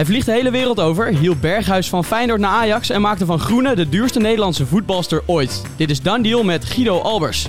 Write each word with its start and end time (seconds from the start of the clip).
Hij 0.00 0.08
vliegt 0.08 0.26
de 0.26 0.32
hele 0.32 0.50
wereld 0.50 0.80
over, 0.80 1.06
hielp 1.06 1.40
Berghuis 1.40 1.88
van 1.88 2.04
Feyenoord 2.04 2.40
naar 2.40 2.50
Ajax 2.50 2.90
en 2.90 3.00
maakte 3.00 3.26
van 3.26 3.38
Groene 3.38 3.74
de 3.74 3.88
duurste 3.88 4.18
Nederlandse 4.18 4.66
voetbalster 4.66 5.22
ooit. 5.26 5.62
Dit 5.76 5.90
is 5.90 6.02
Dan 6.02 6.22
Deal 6.22 6.42
met 6.42 6.64
Guido 6.64 7.00
Albers. 7.00 7.48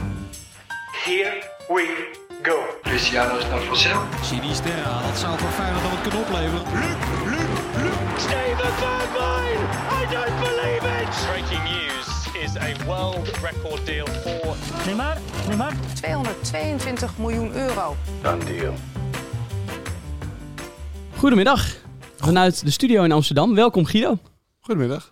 Here 1.03 1.43
we 1.67 2.11
go. 2.41 2.59
Luciano 2.83 3.37
is 3.37 3.43
naar 3.43 3.61
Vassel. 3.61 4.01
Sinisterra, 4.23 5.01
dat 5.01 5.17
zou 5.17 5.37
voor 5.37 5.49
Feyenoord 5.49 5.83
dan 5.83 5.91
het 5.91 6.01
kunnen 6.01 6.19
opleveren. 6.19 6.61
Luc, 6.73 7.29
Luc, 7.29 7.83
Luc. 7.83 8.21
Steven 8.21 8.73
Bergwijn! 8.79 9.59
I 9.99 10.13
don't 10.13 10.39
believe 10.39 10.83
it! 11.01 11.09
Breaking 11.27 11.63
news 11.63 12.07
is 12.43 12.57
a 12.57 12.85
world 12.85 13.27
record 13.41 13.85
deal 13.85 14.07
for 14.07 14.55
Neymar, 14.85 15.17
Neymar. 15.47 15.73
222 15.93 17.17
miljoen 17.17 17.53
euro. 17.53 17.95
Dan 18.21 18.39
deal. 18.39 18.73
Goedemiddag, 21.15 21.79
vanuit 22.21 22.65
de 22.65 22.71
studio 22.71 23.03
in 23.03 23.11
Amsterdam. 23.11 23.55
Welkom 23.55 23.85
Guido. 23.85 24.17
Goedemiddag. 24.59 25.11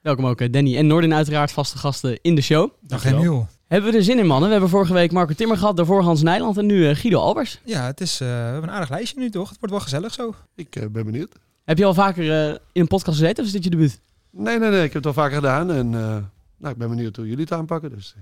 Welkom 0.00 0.26
ook 0.26 0.40
eh, 0.40 0.52
Danny 0.52 0.76
en 0.76 0.86
Noordin 0.86 1.14
uiteraard, 1.14 1.52
vaste 1.52 1.78
gasten 1.78 2.18
in 2.22 2.34
de 2.34 2.40
show. 2.40 2.70
Dag 2.80 3.04
Emiel. 3.04 3.48
Hebben 3.66 3.90
we 3.90 3.96
er 3.96 4.04
zin 4.04 4.18
in 4.18 4.26
mannen? 4.26 4.46
We 4.46 4.52
hebben 4.52 4.70
vorige 4.70 4.92
week 4.92 5.12
Marco 5.12 5.34
Timmer 5.34 5.56
gehad, 5.56 5.76
daarvoor 5.76 6.02
Hans 6.02 6.22
Nijland 6.22 6.58
en 6.58 6.66
nu 6.66 6.88
eh, 6.88 6.96
Guido 6.96 7.20
Albers. 7.20 7.60
Ja, 7.64 7.86
het 7.86 8.00
is, 8.00 8.20
eh, 8.20 8.26
we 8.26 8.34
hebben 8.34 8.62
een 8.62 8.70
aardig 8.70 8.90
lijstje 8.90 9.20
nu 9.20 9.30
toch? 9.30 9.48
Het 9.48 9.58
wordt 9.58 9.74
wel 9.74 9.84
gezellig 9.84 10.14
zo. 10.14 10.34
Ik 10.54 10.92
ben 10.92 11.04
benieuwd. 11.04 11.32
Heb 11.64 11.78
je 11.78 11.84
al 11.84 11.94
vaker 11.94 12.30
eh, 12.30 12.48
in 12.48 12.80
een 12.80 12.86
podcast 12.86 13.18
gezeten 13.18 13.38
of 13.42 13.46
is 13.46 13.52
dit 13.52 13.64
je 13.64 13.70
debuut? 13.70 14.00
Nee, 14.30 14.58
nee, 14.58 14.70
nee. 14.70 14.84
Ik 14.84 14.92
heb 14.92 15.04
het 15.04 15.06
al 15.06 15.22
vaker 15.22 15.34
gedaan. 15.34 15.70
En 15.70 15.86
eh, 15.94 16.16
nou, 16.56 16.72
ik 16.72 16.76
ben 16.76 16.88
benieuwd 16.88 17.16
hoe 17.16 17.28
jullie 17.28 17.44
het 17.44 17.52
aanpakken. 17.52 17.90
Dus 17.90 18.14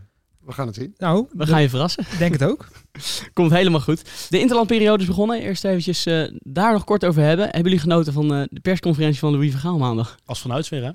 we 0.48 0.54
gaan 0.54 0.66
het 0.66 0.76
zien. 0.76 0.94
Nou, 0.98 1.26
We 1.32 1.46
gaan 1.46 1.62
je 1.62 1.68
verrassen. 1.68 2.04
ik 2.10 2.18
denk 2.18 2.32
het 2.32 2.44
ook. 2.44 2.66
Komt 3.32 3.50
helemaal 3.50 3.80
goed. 3.80 4.02
De 4.28 4.40
interlandperiode 4.40 5.02
is 5.02 5.08
begonnen. 5.08 5.40
Eerst 5.40 5.64
eventjes 5.64 6.06
eh, 6.06 6.22
daar 6.38 6.72
nog 6.72 6.84
kort 6.84 7.04
over 7.04 7.22
hebben. 7.22 7.44
Hebben 7.44 7.62
jullie 7.62 7.78
genoten 7.78 8.12
van 8.12 8.34
eh, 8.34 8.42
de 8.50 8.60
persconferentie 8.60 9.18
van 9.18 9.32
Louis 9.32 9.50
van 9.50 9.60
Gaal 9.60 9.78
maandag? 9.78 10.16
Als 10.24 10.40
vanuit 10.40 10.68
weer, 10.68 10.84
hè? 10.84 10.90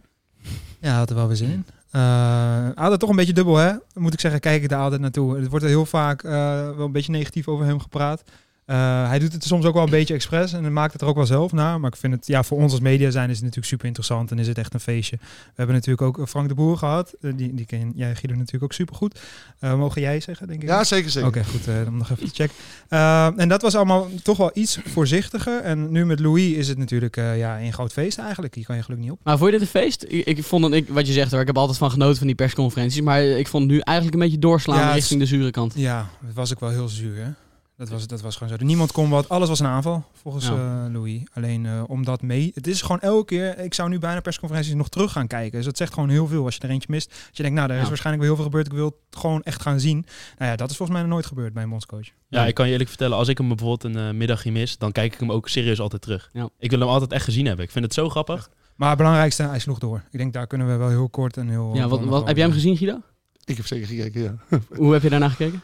Ja, 0.79 0.97
had 0.97 1.09
er 1.09 1.15
wel 1.15 1.27
weer 1.27 1.35
zin 1.35 1.51
in. 1.51 1.65
Uh, 1.95 2.69
altijd 2.75 2.99
toch 2.99 3.09
een 3.09 3.15
beetje 3.15 3.33
dubbel, 3.33 3.55
hè? 3.55 3.73
Moet 3.93 4.13
ik 4.13 4.19
zeggen, 4.19 4.39
kijk 4.39 4.63
ik 4.63 4.69
daar 4.69 4.81
altijd 4.81 5.01
naartoe. 5.01 5.37
Het 5.37 5.49
wordt 5.49 5.63
er 5.63 5.71
heel 5.71 5.85
vaak 5.85 6.23
eh, 6.23 6.31
wel 6.75 6.85
een 6.85 6.91
beetje 6.91 7.11
negatief 7.11 7.47
over 7.47 7.65
hem 7.65 7.79
gepraat. 7.79 8.23
Uh, 8.65 9.07
hij 9.07 9.19
doet 9.19 9.33
het 9.33 9.43
soms 9.43 9.65
ook 9.65 9.73
wel 9.73 9.83
een 9.83 9.89
beetje 9.89 10.13
expres 10.13 10.53
en 10.53 10.73
maakt 10.73 10.93
het 10.93 11.01
er 11.01 11.07
ook 11.07 11.15
wel 11.15 11.25
zelf 11.25 11.51
naar. 11.51 11.79
Maar 11.79 11.89
ik 11.89 11.97
vind 11.97 12.13
het, 12.13 12.27
ja, 12.27 12.43
voor 12.43 12.57
ons 12.57 12.71
als 12.71 12.81
media 12.81 13.09
zijn 13.09 13.29
is 13.29 13.35
het 13.35 13.41
natuurlijk 13.41 13.67
super 13.67 13.85
interessant 13.85 14.31
en 14.31 14.39
is 14.39 14.47
het 14.47 14.57
echt 14.57 14.73
een 14.73 14.79
feestje. 14.79 15.17
We 15.21 15.53
hebben 15.55 15.75
natuurlijk 15.75 16.01
ook 16.01 16.29
Frank 16.29 16.47
de 16.47 16.53
Boer 16.53 16.77
gehad. 16.77 17.13
Uh, 17.21 17.33
die, 17.35 17.53
die 17.53 17.65
ken 17.65 17.91
jij, 17.95 18.15
Guido, 18.15 18.35
natuurlijk 18.35 18.63
ook 18.63 18.73
super 18.73 18.95
goed. 18.95 19.19
Uh, 19.61 19.75
mogen 19.75 20.01
jij 20.01 20.19
zeggen, 20.19 20.47
denk 20.47 20.61
ik? 20.61 20.67
Ja, 20.67 20.83
zeker, 20.83 21.09
zeker. 21.09 21.29
Oké, 21.29 21.39
okay, 21.39 21.51
goed. 21.51 21.87
om 21.87 21.97
nog 21.97 22.09
even 22.09 22.31
te 22.31 22.33
checken. 22.33 23.39
en 23.39 23.49
dat 23.49 23.61
was 23.61 23.75
allemaal 23.75 24.07
toch 24.23 24.37
wel 24.37 24.51
iets 24.53 24.79
voorzichtiger. 24.85 25.61
En 25.61 25.91
nu 25.91 26.05
met 26.05 26.19
Louis 26.19 26.51
is 26.51 26.67
het 26.67 26.77
natuurlijk 26.77 27.15
ja, 27.15 27.59
een 27.59 27.73
groot 27.73 27.93
feest 27.93 28.17
eigenlijk. 28.17 28.55
Hier 28.55 28.65
kan 28.65 28.75
je 28.75 28.83
gelukkig 28.83 29.07
niet 29.07 29.17
op. 29.17 29.23
Maar 29.23 29.37
vond 29.37 29.51
je 29.51 29.57
dit 29.57 29.67
een 29.67 29.81
feest? 29.81 30.05
Ik, 30.07 30.25
ik 30.25 30.43
vond 30.43 30.63
het, 30.63 30.73
ik, 30.73 30.89
wat 30.89 31.07
je 31.07 31.13
zegt 31.13 31.31
hoor, 31.31 31.41
ik 31.41 31.47
heb 31.47 31.57
altijd 31.57 31.77
van 31.77 31.91
genoten 31.91 32.17
van 32.17 32.27
die 32.27 32.35
persconferenties. 32.35 33.01
Maar 33.01 33.23
ik 33.23 33.47
vond 33.47 33.63
het 33.63 33.71
nu 33.71 33.79
eigenlijk 33.79 34.17
een 34.17 34.23
beetje 34.23 34.39
doorslaan 34.39 34.79
ja, 34.79 34.93
richting 34.93 35.19
de 35.19 35.25
zure 35.25 35.51
kant. 35.51 35.73
Ja, 35.75 36.09
het 36.25 36.35
was 36.35 36.51
ook 36.51 36.59
wel 36.59 36.69
heel 36.69 36.89
zuur, 36.89 37.15
hè? 37.15 37.31
Dat 37.77 37.89
was, 37.89 38.07
dat 38.07 38.21
was 38.21 38.35
gewoon 38.35 38.57
zo. 38.57 38.65
Niemand 38.65 38.91
kon 38.91 39.09
wat. 39.09 39.29
Alles 39.29 39.49
was 39.49 39.59
een 39.59 39.65
aanval, 39.65 40.05
volgens 40.13 40.47
ja. 40.47 40.85
uh, 40.85 40.93
Louis. 40.93 41.21
Alleen 41.33 41.63
uh, 41.63 41.83
omdat 41.87 42.21
mee... 42.21 42.51
Het 42.53 42.67
is 42.67 42.81
gewoon 42.81 42.99
elke 42.99 43.25
keer... 43.25 43.59
Ik 43.59 43.73
zou 43.73 43.89
nu 43.89 43.99
bijna 43.99 44.19
persconferenties 44.19 44.73
nog 44.73 44.89
terug 44.89 45.11
gaan 45.11 45.27
kijken. 45.27 45.51
Dus 45.51 45.65
dat 45.65 45.77
zegt 45.77 45.93
gewoon 45.93 46.09
heel 46.09 46.27
veel 46.27 46.45
als 46.45 46.55
je 46.55 46.61
er 46.61 46.69
eentje 46.69 46.91
mist. 46.91 47.09
Als 47.09 47.37
je 47.37 47.43
denkt, 47.43 47.57
nou, 47.57 47.69
er 47.69 47.75
is 47.75 47.81
ja. 47.81 47.87
waarschijnlijk 47.87 48.25
wel 48.25 48.35
heel 48.35 48.43
veel 48.43 48.51
gebeurd. 48.51 48.71
Ik 48.71 48.79
wil 48.79 48.85
het 49.09 49.19
gewoon 49.19 49.43
echt 49.43 49.61
gaan 49.61 49.79
zien. 49.79 50.05
Nou 50.37 50.51
ja, 50.51 50.55
dat 50.55 50.69
is 50.69 50.77
volgens 50.77 50.97
mij 50.97 51.07
nog 51.07 51.15
nooit 51.15 51.25
gebeurd 51.25 51.53
bij 51.53 51.63
een 51.63 51.69
bondscoach. 51.69 52.07
Ja, 52.27 52.45
ik 52.45 52.53
kan 52.53 52.65
je 52.65 52.71
eerlijk 52.71 52.89
vertellen. 52.89 53.17
Als 53.17 53.27
ik 53.27 53.37
hem 53.37 53.47
bijvoorbeeld 53.47 53.83
een 53.83 54.07
uh, 54.07 54.17
middagje 54.17 54.51
mis, 54.51 54.77
dan 54.77 54.91
kijk 54.91 55.13
ik 55.13 55.19
hem 55.19 55.31
ook 55.31 55.49
serieus 55.49 55.79
altijd 55.79 56.01
terug. 56.01 56.29
Ja. 56.33 56.49
Ik 56.59 56.69
wil 56.69 56.79
hem 56.79 56.89
altijd 56.89 57.11
echt 57.11 57.23
gezien 57.23 57.45
hebben. 57.45 57.65
Ik 57.65 57.71
vind 57.71 57.85
het 57.85 57.93
zo 57.93 58.09
grappig. 58.09 58.35
Echt. 58.35 58.49
Maar 58.75 58.89
het 58.89 58.97
belangrijkste, 58.97 59.43
hij 59.43 59.59
sloeg 59.59 59.79
door. 59.79 60.03
Ik 60.11 60.17
denk, 60.17 60.33
daar 60.33 60.47
kunnen 60.47 60.67
we 60.67 60.75
wel 60.75 60.89
heel 60.89 61.09
kort 61.09 61.37
en 61.37 61.49
heel... 61.49 61.71
Ja, 61.75 61.87
wat, 61.87 62.03
wat 62.03 62.27
heb 62.27 62.35
jij 62.35 62.45
hem 62.45 62.53
gezien, 62.53 62.77
Guido? 62.77 63.01
Ik 63.45 63.57
heb 63.57 63.65
zeker 63.65 63.87
gekeken, 63.87 64.21
ja. 64.21 64.57
Hoe 64.75 64.93
heb 64.93 65.01
je 65.01 65.09
daarna 65.09 65.29
gekeken? 65.29 65.61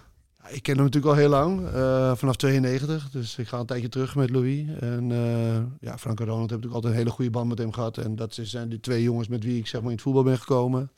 Ik 0.47 0.63
ken 0.63 0.75
hem 0.75 0.83
natuurlijk 0.83 1.13
al 1.13 1.19
heel 1.19 1.29
lang, 1.29 1.59
uh, 1.61 2.15
vanaf 2.15 2.35
92. 2.35 3.09
Dus 3.09 3.37
ik 3.37 3.47
ga 3.47 3.59
een 3.59 3.65
tijdje 3.65 3.89
terug 3.89 4.15
met 4.15 4.29
Louis. 4.29 4.67
En 4.79 5.09
uh, 5.09 5.55
ja, 5.79 5.97
Frank 5.97 6.19
en 6.19 6.25
Ronald 6.25 6.49
heb 6.49 6.59
natuurlijk 6.59 6.73
altijd 6.73 6.93
een 6.93 6.99
hele 6.99 7.09
goede 7.09 7.31
band 7.31 7.47
met 7.47 7.57
hem 7.57 7.71
gehad. 7.71 7.97
En 7.97 8.15
dat 8.15 8.37
zijn 8.41 8.69
de 8.69 8.79
twee 8.79 9.03
jongens 9.03 9.27
met 9.27 9.43
wie 9.43 9.57
ik 9.57 9.67
zeg 9.67 9.81
maar 9.81 9.89
in 9.89 9.95
het 9.95 10.05
voetbal 10.05 10.23
ben 10.23 10.37
gekomen. 10.37 10.91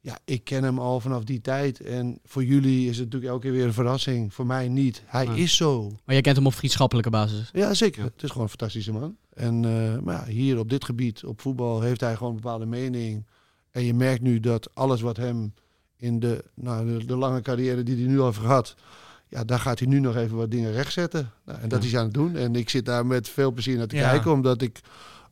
Ja, 0.00 0.18
ik 0.24 0.44
ken 0.44 0.62
hem 0.62 0.78
al 0.78 1.00
vanaf 1.00 1.24
die 1.24 1.40
tijd. 1.40 1.80
En 1.80 2.18
voor 2.24 2.44
jullie 2.44 2.88
is 2.88 2.96
het 2.96 3.04
natuurlijk 3.04 3.32
elke 3.32 3.46
keer 3.46 3.56
weer 3.56 3.66
een 3.66 3.72
verrassing. 3.72 4.34
Voor 4.34 4.46
mij 4.46 4.68
niet. 4.68 5.02
Hij 5.06 5.26
is 5.26 5.56
zo. 5.56 5.88
Maar 5.88 6.14
jij 6.14 6.20
kent 6.20 6.36
hem 6.36 6.46
op 6.46 6.54
vriendschappelijke 6.54 7.10
basis? 7.10 7.50
Ja, 7.52 7.74
zeker. 7.74 8.02
Het 8.02 8.22
is 8.22 8.28
gewoon 8.28 8.42
een 8.42 8.48
fantastische 8.48 8.92
man. 8.92 9.16
En 9.34 9.62
uh, 9.62 9.98
maar 9.98 10.14
ja, 10.14 10.32
hier 10.32 10.58
op 10.58 10.70
dit 10.70 10.84
gebied, 10.84 11.24
op 11.24 11.40
voetbal, 11.40 11.80
heeft 11.80 12.00
hij 12.00 12.16
gewoon 12.16 12.34
een 12.34 12.40
bepaalde 12.40 12.66
mening. 12.66 13.26
En 13.70 13.84
je 13.84 13.94
merkt 13.94 14.22
nu 14.22 14.40
dat 14.40 14.74
alles 14.74 15.00
wat 15.00 15.16
hem 15.16 15.54
in 16.04 16.20
de, 16.20 16.44
nou, 16.54 16.86
de, 16.86 17.04
de, 17.04 17.16
lange 17.16 17.40
carrière 17.40 17.82
die 17.82 17.96
hij 17.96 18.06
nu 18.06 18.18
al 18.18 18.26
heeft 18.26 18.38
gehad. 18.38 18.74
Ja, 19.28 19.44
daar 19.44 19.58
gaat 19.58 19.78
hij 19.78 19.88
nu 19.88 20.00
nog 20.00 20.16
even 20.16 20.36
wat 20.36 20.50
dingen 20.50 20.72
rechtzetten. 20.72 21.30
Nou, 21.44 21.60
en 21.60 21.68
dat 21.68 21.78
ja. 21.78 21.84
is 21.86 21.92
hij 21.92 22.00
aan 22.00 22.06
het 22.06 22.14
doen. 22.14 22.36
En 22.36 22.56
ik 22.56 22.70
zit 22.70 22.84
daar 22.84 23.06
met 23.06 23.28
veel 23.28 23.52
plezier 23.52 23.76
naar 23.76 23.86
te 23.86 23.96
ja. 23.96 24.10
kijken. 24.10 24.32
Omdat 24.32 24.62
ik 24.62 24.80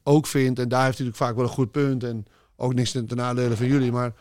ook 0.02 0.26
vind, 0.26 0.58
en 0.58 0.68
daar 0.68 0.84
heeft 0.84 0.98
hij 0.98 1.06
natuurlijk 1.06 1.16
vaak 1.16 1.34
wel 1.34 1.44
een 1.44 1.58
goed 1.64 1.70
punt. 1.70 2.04
En 2.04 2.26
ook 2.56 2.74
niks 2.74 2.90
ten 2.90 3.06
nadele 3.14 3.56
van 3.56 3.66
jullie. 3.66 3.92
Maar 3.92 4.12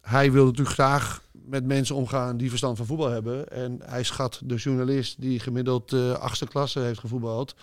hij 0.00 0.32
wil 0.32 0.44
natuurlijk 0.44 0.74
graag 0.74 1.22
met 1.32 1.64
mensen 1.64 1.94
omgaan 1.94 2.36
die 2.36 2.48
verstand 2.48 2.76
van 2.76 2.86
voetbal 2.86 3.10
hebben. 3.10 3.48
En 3.48 3.80
hij 3.84 4.02
schat 4.02 4.40
de 4.44 4.54
journalist 4.54 5.20
die 5.20 5.40
gemiddeld 5.40 5.92
uh, 5.92 6.12
achtste 6.12 6.46
klasse 6.46 6.80
heeft 6.80 7.00
gevoetbald 7.00 7.54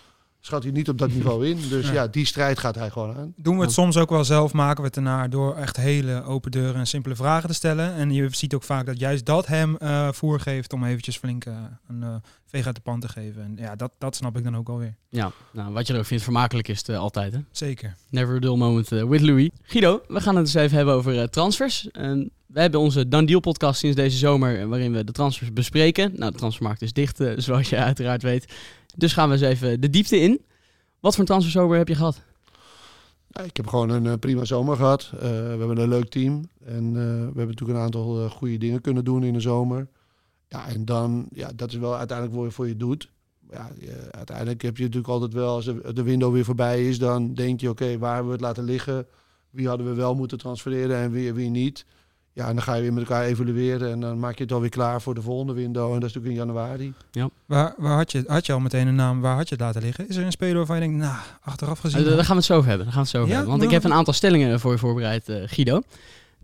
schat 0.44 0.62
hij 0.62 0.72
niet 0.72 0.88
op 0.88 0.98
dat 0.98 1.12
niveau 1.14 1.46
in. 1.46 1.58
Dus 1.68 1.86
ja. 1.86 1.92
ja, 1.92 2.06
die 2.06 2.26
strijd 2.26 2.58
gaat 2.58 2.74
hij 2.74 2.90
gewoon 2.90 3.16
aan. 3.16 3.34
Doen 3.36 3.56
we 3.56 3.62
het 3.62 3.72
soms 3.72 3.96
ook 3.96 4.10
wel 4.10 4.24
zelf, 4.24 4.52
maken 4.52 4.80
we 4.80 4.86
het 4.86 4.96
ernaar 4.96 5.30
door 5.30 5.56
echt 5.56 5.76
hele 5.76 6.22
open 6.22 6.50
deuren 6.50 6.74
en 6.74 6.86
simpele 6.86 7.16
vragen 7.16 7.48
te 7.48 7.54
stellen. 7.54 7.94
En 7.94 8.12
je 8.12 8.28
ziet 8.30 8.54
ook 8.54 8.62
vaak 8.62 8.86
dat 8.86 8.98
juist 8.98 9.24
dat 9.24 9.46
hem 9.46 9.76
uh, 9.78 10.12
voer 10.12 10.40
geeft 10.40 10.72
om 10.72 10.84
eventjes 10.84 11.16
flink 11.16 11.44
uh, 11.44 11.54
een 11.88 12.00
uh, 12.00 12.14
veeg 12.46 12.66
uit 12.66 12.74
de 12.74 12.80
pan 12.80 13.00
te 13.00 13.08
geven. 13.08 13.42
En 13.42 13.56
ja, 13.56 13.76
dat, 13.76 13.92
dat 13.98 14.16
snap 14.16 14.36
ik 14.36 14.44
dan 14.44 14.56
ook 14.56 14.68
alweer. 14.68 14.94
Ja, 15.08 15.32
nou, 15.50 15.72
wat 15.72 15.86
je 15.86 15.92
er 15.92 15.98
ook 15.98 16.06
vindt, 16.06 16.22
vermakelijk 16.22 16.68
is 16.68 16.86
het 16.86 16.96
altijd 16.96 17.32
hè? 17.32 17.38
Zeker. 17.50 17.94
Never 18.10 18.36
a 18.36 18.38
dull 18.38 18.56
moment 18.56 18.88
with 18.88 19.20
Louis. 19.20 19.50
Guido, 19.62 20.02
we 20.08 20.20
gaan 20.20 20.36
het 20.36 20.44
eens 20.44 20.54
even 20.54 20.76
hebben 20.76 20.94
over 20.94 21.30
transfers. 21.30 21.90
En 21.90 22.30
we 22.46 22.60
hebben 22.60 22.80
onze 22.80 23.08
Dan 23.08 23.26
Deal 23.26 23.40
podcast 23.40 23.78
sinds 23.78 23.96
deze 23.96 24.16
zomer, 24.16 24.68
waarin 24.68 24.92
we 24.92 25.04
de 25.04 25.12
transfers 25.12 25.52
bespreken. 25.52 26.12
Nou, 26.16 26.32
de 26.32 26.38
transfermarkt 26.38 26.82
is 26.82 26.92
dicht, 26.92 27.20
zoals 27.36 27.68
je 27.68 27.76
uiteraard 27.76 28.22
weet. 28.22 28.52
Dus 28.96 29.12
gaan 29.12 29.28
we 29.28 29.34
eens 29.34 29.42
even 29.42 29.80
de 29.80 29.90
diepte 29.90 30.20
in. 30.20 30.44
Wat 31.00 31.14
voor 31.14 31.24
transferzomer 31.24 31.78
heb 31.78 31.88
je 31.88 31.94
gehad? 31.94 32.22
Ik 33.44 33.56
heb 33.56 33.66
gewoon 33.66 33.90
een 33.90 34.04
uh, 34.04 34.12
prima 34.14 34.44
zomer 34.44 34.76
gehad. 34.76 35.10
Uh, 35.14 35.20
we 35.20 35.26
hebben 35.26 35.78
een 35.78 35.88
leuk 35.88 36.08
team. 36.08 36.48
En 36.64 36.84
uh, 36.84 36.92
we 36.94 37.00
hebben 37.00 37.46
natuurlijk 37.46 37.78
een 37.78 37.84
aantal 37.84 38.28
goede 38.28 38.58
dingen 38.58 38.80
kunnen 38.80 39.04
doen 39.04 39.24
in 39.24 39.32
de 39.32 39.40
zomer. 39.40 39.88
Ja, 40.48 40.68
en 40.68 40.84
dan, 40.84 41.26
ja, 41.32 41.50
dat 41.54 41.70
is 41.70 41.76
wel 41.76 41.96
uiteindelijk 41.96 42.38
wat 42.38 42.46
je 42.46 42.52
voor 42.52 42.68
je 42.68 42.76
doet. 42.76 43.10
Ja, 43.50 43.70
uiteindelijk 44.10 44.62
heb 44.62 44.76
je 44.76 44.82
natuurlijk 44.82 45.12
altijd 45.12 45.32
wel, 45.32 45.54
als 45.54 45.64
de 45.94 46.02
window 46.02 46.32
weer 46.32 46.44
voorbij 46.44 46.88
is, 46.88 46.98
dan 46.98 47.34
denk 47.34 47.60
je, 47.60 47.70
oké, 47.70 47.98
waar 47.98 48.14
hebben 48.14 48.32
we 48.32 48.36
het 48.36 48.46
laten 48.46 48.64
liggen? 48.64 49.06
Wie 49.50 49.68
hadden 49.68 49.86
we 49.86 49.94
wel 49.94 50.14
moeten 50.14 50.38
transfereren 50.38 50.96
en 50.96 51.10
wie, 51.10 51.32
wie 51.32 51.50
niet? 51.50 51.84
Ja, 52.34 52.48
en 52.48 52.54
dan 52.54 52.62
ga 52.62 52.74
je 52.74 52.82
weer 52.82 52.92
met 52.92 53.02
elkaar 53.02 53.24
evalueren 53.24 53.90
en 53.90 54.00
dan 54.00 54.18
maak 54.18 54.36
je 54.36 54.42
het 54.42 54.52
alweer 54.52 54.70
klaar 54.70 55.02
voor 55.02 55.14
de 55.14 55.22
volgende 55.22 55.52
window. 55.52 55.92
En 55.92 56.00
dat 56.00 56.08
is 56.08 56.14
natuurlijk 56.14 56.40
in 56.40 56.46
januari. 56.46 56.92
Ja. 57.10 57.30
Waar, 57.46 57.74
waar 57.76 57.96
had, 57.96 58.12
je, 58.12 58.24
had 58.26 58.46
je 58.46 58.52
al 58.52 58.60
meteen 58.60 58.86
een 58.86 58.94
naam, 58.94 59.20
waar 59.20 59.36
had 59.36 59.48
je 59.48 59.54
het 59.54 59.64
laten 59.64 59.82
liggen? 59.82 60.08
Is 60.08 60.16
er 60.16 60.24
een 60.24 60.32
speler 60.32 60.56
waarvan 60.56 60.76
je 60.76 60.82
denkt, 60.82 60.98
nou, 60.98 61.16
achteraf 61.42 61.78
gezien... 61.78 62.00
Uh, 62.00 62.06
daar 62.06 62.16
gaan 62.18 62.26
we 62.26 62.34
het 62.34 62.44
zo 62.44 62.56
over 62.56 62.68
hebben. 62.68 62.86
Daar 62.86 62.94
gaan 62.94 63.04
we 63.04 63.08
het 63.08 63.16
zo 63.16 63.22
over 63.22 63.30
ja? 63.30 63.36
hebben. 63.36 63.58
Want 63.58 63.70
ik 63.70 63.74
heb 63.74 63.84
een 63.84 63.98
aantal 63.98 64.14
stellingen 64.14 64.60
voor 64.60 64.72
je 64.72 64.78
voorbereid, 64.78 65.28
uh, 65.28 65.42
Guido. 65.46 65.82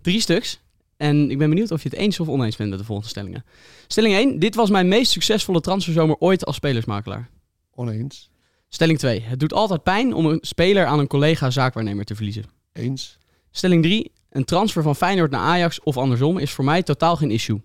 Drie 0.00 0.20
stuks. 0.20 0.60
En 0.96 1.30
ik 1.30 1.38
ben 1.38 1.48
benieuwd 1.48 1.70
of 1.70 1.82
je 1.82 1.88
het 1.88 1.98
eens 1.98 2.20
of 2.20 2.28
oneens 2.28 2.56
bent 2.56 2.70
met 2.70 2.78
de 2.78 2.84
volgende 2.84 3.10
stellingen. 3.10 3.44
Stelling 3.86 4.14
1. 4.14 4.38
Dit 4.38 4.54
was 4.54 4.70
mijn 4.70 4.88
meest 4.88 5.12
succesvolle 5.12 5.60
transferzomer 5.60 6.16
ooit 6.18 6.46
als 6.46 6.56
spelersmakelaar. 6.56 7.28
Oneens. 7.74 8.30
Stelling 8.68 8.98
2. 8.98 9.20
Het 9.20 9.40
doet 9.40 9.52
altijd 9.52 9.82
pijn 9.82 10.14
om 10.14 10.26
een 10.26 10.38
speler 10.40 10.86
aan 10.86 10.98
een 10.98 11.06
collega 11.06 11.50
zaakwaarnemer 11.50 12.04
te 12.04 12.14
verliezen. 12.14 12.44
Eens. 12.72 13.18
Stelling 13.50 13.82
3. 13.82 14.12
Een 14.30 14.44
transfer 14.44 14.82
van 14.82 14.96
Feyenoord 14.96 15.30
naar 15.30 15.40
Ajax 15.40 15.80
of 15.80 15.96
andersom 15.96 16.38
is 16.38 16.50
voor 16.50 16.64
mij 16.64 16.82
totaal 16.82 17.16
geen 17.16 17.30
issue. 17.30 17.62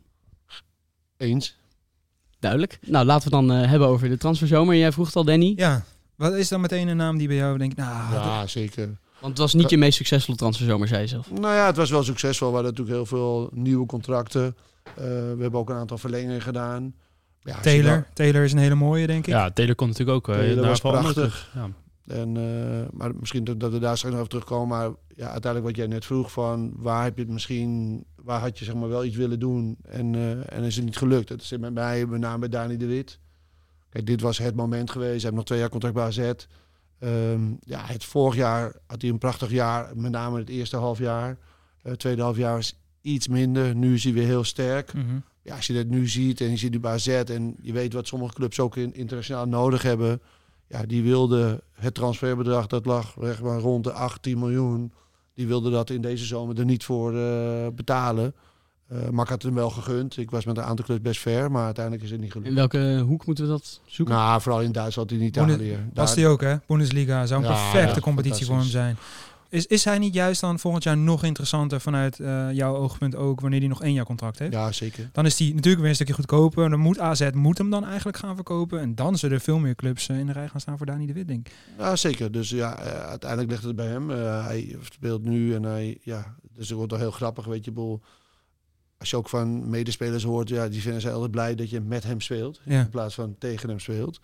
Eens. 1.18 1.56
Duidelijk. 2.40 2.80
Nou, 2.82 3.06
laten 3.06 3.24
we 3.24 3.36
dan 3.36 3.52
uh, 3.52 3.70
hebben 3.70 3.88
over 3.88 4.10
de 4.10 4.18
transferzomer. 4.18 4.76
Jij 4.76 4.92
vroeg 4.92 5.06
het 5.06 5.16
al, 5.16 5.24
Danny. 5.24 5.54
Ja. 5.56 5.84
Wat 6.16 6.34
is 6.34 6.48
dan 6.48 6.62
meteen 6.62 6.88
een 6.88 6.98
naam 6.98 7.18
die 7.18 7.28
bij 7.28 7.36
jou 7.36 7.58
denkt, 7.58 7.78
nou... 7.78 8.14
Ja, 8.14 8.40
dat... 8.40 8.50
zeker. 8.50 8.86
Want 9.20 9.32
het 9.32 9.38
was 9.38 9.54
niet 9.54 9.70
je 9.70 9.78
meest 9.78 9.98
succesvolle 9.98 10.38
transferzomer, 10.38 10.88
zei 10.88 11.02
je 11.02 11.08
zelf. 11.08 11.32
Nou 11.32 11.56
ja, 11.56 11.66
het 11.66 11.76
was 11.76 11.90
wel 11.90 12.04
succesvol. 12.04 12.48
We 12.48 12.54
hadden 12.54 12.72
natuurlijk 12.72 12.98
heel 12.98 13.18
veel 13.18 13.50
nieuwe 13.54 13.86
contracten. 13.86 14.44
Uh, 14.44 14.94
we 14.96 15.38
hebben 15.40 15.60
ook 15.60 15.70
een 15.70 15.76
aantal 15.76 15.98
verlengingen 15.98 16.42
gedaan. 16.42 16.94
Ja, 17.42 17.60
Taylor. 17.60 17.92
Dan... 17.92 18.06
Taylor 18.14 18.44
is 18.44 18.52
een 18.52 18.58
hele 18.58 18.76
mooie, 18.76 19.08
denk 19.08 19.28
ik. 19.28 19.34
Ja, 19.34 19.52
Taylor 19.52 19.76
komt 19.76 19.90
natuurlijk 19.90 20.18
ook. 20.18 20.36
Uh, 20.36 20.42
Taylor 20.42 20.68
was 20.68 20.80
prachtig. 20.80 21.52
Ja. 21.56 21.70
En, 22.08 22.36
uh, 22.36 22.86
maar 22.92 23.16
misschien 23.16 23.44
dat, 23.44 23.72
we 23.72 23.80
daar 23.80 23.98
straks 23.98 24.04
nog 24.04 24.14
even 24.14 24.30
terugkomen. 24.30 24.68
Maar 24.68 24.92
ja, 25.16 25.30
uiteindelijk 25.30 25.66
wat 25.66 25.76
jij 25.76 25.88
net 25.88 26.06
vroeg 26.06 26.32
van 26.32 26.74
waar 26.76 27.04
heb 27.04 27.18
je 27.18 27.24
het 27.24 27.32
misschien, 27.32 28.04
waar 28.16 28.40
had 28.40 28.60
je 28.60 28.66
zeg 28.66 28.76
maar 28.76 28.90
wel 28.90 29.06
iets 29.06 29.16
willen 29.16 29.40
doen 29.40 29.78
en, 29.82 30.14
uh, 30.14 30.54
en 30.54 30.64
is 30.64 30.76
het 30.76 30.86
niet 30.86 30.98
gelukt. 30.98 31.28
Dat 31.28 31.44
zit 31.44 31.60
met 31.60 31.74
mij, 31.74 32.06
met 32.06 32.20
name 32.20 32.40
bij 32.40 32.50
Dani 32.50 32.78
de 32.78 32.86
Wit. 32.86 33.20
Kijk, 33.90 34.06
dit 34.06 34.22
was 34.22 34.38
het 34.38 34.56
moment 34.56 34.92
geweest. 34.92 35.12
Hij 35.12 35.22
heeft 35.22 35.36
nog 35.36 35.46
twee 35.46 35.60
jaar 35.60 35.70
contract 35.70 35.96
bij 35.96 36.04
AZ. 36.04 36.34
Ehm, 37.00 37.42
ja, 37.60 37.86
het 37.86 38.04
vorig 38.04 38.36
jaar 38.36 38.76
had 38.88 39.02
hij 39.02 39.12
een 39.12 39.18
prachtig 39.18 39.52
jaar, 39.52 39.98
met 39.98 40.12
name 40.12 40.40
het 40.40 40.50
eerste 40.50 40.78
half 40.78 41.00
jaar. 41.00 41.38
Het 41.82 42.00
tweede 42.00 42.22
half 42.22 42.38
jaar 42.38 42.56
was 42.56 42.80
iets 43.02 43.28
minder. 43.28 43.76
Nu 43.76 43.94
is 43.94 44.04
hij 44.04 44.14
weer 44.14 44.26
heel 44.26 44.44
sterk. 44.44 44.94
Mhm. 44.94 45.06
Ja, 45.42 45.56
als 45.56 45.68
je 45.68 45.74
dat 45.74 45.86
nu 45.86 46.08
ziet 46.08 46.42
en 46.42 46.50
je 46.50 46.58
ziet 46.58 46.72
nu 46.72 46.80
bij 46.80 46.92
AZ 46.92 47.08
en 47.08 47.56
je 47.62 47.74
weet 47.74 47.94
wat 47.94 48.08
sommige 48.08 48.34
clubs 48.34 48.60
ook 48.60 48.78
in, 48.78 48.94
internationaal 48.94 49.48
nodig 49.48 49.82
hebben. 49.82 50.22
Ja, 50.68 50.86
die 50.86 51.04
wilden 51.04 51.62
het 51.72 51.94
transferbedrag, 51.94 52.68
dat 52.68 52.86
lag 52.86 53.16
zeg 53.22 53.42
maar, 53.42 53.60
rond 53.60 53.84
de 53.84 53.92
18 53.92 54.40
miljoen. 54.40 54.94
Die 55.34 55.48
wilden 55.48 55.72
dat 55.72 55.90
in 55.90 56.02
deze 56.02 56.26
zomer 56.26 56.60
er 56.60 56.66
niet 56.66 56.84
voor 56.84 57.18
eh, 57.18 57.68
betalen. 57.76 58.34
Uh, 58.92 59.10
maar 59.10 59.24
ik 59.24 59.30
had 59.30 59.42
hem 59.42 59.54
wel 59.54 59.70
gegund. 59.70 60.18
Ik 60.18 60.32
was 60.32 60.46
met 60.46 60.58
een 60.58 60.64
aantal 60.64 60.86
clubs 60.86 61.02
best 61.02 61.20
ver, 61.22 61.52
maar 61.52 61.66
uiteindelijk 61.66 62.04
is 62.06 62.12
het 62.12 62.20
niet 62.20 62.32
gelukt. 62.32 62.50
In 62.50 62.56
welke 62.56 63.04
hoek 63.06 63.26
moeten 63.26 63.44
we 63.46 63.50
dat 63.50 63.82
zoeken? 63.86 64.16
Nou, 64.16 64.42
vooral 64.42 64.62
in 64.62 64.72
Duitsland 64.72 65.12
en 65.12 65.22
Italië. 65.22 65.78
Was 65.94 66.16
die 66.16 66.28
ook, 66.28 66.42
hè? 66.42 66.56
Bundesliga 66.68 67.26
zou 67.26 67.44
een 67.44 67.50
ja, 67.50 67.54
perfecte 67.54 67.96
ja, 67.96 68.02
competitie 68.02 68.46
voor 68.46 68.56
hem 68.56 68.66
zijn. 68.66 68.98
Is, 69.54 69.66
is 69.66 69.84
hij 69.84 69.98
niet 69.98 70.14
juist 70.14 70.42
dan 70.42 70.60
volgend 70.60 70.84
jaar 70.84 70.98
nog 70.98 71.24
interessanter 71.24 71.82
vanuit 71.82 72.20
uh, 72.20 72.52
jouw 72.52 72.76
oogpunt 72.76 73.16
ook, 73.16 73.40
wanneer 73.40 73.60
hij 73.60 73.68
nog 73.68 73.84
één 73.84 73.94
jaar 73.94 74.06
contract 74.06 74.40
heeft? 74.40 74.54
Ja, 74.54 74.72
zeker. 74.72 75.10
Dan 75.12 75.26
is 75.26 75.40
hij 75.40 75.48
natuurlijk 75.48 75.80
weer 75.80 75.90
een 75.90 75.96
stukje 75.96 76.14
goedkoper. 76.14 76.70
Dan 76.70 76.80
moet 76.80 77.00
AZ 77.00 77.30
moet 77.34 77.58
hem 77.58 77.70
dan 77.70 77.86
eigenlijk 77.86 78.18
gaan 78.18 78.36
verkopen. 78.36 78.80
En 78.80 78.96
dan 78.96 79.18
zullen 79.18 79.36
er 79.36 79.44
veel 79.44 79.60
meer 79.60 79.76
clubs 79.76 80.08
uh, 80.08 80.20
in 80.20 80.26
de 80.26 80.32
rij 80.32 80.48
gaan 80.48 80.60
staan 80.60 80.78
voor 80.78 80.86
Dani 80.86 81.06
de 81.06 81.14
Wit, 81.14 81.28
denk 81.28 81.48
ik. 81.48 81.54
Ja, 81.78 81.96
zeker. 81.96 82.32
Dus 82.32 82.50
ja, 82.50 82.80
uh, 82.80 82.86
uiteindelijk 82.86 83.52
ligt 83.52 83.64
het 83.64 83.76
bij 83.76 83.88
hem. 83.88 84.10
hij 84.10 84.78
speelt 84.92 85.24
nu 85.24 85.56
en 85.56 85.64
hij, 85.64 85.98
ja, 86.02 86.36
dus 86.56 86.68
het 86.68 86.78
wordt 86.78 86.92
wel 86.92 87.02
heel 87.02 87.12
grappig, 87.12 87.46
weet 87.46 87.66
je, 87.66 87.72
boel. 87.72 88.02
Als 88.98 89.10
je 89.10 89.18
ook 89.18 89.30
van 89.30 89.70
medespelers 89.70 90.24
hoort, 90.24 90.50
ja, 90.50 90.68
die 90.68 90.82
vinden 90.82 91.02
ze 91.02 91.12
altijd 91.12 91.32
blij 91.32 91.56
dat 91.56 91.70
je 91.70 91.82
met 91.82 92.04
hem 92.04 92.22
speelt. 92.22 92.62
Ja. 92.66 92.80
In 92.80 92.90
plaats 92.90 93.16
van 93.16 93.36
tegen 93.38 93.70
hem 93.70 93.80
speelt. 93.80 94.20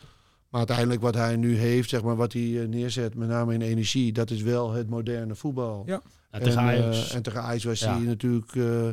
Maar 0.50 0.60
uiteindelijk 0.60 1.02
wat 1.02 1.16
hij 1.16 1.36
nu 1.36 1.58
heeft, 1.58 1.90
zeg 1.90 2.04
maar, 2.04 2.16
wat 2.16 2.34
hij 2.34 2.66
neerzet, 2.70 3.16
met 3.16 3.28
name 3.28 3.54
in 3.54 3.62
energie, 3.62 4.12
dat 4.12 4.30
is 4.30 4.42
wel 4.42 4.72
het 4.72 4.90
moderne 4.90 5.36
voetbal. 5.36 5.84
Ja. 5.86 6.02
En 6.30 6.44
tegen 6.44 6.62
Ajax, 6.62 7.10
uh, 7.10 7.16
en 7.16 7.22
tegen 7.22 7.42
Ajax 7.42 7.64
was 7.64 7.80
ja. 7.80 7.94
hij 7.96 8.06
natuurlijk 8.06 8.54
uh, 8.54 8.88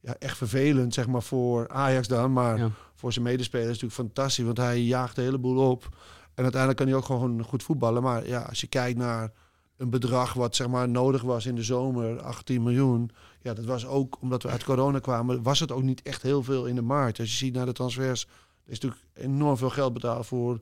ja, 0.00 0.16
echt 0.18 0.36
vervelend, 0.36 0.94
zeg 0.94 1.06
maar, 1.06 1.22
voor 1.22 1.68
Ajax 1.68 2.08
dan. 2.08 2.32
Maar 2.32 2.58
ja. 2.58 2.70
voor 2.94 3.12
zijn 3.12 3.24
medespelers 3.24 3.80
natuurlijk 3.80 3.94
fantastisch, 3.94 4.44
want 4.44 4.56
hij 4.56 4.80
jaagt 4.80 5.16
een 5.18 5.24
heleboel 5.24 5.70
op. 5.70 5.88
En 6.34 6.42
uiteindelijk 6.42 6.76
kan 6.76 6.86
hij 6.88 6.96
ook 6.96 7.04
gewoon 7.04 7.42
goed 7.42 7.62
voetballen. 7.62 8.02
Maar 8.02 8.28
ja, 8.28 8.40
als 8.40 8.60
je 8.60 8.66
kijkt 8.66 8.98
naar 8.98 9.32
een 9.76 9.90
bedrag 9.90 10.32
wat 10.32 10.56
zeg 10.56 10.68
maar 10.68 10.88
nodig 10.88 11.22
was 11.22 11.46
in 11.46 11.54
de 11.54 11.62
zomer, 11.62 12.20
18 12.20 12.62
miljoen. 12.62 13.10
Ja, 13.42 13.54
dat 13.54 13.64
was 13.64 13.86
ook 13.86 14.16
omdat 14.20 14.42
we 14.42 14.48
uit 14.48 14.64
corona 14.64 14.98
kwamen, 14.98 15.42
was 15.42 15.60
het 15.60 15.72
ook 15.72 15.82
niet 15.82 16.02
echt 16.02 16.22
heel 16.22 16.42
veel 16.42 16.66
in 16.66 16.74
de 16.74 16.82
markt. 16.82 17.18
Als 17.18 17.30
je 17.30 17.36
ziet 17.36 17.54
naar 17.54 17.66
de 17.66 17.72
transfers, 17.72 18.22
er 18.64 18.72
is 18.72 18.80
natuurlijk 18.80 19.02
enorm 19.14 19.56
veel 19.56 19.70
geld 19.70 19.92
betaald 19.92 20.26
voor 20.26 20.60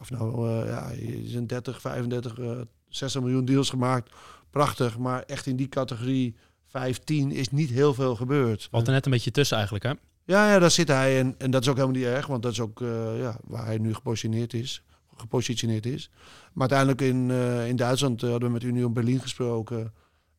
of 0.00 0.10
nou, 0.10 0.48
uh, 0.48 0.66
ja, 0.66 0.90
er 0.90 1.28
zijn 1.28 1.46
30, 1.46 1.80
35, 1.80 2.38
uh, 2.38 2.60
60 2.88 3.20
miljoen 3.22 3.44
deals 3.44 3.70
gemaakt. 3.70 4.12
Prachtig, 4.50 4.98
maar 4.98 5.22
echt 5.22 5.46
in 5.46 5.56
die 5.56 5.68
categorie 5.68 6.36
15 6.66 7.32
is 7.32 7.50
niet 7.50 7.70
heel 7.70 7.94
veel 7.94 8.16
gebeurd. 8.16 8.68
Valt 8.70 8.86
er 8.86 8.92
net 8.92 9.04
een 9.04 9.12
beetje 9.12 9.30
tussen 9.30 9.56
eigenlijk, 9.56 9.84
hè? 9.84 9.92
Ja, 10.24 10.52
ja 10.52 10.58
daar 10.58 10.70
zit 10.70 10.88
hij. 10.88 11.18
En, 11.18 11.34
en 11.38 11.50
dat 11.50 11.62
is 11.62 11.68
ook 11.68 11.76
helemaal 11.76 11.96
niet 11.96 12.06
erg, 12.06 12.26
want 12.26 12.42
dat 12.42 12.52
is 12.52 12.60
ook 12.60 12.80
uh, 12.80 13.18
ja, 13.18 13.36
waar 13.44 13.64
hij 13.64 13.78
nu 13.78 13.94
gepositioneerd 13.94 14.54
is. 14.54 14.82
Gepositioneerd 15.16 15.86
is. 15.86 16.10
Maar 16.52 16.70
uiteindelijk 16.70 17.00
in, 17.00 17.28
uh, 17.28 17.68
in 17.68 17.76
Duitsland 17.76 18.20
hadden 18.20 18.40
we 18.40 18.48
met 18.48 18.62
Union 18.62 18.92
Berlin 18.92 19.20
gesproken. 19.20 19.92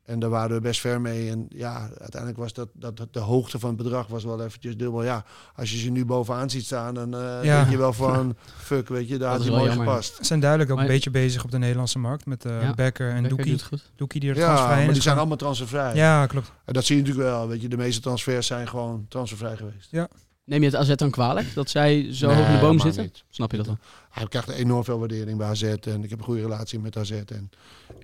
En 0.06 0.20
daar 0.20 0.30
waren 0.30 0.56
we 0.56 0.62
best 0.62 0.80
ver 0.80 1.02
mee. 1.02 1.30
En 1.30 1.46
ja, 1.50 1.90
uiteindelijk 2.00 2.38
was 2.38 2.54
dat, 2.54 2.70
dat, 2.74 2.98
dat 2.98 3.14
de 3.14 3.20
hoogte 3.20 3.60
van 3.60 3.70
het 3.70 3.78
bedrag 3.78 4.08
was 4.08 4.24
wel 4.24 4.44
eventjes 4.44 4.78
dubbel. 4.78 5.04
Ja, 5.04 5.26
als 5.56 5.72
je 5.72 5.78
ze 5.78 5.90
nu 5.90 6.06
bovenaan 6.06 6.50
ziet 6.50 6.66
staan, 6.66 6.94
dan 6.94 7.16
uh, 7.16 7.44
ja. 7.44 7.58
denk 7.58 7.70
je 7.72 7.78
wel 7.78 7.94
van 8.04 8.36
fuck, 8.58 8.88
weet 8.88 9.08
je, 9.08 9.18
daar 9.18 9.32
had 9.32 9.42
hij 9.42 9.50
mooi 9.50 9.66
jammer. 9.66 9.86
gepast. 9.88 10.16
Ze 10.16 10.24
zijn 10.24 10.40
duidelijk 10.40 10.72
ook 10.72 10.78
maar, 10.78 10.86
een 10.86 10.92
beetje 10.92 11.10
bezig 11.10 11.44
op 11.44 11.52
de 11.52 11.58
Nederlandse 11.58 12.00
markt 12.00 12.26
met 12.26 12.46
uh, 12.46 12.62
ja, 12.62 12.74
Becker 12.74 13.12
en 13.12 13.24
Doekie. 13.24 13.62
Doekie 13.96 14.20
die 14.20 14.30
er 14.30 14.36
ja, 14.36 14.46
transfervrij 14.46 14.86
maar 14.86 14.94
die 14.94 15.02
zijn 15.02 15.18
allemaal 15.18 15.38
transfervrij. 15.38 15.96
Ja, 15.96 16.26
klopt. 16.26 16.52
En 16.66 16.74
dat 16.74 16.86
zie 16.86 16.96
je 16.96 17.02
natuurlijk 17.02 17.30
wel. 17.30 17.48
Weet 17.48 17.62
je, 17.62 17.68
de 17.68 17.78
meeste 17.78 18.02
transfers 18.02 18.48
zijn 18.48 18.68
gewoon 18.68 19.06
transfervrij 19.10 19.56
geweest. 19.58 19.88
Ja. 19.92 20.08
Neem 20.46 20.60
je 20.60 20.66
het 20.66 20.76
AZ 20.76 20.96
dan 20.96 21.12
kwalijk 21.12 21.54
dat 21.54 21.70
zij 21.70 22.14
zo 22.14 22.28
nee, 22.28 22.36
hoog 22.36 22.48
in 22.48 22.54
de 22.54 22.60
boom 22.60 22.80
zitten? 22.80 23.04
Niet. 23.04 23.24
Snap 23.30 23.52
je 23.52 23.58
dat 23.58 23.66
dan? 23.66 23.80
Hij 24.10 24.28
krijgt 24.28 24.50
enorm 24.50 24.84
veel 24.84 25.00
waardering 25.00 25.38
bij 25.38 25.48
AZ 25.48 25.64
en 25.64 26.04
ik 26.04 26.10
heb 26.10 26.20
een 26.20 26.26
goede 26.26 26.42
relatie 26.42 26.80
met 26.80 26.98
AZ. 26.98 27.12
En 27.12 27.50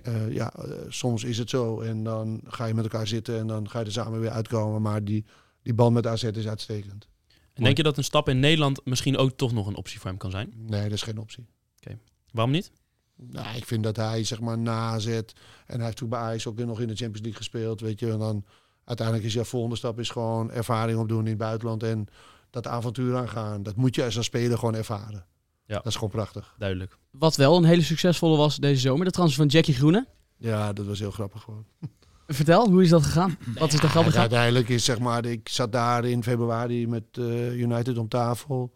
uh, 0.08 0.32
ja, 0.32 0.52
uh, 0.58 0.72
soms 0.88 1.24
is 1.24 1.38
het 1.38 1.50
zo 1.50 1.80
en 1.80 2.04
dan 2.04 2.40
ga 2.46 2.64
je 2.64 2.74
met 2.74 2.84
elkaar 2.84 3.06
zitten 3.06 3.38
en 3.38 3.46
dan 3.46 3.70
ga 3.70 3.78
je 3.78 3.84
er 3.84 3.92
samen 3.92 4.20
weer 4.20 4.30
uitkomen. 4.30 4.82
Maar 4.82 5.04
die, 5.04 5.24
die 5.62 5.74
band 5.74 5.94
met 5.94 6.06
AZ 6.06 6.22
is 6.22 6.48
uitstekend. 6.48 7.08
En 7.52 7.64
denk 7.64 7.76
je 7.76 7.82
dat 7.82 7.96
een 7.96 8.04
stap 8.04 8.28
in 8.28 8.40
Nederland 8.40 8.80
misschien 8.84 9.16
ook 9.16 9.30
toch 9.36 9.52
nog 9.52 9.66
een 9.66 9.76
optie 9.76 10.00
voor 10.00 10.10
hem 10.10 10.18
kan 10.18 10.30
zijn? 10.30 10.52
Nee, 10.56 10.82
dat 10.82 10.92
is 10.92 11.02
geen 11.02 11.18
optie. 11.18 11.46
Oké. 11.76 11.90
Okay. 11.90 11.98
Waarom 12.30 12.52
niet? 12.52 12.70
Nou, 13.16 13.56
ik 13.56 13.64
vind 13.64 13.82
dat 13.82 13.96
hij 13.96 14.24
zeg 14.24 14.40
maar 14.40 14.58
na 14.58 14.90
AZ 14.90 15.06
en 15.06 15.24
hij 15.66 15.84
heeft 15.84 15.96
toen 15.96 16.08
bij 16.08 16.18
Ajax 16.18 16.46
ook 16.46 16.58
nog 16.58 16.80
in 16.80 16.88
de 16.88 16.94
Champions 16.94 17.20
League 17.20 17.36
gespeeld, 17.36 17.80
weet 17.80 18.00
je. 18.00 18.10
En 18.10 18.18
dan 18.18 18.44
uiteindelijk 18.84 19.26
is 19.26 19.32
jouw 19.32 19.44
volgende 19.44 19.76
stap 19.76 19.98
is 19.98 20.10
gewoon 20.10 20.50
ervaring 20.50 20.98
opdoen 20.98 21.24
in 21.24 21.26
het 21.26 21.38
buitenland 21.38 21.82
en 21.82 22.08
dat 22.52 22.66
avontuur 22.66 23.16
aangaan. 23.16 23.62
Dat 23.62 23.76
moet 23.76 23.94
je 23.94 24.04
als 24.04 24.24
speler 24.24 24.58
gewoon 24.58 24.74
ervaren. 24.74 25.26
Ja. 25.66 25.74
Dat 25.76 25.86
is 25.86 25.94
gewoon 25.94 26.10
prachtig. 26.10 26.54
Duidelijk. 26.58 26.98
Wat 27.10 27.36
wel 27.36 27.56
een 27.56 27.64
hele 27.64 27.82
succesvolle 27.82 28.36
was 28.36 28.56
deze 28.56 28.80
zomer, 28.80 29.04
de 29.04 29.10
transfer 29.10 29.40
van 29.40 29.50
Jackie 29.50 29.74
Groene. 29.74 30.06
Ja, 30.36 30.72
dat 30.72 30.86
was 30.86 30.98
heel 30.98 31.10
grappig 31.10 31.42
gewoon. 31.42 31.66
Vertel, 32.26 32.70
hoe 32.70 32.82
is 32.82 32.88
dat 32.88 33.02
gegaan? 33.02 33.38
Wat 33.54 33.72
is 33.72 33.78
er 33.78 33.88
grappig 33.88 34.14
ja, 34.14 34.20
Uiteindelijk 34.20 34.68
is 34.68 34.84
zeg 34.84 34.98
maar, 34.98 35.24
ik 35.24 35.48
zat 35.48 35.72
daar 35.72 36.04
in 36.04 36.22
februari 36.22 36.88
met 36.88 37.04
uh, 37.18 37.52
United 37.52 37.98
om 37.98 38.08
tafel. 38.08 38.72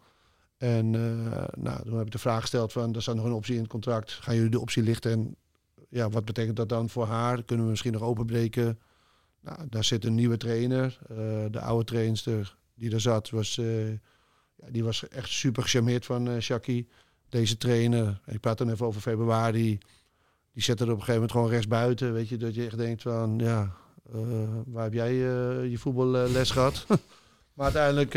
En 0.57 0.93
uh, 0.93 1.43
nou, 1.55 1.83
toen 1.83 1.97
heb 1.97 2.05
ik 2.05 2.11
de 2.11 2.17
vraag 2.17 2.41
gesteld 2.41 2.71
van, 2.71 2.95
er 2.95 3.01
staat 3.01 3.15
nog 3.15 3.25
een 3.25 3.31
optie 3.31 3.55
in 3.55 3.61
het 3.61 3.69
contract. 3.69 4.11
Gaan 4.11 4.35
jullie 4.35 4.49
de 4.49 4.59
optie 4.59 4.83
lichten? 4.83 5.11
En 5.11 5.35
ja, 5.89 6.09
wat 6.09 6.25
betekent 6.25 6.55
dat 6.55 6.69
dan 6.69 6.89
voor 6.89 7.05
haar? 7.05 7.43
Kunnen 7.43 7.65
we 7.65 7.71
misschien 7.71 7.93
nog 7.93 8.01
openbreken? 8.01 8.79
Nou, 9.41 9.59
daar 9.69 9.83
zit 9.83 10.05
een 10.05 10.15
nieuwe 10.15 10.37
trainer. 10.37 10.99
Uh, 11.11 11.17
de 11.51 11.59
oude 11.59 11.83
trainster 11.83 12.57
die 12.77 12.91
er 12.91 13.01
zat, 13.01 13.29
was, 13.29 13.59
ja, 14.57 14.71
die 14.71 14.83
was 14.83 15.07
echt 15.07 15.29
super 15.29 15.63
gecharmeerd 15.63 16.05
van 16.05 16.27
uh, 16.27 16.39
Shaki. 16.39 16.87
Deze 17.29 17.57
trainer, 17.57 18.21
ik 18.25 18.39
praat 18.39 18.57
dan 18.57 18.69
even 18.69 18.85
over 18.85 19.01
februari, 19.01 19.77
die 20.53 20.63
zette 20.63 20.83
er 20.83 20.91
op 20.91 20.97
een 20.97 21.03
gegeven 21.03 21.21
moment 21.21 21.31
gewoon 21.31 21.49
rechts 21.49 21.67
buiten. 21.67 22.13
Weet 22.13 22.29
je, 22.29 22.37
dat 22.37 22.55
je 22.55 22.65
echt 22.65 22.77
denkt 22.77 23.01
van, 23.01 23.39
ja, 23.39 23.75
uh, 24.15 24.21
waar 24.65 24.83
heb 24.83 24.93
jij 24.93 25.13
je 25.69 25.77
voetballes 25.77 26.51
gehad? 26.51 26.85
maar 27.53 27.73
uiteindelijk 27.73 28.13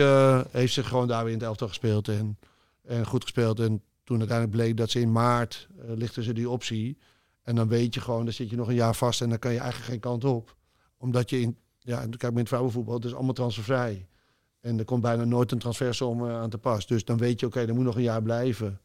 heeft 0.52 0.72
ze 0.72 0.84
gewoon 0.84 1.08
daar 1.08 1.24
weer 1.24 1.32
in 1.32 1.38
het 1.38 1.46
elftal 1.46 1.68
gespeeld 1.68 2.08
en, 2.08 2.38
en 2.82 3.06
goed 3.06 3.22
gespeeld. 3.22 3.60
En 3.60 3.82
toen 4.04 4.18
uiteindelijk 4.18 4.56
bleek 4.56 4.76
dat 4.76 4.90
ze 4.90 5.00
in 5.00 5.12
maart 5.12 5.68
lichten 5.94 6.22
ze 6.22 6.32
die 6.32 6.50
optie. 6.50 6.98
En 7.42 7.54
dan 7.54 7.68
weet 7.68 7.94
je 7.94 8.00
gewoon, 8.00 8.24
dan 8.24 8.32
zit 8.32 8.50
je 8.50 8.56
nog 8.56 8.68
een 8.68 8.74
jaar 8.74 8.94
vast 8.94 9.20
en 9.20 9.28
dan 9.28 9.38
kan 9.38 9.52
je 9.52 9.58
eigenlijk 9.58 9.90
geen 9.90 10.00
kant 10.00 10.24
op. 10.24 10.56
Omdat 10.96 11.30
je 11.30 11.40
in, 11.40 11.56
ja, 11.78 12.06
kijk, 12.16 12.32
met 12.32 12.48
vrouwenvoetbal, 12.48 12.94
het 12.94 13.04
is 13.04 13.14
allemaal 13.14 13.34
transfervrij. 13.34 14.08
En 14.60 14.78
er 14.78 14.84
komt 14.84 15.02
bijna 15.02 15.24
nooit 15.24 15.52
een 15.52 15.58
transfersom 15.58 16.24
aan 16.24 16.50
te 16.50 16.58
pas. 16.58 16.86
Dus 16.86 17.04
dan 17.04 17.18
weet 17.18 17.40
je, 17.40 17.46
oké, 17.46 17.54
okay, 17.54 17.66
dan 17.66 17.76
moet 17.76 17.84
nog 17.84 17.96
een 17.96 18.02
jaar 18.02 18.22
blijven. 18.22 18.80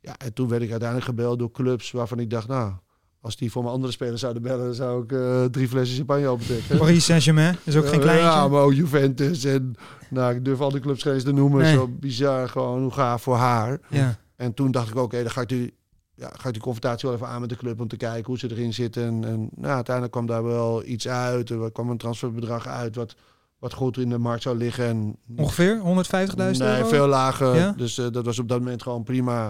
Ja, 0.00 0.16
en 0.18 0.32
toen 0.32 0.48
werd 0.48 0.62
ik 0.62 0.70
uiteindelijk 0.70 1.08
gebeld 1.08 1.38
door 1.38 1.50
clubs 1.50 1.90
waarvan 1.90 2.18
ik 2.18 2.30
dacht, 2.30 2.48
nou, 2.48 2.72
als 3.20 3.36
die 3.36 3.50
voor 3.50 3.62
mijn 3.62 3.74
andere 3.74 3.92
spelers 3.92 4.20
zouden 4.20 4.42
bellen, 4.42 4.64
dan 4.64 4.74
zou 4.74 5.02
ik 5.02 5.12
uh, 5.12 5.44
drie 5.44 5.68
flessen 5.68 5.96
champagne 5.96 6.26
opentrekken. 6.26 6.78
Paris 6.78 7.04
Saint-Germain 7.04 7.56
is 7.64 7.76
ook 7.76 7.86
geen 7.86 8.00
kleintje. 8.00 8.26
Ja, 8.26 8.48
maar 8.48 8.62
ook 8.62 8.72
Juventus 8.72 9.44
en 9.44 9.74
nou, 10.10 10.34
ik 10.34 10.44
durf 10.44 10.60
al 10.60 10.70
die 10.70 10.80
clubs 10.80 11.02
geen 11.02 11.12
eens 11.12 11.22
te 11.22 11.32
noemen. 11.32 11.60
Nee. 11.60 11.74
Zo 11.74 11.88
bizar, 11.88 12.48
gewoon 12.48 12.82
hoe 12.82 12.92
gaaf 12.92 13.22
voor 13.22 13.36
haar. 13.36 13.80
Ja. 13.88 14.18
En 14.36 14.54
toen 14.54 14.70
dacht 14.70 14.88
ik, 14.88 14.94
oké, 14.94 15.04
okay, 15.04 15.22
dan 15.22 15.30
ga 15.30 15.40
ik 15.40 15.48
die, 15.48 15.74
ja, 16.14 16.30
ga 16.36 16.46
ik 16.46 16.52
die 16.52 16.62
confrontatie 16.62 17.08
wel 17.08 17.16
even 17.16 17.28
aan 17.28 17.40
met 17.40 17.48
de 17.48 17.56
club 17.56 17.80
om 17.80 17.88
te 17.88 17.96
kijken 17.96 18.26
hoe 18.26 18.38
ze 18.38 18.50
erin 18.50 18.74
zitten. 18.74 19.02
En, 19.02 19.24
en 19.24 19.48
nou, 19.54 19.74
uiteindelijk 19.74 20.14
kwam 20.14 20.26
daar 20.26 20.44
wel 20.44 20.84
iets 20.84 21.08
uit. 21.08 21.50
Er 21.50 21.72
kwam 21.72 21.90
een 21.90 21.98
transferbedrag 21.98 22.66
uit 22.66 22.96
wat 22.96 23.14
wat 23.58 23.72
goed 23.72 23.98
in 23.98 24.08
de 24.08 24.18
markt 24.18 24.42
zou 24.42 24.56
liggen. 24.56 24.84
En 24.84 25.16
Ongeveer 25.36 25.78
150.000 25.78 26.34
Nee, 26.36 26.76
euro? 26.76 26.88
veel 26.88 27.06
lager. 27.06 27.54
Ja? 27.54 27.72
Dus 27.72 27.98
uh, 27.98 28.06
dat 28.10 28.24
was 28.24 28.38
op 28.38 28.48
dat 28.48 28.58
moment 28.58 28.82
gewoon 28.82 29.02
prima. 29.02 29.42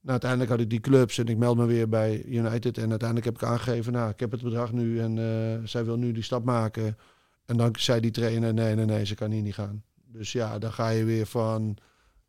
Nou, 0.00 0.10
uiteindelijk 0.10 0.50
had 0.50 0.60
ik 0.60 0.70
die 0.70 0.80
clubs 0.80 1.18
en 1.18 1.26
ik 1.26 1.36
meld 1.36 1.56
me 1.56 1.66
weer 1.66 1.88
bij 1.88 2.24
United. 2.24 2.78
En 2.78 2.90
uiteindelijk 2.90 3.24
heb 3.24 3.34
ik 3.34 3.42
aangegeven, 3.42 3.92
nou, 3.92 4.10
ik 4.10 4.20
heb 4.20 4.30
het 4.30 4.42
bedrag 4.42 4.72
nu 4.72 5.00
en 5.00 5.16
uh, 5.16 5.66
zij 5.68 5.84
wil 5.84 5.96
nu 5.96 6.12
die 6.12 6.22
stap 6.22 6.44
maken. 6.44 6.96
En 7.44 7.56
dan 7.56 7.74
zei 7.78 8.00
die 8.00 8.10
trainer, 8.10 8.54
nee, 8.54 8.74
nee, 8.74 8.84
nee, 8.84 9.04
ze 9.06 9.14
kan 9.14 9.30
hier 9.30 9.42
niet 9.42 9.54
gaan. 9.54 9.82
Dus 10.06 10.32
ja, 10.32 10.58
dan 10.58 10.72
ga 10.72 10.88
je 10.88 11.04
weer 11.04 11.26
van, 11.26 11.76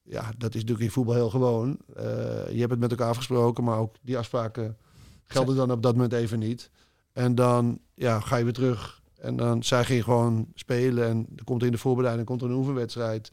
ja, 0.03 0.31
dat 0.37 0.49
is 0.53 0.59
natuurlijk 0.59 0.85
in 0.85 0.91
voetbal 0.91 1.15
heel 1.15 1.29
gewoon. 1.29 1.77
Uh, 1.97 2.03
je 2.49 2.59
hebt 2.59 2.71
het 2.71 2.79
met 2.79 2.91
elkaar 2.91 3.09
afgesproken, 3.09 3.63
maar 3.63 3.77
ook 3.77 3.95
die 4.01 4.17
afspraken 4.17 4.77
gelden 5.25 5.55
dan 5.55 5.71
op 5.71 5.83
dat 5.83 5.93
moment 5.93 6.13
even 6.13 6.39
niet. 6.39 6.69
En 7.13 7.35
dan 7.35 7.79
ja, 7.93 8.19
ga 8.19 8.35
je 8.35 8.43
weer 8.43 8.53
terug 8.53 9.01
en 9.23 9.35
dan 9.35 9.63
zij 9.63 9.85
ging 9.85 10.03
gewoon 10.03 10.47
spelen. 10.53 11.07
En 11.07 11.27
er 11.35 11.43
komt 11.43 11.63
in 11.63 11.71
de 11.71 11.77
voorbereiding 11.77 12.27
komt 12.27 12.41
er 12.41 12.49
een 12.49 12.55
oefenwedstrijd. 12.55 13.31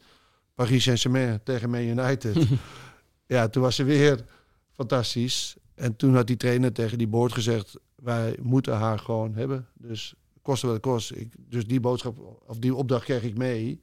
Paris 0.55 0.83
Saint-Germain 0.83 1.39
tegen 1.43 1.69
Man 1.69 1.81
United. 1.81 2.47
ja, 3.25 3.47
toen 3.47 3.61
was 3.61 3.75
ze 3.75 3.83
weer 3.83 4.25
fantastisch. 4.71 5.55
En 5.75 5.95
toen 5.95 6.15
had 6.15 6.27
die 6.27 6.37
trainer 6.37 6.73
tegen 6.73 6.97
die 6.97 7.07
boord 7.07 7.33
gezegd... 7.33 7.79
wij 7.95 8.37
moeten 8.41 8.73
haar 8.73 8.99
gewoon 8.99 9.35
hebben. 9.35 9.67
Dus 9.73 10.13
koste 10.41 10.65
wat 10.65 10.75
het 10.75 10.85
kost. 10.85 11.11
Ik, 11.11 11.33
dus 11.37 11.67
die 11.67 11.79
boodschap, 11.79 12.41
of 12.47 12.57
die 12.57 12.75
opdracht 12.75 13.03
kreeg 13.03 13.23
ik 13.23 13.37
mee. 13.37 13.81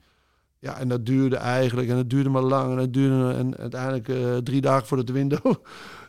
Ja, 0.59 0.79
en 0.79 0.89
dat 0.89 1.07
duurde 1.07 1.37
eigenlijk. 1.37 1.89
En 1.89 1.97
dat 1.97 2.11
duurde 2.11 2.29
maar 2.29 2.43
lang. 2.43 2.71
En 2.71 2.77
dat 2.77 2.93
duurde 2.93 3.35
en 3.35 3.57
uiteindelijk 3.57 4.09
uh, 4.09 4.37
drie 4.37 4.61
dagen 4.61 4.87
voordat 4.87 5.07
de 5.07 5.13
window 5.13 5.55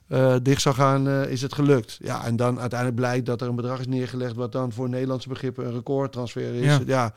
eh, 0.10 0.36
dicht 0.42 0.62
zou 0.62 0.76
gaan, 0.76 1.08
eh, 1.08 1.32
is 1.32 1.42
het 1.42 1.54
gelukt. 1.54 1.98
Ja, 2.02 2.26
en 2.26 2.36
dan 2.36 2.60
uiteindelijk 2.60 3.00
blijkt 3.00 3.26
dat 3.26 3.42
er 3.42 3.48
een 3.48 3.56
bedrag 3.56 3.80
is 3.80 3.88
neergelegd 3.88 4.36
wat 4.36 4.52
dan 4.52 4.72
voor 4.72 4.90
Nederlandse 4.90 5.30
begrippen 5.30 5.66
een 5.66 5.74
recordtransfer 5.74 6.54
is. 6.54 6.66
Ja. 6.66 6.80
Ja. 6.86 7.14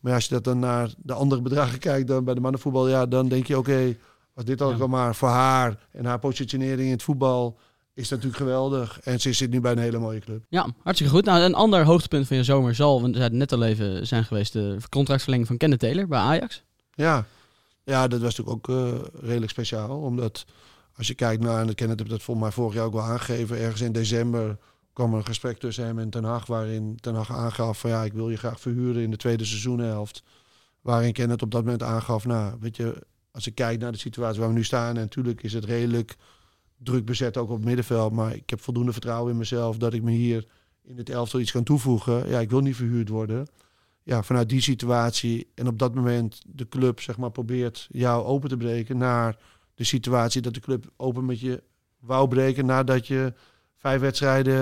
Maar 0.00 0.14
als 0.14 0.24
je 0.24 0.34
dat 0.34 0.44
dan 0.44 0.58
naar 0.58 0.90
de 0.96 1.12
andere 1.12 1.42
bedragen 1.42 1.78
kijkt 1.88 2.08
dan 2.08 2.24
bij 2.24 2.34
de 2.34 2.40
mannenvoetbal, 2.40 2.88
ja, 2.88 3.06
dan 3.06 3.28
denk 3.28 3.46
je 3.46 3.58
oké, 3.58 3.96
was 4.34 4.44
dit 4.44 4.60
al 4.60 4.76
Ja. 4.76 4.86
maar 4.86 5.14
voor 5.14 5.28
haar 5.28 5.78
en 5.92 6.04
haar 6.04 6.18
positionering 6.18 6.86
in 6.86 6.90
het 6.90 7.02
voetbal 7.02 7.58
is 7.94 8.08
natuurlijk 8.08 8.36
geweldig. 8.36 9.00
En 9.00 9.20
ze 9.20 9.32
zit 9.32 9.50
nu 9.50 9.60
bij 9.60 9.72
een 9.72 9.78
hele 9.78 9.98
mooie 9.98 10.20
club. 10.20 10.44
Ja, 10.48 10.66
hartstikke 10.82 11.12
goed. 11.12 11.24
Nou, 11.24 11.40
een 11.42 11.54
ander 11.54 11.84
hoogtepunt 11.84 12.26
van 12.26 12.36
je 12.36 12.44
zomer 12.44 12.74
zal, 12.74 13.02
we 13.02 13.14
zeiden 13.14 13.38
net 13.38 13.52
al 13.52 13.62
even, 13.62 14.06
zijn 14.06 14.24
geweest 14.24 14.52
de 14.52 14.76
contractverlenging 14.88 15.48
van 15.48 15.56
Kenneth 15.56 15.80
Taylor 15.80 16.06
bij 16.06 16.18
Ajax. 16.18 16.62
Ja, 16.94 17.24
ja 17.84 18.08
dat 18.08 18.20
was 18.20 18.36
natuurlijk 18.36 18.68
ook 18.68 18.76
eh, 18.76 18.98
redelijk 19.20 19.50
speciaal. 19.50 19.98
Omdat 20.00 20.44
als 20.96 21.06
je 21.06 21.14
kijkt 21.14 21.42
naar, 21.42 21.60
en 21.60 21.68
ik 21.68 21.78
heb 21.78 22.08
dat 22.08 22.22
volgens 22.22 22.46
mij 22.46 22.54
vorig 22.54 22.74
jaar 22.74 22.84
ook 22.84 22.92
wel 22.92 23.02
aangegeven, 23.02 23.58
ergens 23.58 23.80
in 23.80 23.92
december 23.92 24.58
kwam 24.92 25.12
er 25.12 25.18
een 25.18 25.26
gesprek 25.26 25.58
tussen 25.58 25.84
hem 25.84 25.98
en 25.98 26.10
Ten 26.10 26.24
Hag, 26.24 26.46
waarin 26.46 26.96
Ten 27.00 27.14
Hag 27.14 27.32
aangaf 27.32 27.80
van 27.80 27.90
ja, 27.90 28.04
ik 28.04 28.12
wil 28.12 28.30
je 28.30 28.36
graag 28.36 28.60
verhuren 28.60 29.02
in 29.02 29.10
de 29.10 29.16
tweede 29.16 29.44
seizoenhelft. 29.44 30.22
Waarin 30.80 31.12
Kenneth 31.12 31.42
op 31.42 31.50
dat 31.50 31.64
moment 31.64 31.82
aangaf, 31.82 32.24
nou, 32.24 32.56
weet 32.60 32.76
je, 32.76 33.06
als 33.30 33.46
ik 33.46 33.54
kijk 33.54 33.80
naar 33.80 33.92
de 33.92 33.98
situatie 33.98 34.40
waar 34.40 34.48
we 34.48 34.54
nu 34.54 34.64
staan, 34.64 34.88
en 34.96 35.02
natuurlijk 35.02 35.42
is 35.42 35.52
het 35.52 35.64
redelijk 35.64 36.16
druk 36.76 37.04
bezet 37.04 37.36
ook 37.36 37.50
op 37.50 37.56
het 37.56 37.64
middenveld, 37.64 38.12
maar 38.12 38.34
ik 38.34 38.50
heb 38.50 38.60
voldoende 38.60 38.92
vertrouwen 38.92 39.32
in 39.32 39.38
mezelf 39.38 39.76
dat 39.76 39.92
ik 39.92 40.02
me 40.02 40.10
hier 40.10 40.46
in 40.82 40.96
het 40.96 41.10
elftal 41.10 41.40
iets 41.40 41.52
kan 41.52 41.62
toevoegen. 41.62 42.28
Ja, 42.28 42.40
ik 42.40 42.50
wil 42.50 42.60
niet 42.60 42.76
verhuurd 42.76 43.08
worden 43.08 43.46
ja, 44.02 44.22
vanuit 44.22 44.48
die 44.48 44.60
situatie 44.60 45.48
en 45.54 45.66
op 45.66 45.78
dat 45.78 45.94
moment 45.94 46.42
de 46.46 46.68
club 46.68 47.00
zeg 47.00 47.16
maar 47.16 47.30
probeert 47.30 47.88
jou 47.90 48.24
open 48.24 48.48
te 48.48 48.56
breken 48.56 48.98
naar 48.98 49.36
de 49.82 49.88
situatie 49.88 50.40
dat 50.42 50.54
de 50.54 50.60
club 50.60 50.90
open 50.96 51.24
met 51.24 51.40
je 51.40 51.62
wou 51.98 52.28
breken 52.28 52.66
nadat 52.66 53.06
je 53.06 53.32
vijf 53.76 54.00
wedstrijden 54.00 54.54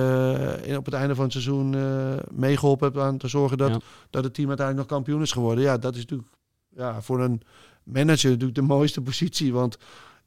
eh, 0.63 0.69
in, 0.69 0.77
op 0.77 0.85
het 0.85 0.95
einde 0.95 1.15
van 1.15 1.25
het 1.25 1.33
seizoen 1.33 1.75
eh, 1.75 2.17
meegeholpen 2.31 2.87
hebt 2.87 3.01
aan 3.01 3.19
te 3.19 3.29
zorgen 3.29 3.59
dat, 3.59 3.71
Ja. 3.71 3.81
dat 4.11 4.25
het 4.25 4.35
team 4.35 4.49
uiteindelijk 4.49 4.89
nog 4.89 4.99
kampioen 4.99 5.23
is 5.23 5.33
geworden. 5.33 5.65
Ja, 5.65 5.79
dat 5.79 5.95
is 5.95 6.01
natuurlijk 6.01 6.29
ja, 6.69 7.03
voor 7.03 7.21
een 7.21 7.43
manager 7.83 8.31
natuurlijk 8.31 8.55
de 8.55 8.63
mooiste 8.63 9.01
positie, 9.01 9.53
want 9.53 9.77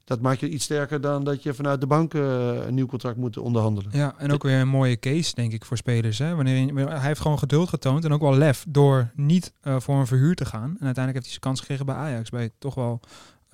dat 0.04 0.20
maakt 0.20 0.40
je 0.40 0.48
iets 0.48 0.64
sterker 0.64 1.00
dan 1.00 1.24
dat 1.24 1.42
je 1.42 1.54
vanuit 1.54 1.80
de 1.80 1.86
bank 1.86 2.14
eh, 2.14 2.66
een 2.66 2.74
nieuw 2.74 2.86
contract 2.86 3.16
moet 3.16 3.38
onderhandelen. 3.38 3.90
Ja, 3.92 4.14
en 4.18 4.32
ook 4.32 4.42
weer 4.42 4.60
een 4.60 4.68
mooie 4.68 4.98
case, 4.98 5.34
denk 5.34 5.52
ik, 5.52 5.64
voor 5.64 5.76
spelers. 5.76 6.18
Hè? 6.18 6.34
Wanneer 6.34 6.88
hij 6.88 7.00
heeft 7.00 7.20
gewoon 7.20 7.38
geduld 7.38 7.68
getoond 7.68 8.04
en 8.04 8.12
ook 8.12 8.20
wel 8.20 8.36
lef 8.36 8.64
door 8.68 9.10
niet 9.14 9.52
voor 9.62 9.96
een 9.96 10.06
verhuur 10.06 10.34
te 10.34 10.44
gaan. 10.44 10.76
En 10.78 10.84
uiteindelijk 10.84 11.14
heeft 11.14 11.24
hij 11.24 11.28
zijn 11.28 11.40
kans 11.40 11.60
gekregen 11.60 11.86
bij 11.86 11.94
Ajax. 11.94 12.30
Bij 12.30 12.50
toch 12.58 12.74
wel 12.74 13.00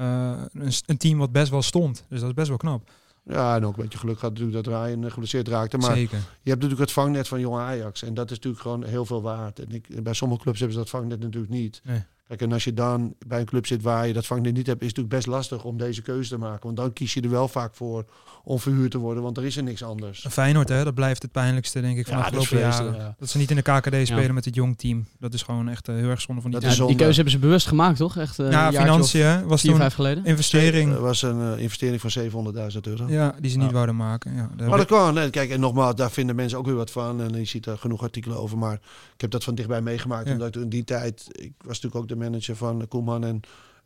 een, 0.05 0.73
een 0.87 0.97
team 0.97 1.19
wat 1.19 1.33
best 1.33 1.51
wel 1.51 1.63
stond. 1.63 2.05
Dus 2.09 2.21
dat 2.21 2.29
is 2.29 2.35
best 2.35 2.49
wel 2.49 2.57
knap. 2.57 2.91
Ja, 3.25 3.57
en 3.57 3.67
ook 3.67 3.77
een 3.77 3.83
beetje 3.83 3.99
geluk 3.99 4.19
gehad 4.19 4.39
natuurlijk 4.39 4.65
dat 4.65 4.75
Ryan 4.75 5.05
eh, 5.05 5.11
geblesseerd 5.11 5.49
raakte. 5.49 5.79
Maar 5.79 5.95
Zeker. 5.95 6.19
je 6.19 6.51
hebt 6.51 6.63
natuurlijk 6.63 6.81
het 6.81 6.93
vangnet 6.93 7.29
van 7.29 7.41
jonge 7.41 7.61
Ajax. 7.61 8.03
En 8.03 8.15
dat 8.15 8.31
is 8.31 8.37
natuurlijk 8.37 8.63
gewoon 8.63 8.85
heel 8.85 9.05
veel 9.05 9.23
waard. 9.23 9.59
En 9.59 9.71
ik, 9.71 10.03
bij 10.03 10.15
sommige 10.15 10.43
clubs 10.43 10.59
hebben 10.59 10.77
ze 10.77 10.83
dat 10.83 10.93
vangnet 10.93 11.21
natuurlijk 11.21 11.53
niet. 11.53 11.81
Nee. 11.85 12.03
Kijk, 12.31 12.43
en 12.43 12.53
als 12.53 12.65
je 12.65 12.75
dan 12.75 13.15
bij 13.27 13.41
een 13.41 13.47
club 13.47 13.67
zit 13.67 13.83
waar 13.83 14.07
je 14.07 14.13
dat 14.13 14.27
vangnet 14.27 14.55
niet 14.55 14.67
hebt, 14.67 14.81
is 14.81 14.87
het 14.87 14.97
natuurlijk 14.97 15.25
best 15.25 15.37
lastig 15.37 15.65
om 15.65 15.79
deze 15.79 16.03
keuze 16.03 16.29
te 16.31 16.39
maken. 16.39 16.61
Want 16.63 16.77
dan 16.77 16.93
kies 16.93 17.15
je 17.15 17.21
er 17.21 17.31
wel 17.31 17.49
vaak 17.49 17.75
voor 17.75 18.05
om 18.45 18.59
verhuurd 18.59 18.91
te 18.91 18.99
worden, 18.99 19.23
want 19.23 19.37
er 19.37 19.45
is 19.45 19.57
er 19.57 19.63
niks 19.63 19.83
anders. 19.83 20.27
Feyenoord, 20.31 20.69
hè, 20.69 20.85
dat 20.85 20.95
blijft 20.95 21.23
het 21.23 21.33
pijnlijkste, 21.33 21.81
denk 21.81 21.99
ik, 21.99 22.07
van 22.07 22.17
de 22.17 22.23
Ja, 22.23 22.31
dat 22.31 22.39
afgelopen 22.41 22.69
jaren. 22.69 22.95
ja. 22.95 23.15
Dat 23.19 23.29
ze 23.29 23.39
niet 23.39 23.51
in 23.51 23.57
de 23.57 23.63
KKD 23.63 24.07
spelen 24.07 24.35
met 24.35 24.45
het 24.45 24.55
jong 24.55 24.79
team. 24.79 25.07
Dat 25.19 25.35
is 25.35 25.43
gewoon 25.43 25.69
echt 25.69 25.89
eh, 25.89 25.95
heel 25.95 26.09
erg 26.09 26.21
zonde 26.21 26.41
van 26.43 26.51
die 26.51 26.61
Dat 26.61 26.77
die 26.87 26.97
keuze 26.97 27.15
hebben 27.15 27.33
ze 27.33 27.39
bewust 27.39 27.67
gemaakt, 27.67 27.97
toch? 27.97 28.17
Echt, 28.17 28.39
eh, 28.39 28.51
Ja, 28.51 28.67
een 28.67 28.73
jaartje 28.73 28.79
of 28.79 28.85
financiën 29.11 29.47
was 29.47 29.61
vier, 29.61 29.71
toen 29.71 29.81
vijf 29.81 29.95
geleden. 29.95 30.25
investering. 30.25 30.93
Er 30.93 31.01
was 31.01 31.23
een 31.23 31.41
eh, 31.55 31.63
investering 31.63 32.01
van 32.01 32.11
700.000 32.11 32.87
euro. 32.87 33.07
Ja, 33.09 33.35
die 33.41 33.51
ze 33.51 33.57
niet 33.57 33.67
Ja. 33.67 33.73
wouden 33.73 33.97
maken. 33.97 34.35
Ja, 34.35 34.51
daar 34.57 34.69
Maar 34.69 34.79
dat 34.79 34.87
kan. 34.87 35.15
Nee, 35.15 35.31
kijk, 35.31 35.51
en 35.51 35.61
nogmaals, 35.61 35.95
daar 35.95 36.11
vinden 36.11 36.37
mensen 36.37 36.59
ook 36.59 36.67
weer 36.67 36.75
wat 36.75 36.91
van. 36.91 37.21
En 37.21 37.35
je 37.39 37.45
ziet 37.45 37.67
er 37.67 37.79
genoeg 37.79 38.03
artikelen 38.03 38.39
over. 38.39 38.59
Maar 38.59 38.75
ik 39.15 39.21
heb 39.21 39.31
dat 39.31 39.45
van 39.45 39.55
dichtbij 39.55 39.81
meegemaakt. 39.83 40.27
Ja. 40.27 40.33
Omdat 40.33 40.57
in 40.57 40.69
die 40.69 40.85
tijd, 40.85 41.25
ik 41.29 41.53
was 41.59 41.67
natuurlijk 41.81 41.97
ook 41.97 42.09
de 42.09 42.17
manager 42.21 42.57
van 42.57 42.89
Koeman 42.89 43.25
en, 43.25 43.41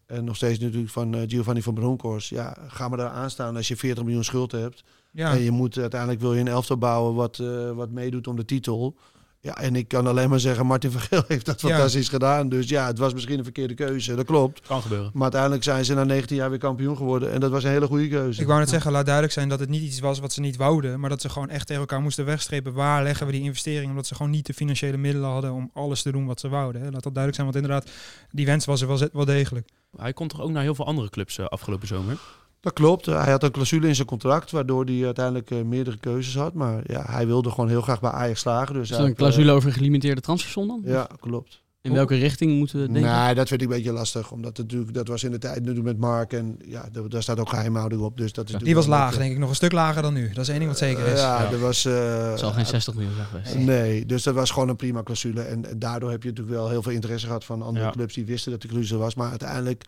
en 0.07 0.25
nog 0.25 0.37
steeds 0.37 0.59
natuurlijk 0.59 0.93
van 0.93 1.15
eh, 1.15 1.23
Giovanni 1.27 1.63
van 1.63 1.75
Bronckhorst. 1.75 2.31
Ja, 2.31 2.57
ga 2.69 2.89
maar 2.89 2.99
daar 2.99 3.11
aan 3.11 3.31
staan 3.31 3.57
als 3.57 3.69
je 3.69 3.77
40 3.77 4.05
miljoen 4.05 4.25
schuld 4.25 4.53
hebt. 4.53 4.85
ja. 5.11 5.33
En 5.33 5.41
je 5.41 5.51
moet 5.51 5.79
uiteindelijk 5.79 6.21
wil 6.21 6.35
je 6.35 6.41
een 6.41 6.49
elftal 6.49 6.79
bouwen 6.79 7.15
wat, 7.15 7.39
eh, 7.39 7.71
wat 7.71 7.91
meedoet 7.91 8.27
om 8.27 8.37
de 8.37 8.45
titel. 8.45 8.97
Ja, 9.45 9.57
en 9.59 9.77
ik 9.77 9.89
kan 9.89 10.07
alleen 10.07 10.29
maar 10.29 10.41
zeggen, 10.41 10.67
Martin 10.67 10.91
van 10.91 11.01
Geel 11.01 11.23
heeft 11.29 11.47
dat 11.47 11.61
Ja. 11.61 11.69
fantastisch 11.69 12.09
gedaan. 12.09 12.49
Dus 12.49 12.69
ja, 12.69 12.87
het 12.87 12.99
was 12.99 13.13
misschien 13.15 13.39
een 13.39 13.45
verkeerde 13.45 13.75
keuze. 13.75 14.15
Dat 14.15 14.25
klopt. 14.27 14.67
Kan 14.67 14.83
gebeuren. 14.83 15.11
Maar 15.13 15.23
uiteindelijk 15.23 15.63
zijn 15.63 15.85
ze 15.85 15.95
na 15.95 16.05
19 16.05 16.37
jaar 16.37 16.51
weer 16.51 16.59
kampioen 16.59 16.97
geworden. 16.97 17.33
En 17.33 17.41
dat 17.41 17.51
was 17.51 17.65
een 17.65 17.71
hele 17.71 17.87
goede 17.87 18.09
keuze. 18.09 18.41
Ik 18.41 18.47
wou 18.47 18.59
net 18.59 18.69
zeggen, 18.69 18.93
laat 18.93 19.05
duidelijk 19.05 19.35
zijn 19.35 19.49
dat 19.49 19.61
het 19.61 19.69
niet 19.69 19.83
iets 19.83 20.01
was 20.01 20.19
wat 20.19 20.33
ze 20.33 20.41
niet 20.41 20.57
wouden, 20.57 21.01
maar 21.01 21.11
dat 21.11 21.21
ze 21.21 21.29
gewoon 21.29 21.49
echt 21.51 21.67
tegen 21.67 21.81
elkaar 21.83 22.01
moesten 22.01 22.25
wegstrepen. 22.25 22.73
Waar 22.73 23.03
leggen 23.03 23.27
we 23.27 23.33
die 23.33 23.43
investering? 23.43 23.91
Omdat 23.91 24.07
ze 24.07 24.15
gewoon 24.15 24.31
niet 24.31 24.47
de 24.47 24.55
financiële 24.55 24.97
middelen 24.97 25.31
hadden 25.31 25.53
om 25.53 25.71
alles 25.75 26.03
te 26.03 26.13
doen 26.13 26.27
wat 26.27 26.41
ze 26.41 26.49
wouden. 26.49 26.81
Hè. 26.83 26.91
Laat 26.91 27.03
dat 27.03 27.15
duidelijk 27.15 27.35
zijn, 27.35 27.47
want 27.53 27.63
inderdaad, 27.65 27.91
die 28.31 28.47
wens 28.47 28.65
was 28.65 28.81
er 28.81 29.09
wel 29.13 29.25
degelijk. 29.25 29.69
Hij 29.97 30.13
komt 30.13 30.31
toch 30.31 30.41
ook 30.41 30.51
naar 30.51 30.63
heel 30.63 30.75
veel 30.75 30.87
andere 30.87 31.11
clubs 31.11 31.39
eh, 31.39 31.47
afgelopen 31.47 31.87
zomer? 31.89 32.19
Dat 32.65 32.73
klopt. 32.73 33.07
Hij 33.07 33.31
had 33.31 33.43
een 33.43 33.51
clausule 33.51 33.89
in 33.89 33.95
zijn 33.95 34.07
contract, 34.07 34.51
waardoor 34.51 34.85
hij 34.85 35.05
uiteindelijk 35.05 35.51
eh, 35.51 35.63
meerdere 35.63 35.97
keuzes 35.99 36.37
had. 36.37 36.53
Maar 36.55 36.83
ja, 36.87 37.05
hij 37.07 37.27
wilde 37.27 37.51
gewoon 37.51 37.69
heel 37.69 37.83
graag 37.83 38.01
bij 38.01 38.11
Ajax 38.11 38.41
slagen. 38.41 38.75
Dus 38.75 38.83
Is 38.83 38.89
dat 38.89 38.99
een 38.99 39.05
heeft, 39.05 39.19
eh, 39.19 39.25
clausule 39.25 39.53
over 39.53 39.69
een 39.69 39.75
gelimiteerde 39.75 40.21
transfersom 40.21 40.67
dan? 40.69 40.81
ja, 40.85 41.09
klopt. 41.21 41.63
In 41.83 41.93
welke 41.93 42.15
richting 42.15 42.59
moeten 42.59 42.81
we 42.81 42.93
denken? 42.93 43.13
Nee, 43.13 43.35
dat 43.35 43.49
vind 43.49 43.63
ik 43.63 43.69
een 43.69 43.75
beetje 43.75 43.93
lastig. 43.93 44.31
Omdat 44.31 44.57
het 44.57 44.67
natuurlijk, 44.67 44.95
dat 44.95 45.09
was 45.09 45.25
in 45.25 45.31
de 45.31 45.39
tijd 45.39 45.59
natuurlijk 45.59 45.85
met 45.87 45.99
Mark. 45.99 46.33
En 46.33 46.59
ja, 46.67 46.89
daar, 47.09 47.23
staat 47.23 47.41
ook 47.41 47.49
geheimhouding 47.49 48.01
op. 48.03 48.17
Dus 48.17 48.33
dat 48.33 48.49
is 48.49 48.55
Die 48.55 48.75
was 48.75 48.87
laag, 48.87 49.17
denk 49.17 49.33
ik. 49.33 49.39
Nog 49.39 49.49
een 49.49 49.55
stuk 49.55 49.73
lager 49.73 50.03
dan 50.03 50.15
nu. 50.15 50.29
Dat 50.29 50.43
is 50.43 50.49
één 50.49 50.59
ding 50.59 50.71
wat 50.71 50.79
zeker 50.79 51.07
eh, 51.07 51.13
is. 51.13 51.19
ja, 51.21 51.51
er 51.53 51.61
was... 51.61 51.85
eh, 51.85 52.31
Het 52.31 52.39
zal 52.39 52.53
geen 52.53 52.67
60 52.67 52.95
miljoen 52.95 53.15
zijn 53.15 53.27
geweest. 53.27 53.55
Nee, 53.67 54.07
dus 54.07 54.23
dat 54.23 54.35
was 54.35 54.51
gewoon 54.51 54.69
een 54.69 54.77
prima 54.77 55.03
clausule. 55.03 55.43
En, 55.43 55.71
en 55.71 55.79
daardoor 55.79 56.11
heb 56.11 56.23
je 56.23 56.29
natuurlijk 56.29 56.57
wel 56.57 56.69
heel 56.69 56.83
veel 56.83 56.93
interesse 56.93 57.27
gehad 57.27 57.45
van 57.45 57.63
andere 57.63 57.85
Ja. 57.85 57.91
clubs 57.91 58.15
die 58.15 58.25
wisten 58.25 58.51
dat 58.53 58.63
de 58.63 58.69
clausule 58.69 58.99
was. 58.99 59.15
Maar 59.15 59.31
uiteindelijk 59.31 59.85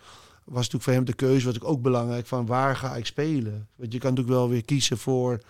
was 0.47 0.57
natuurlijk 0.57 0.83
voor 0.83 0.93
hem 0.93 1.05
de 1.05 1.13
keuze, 1.13 1.47
wat 1.47 1.57
ik 1.57 1.65
ook 1.65 1.83
belangrijk, 1.83 2.27
van 2.27 2.47
waar 2.47 2.77
ga 2.77 2.97
ik 2.97 3.07
spelen? 3.07 3.69
Want 3.77 3.93
je 3.93 3.99
kan 3.99 4.11
natuurlijk 4.11 4.39
wel 4.39 4.49
weer 4.49 4.65
kiezen 4.65 4.99
voor 4.99 5.41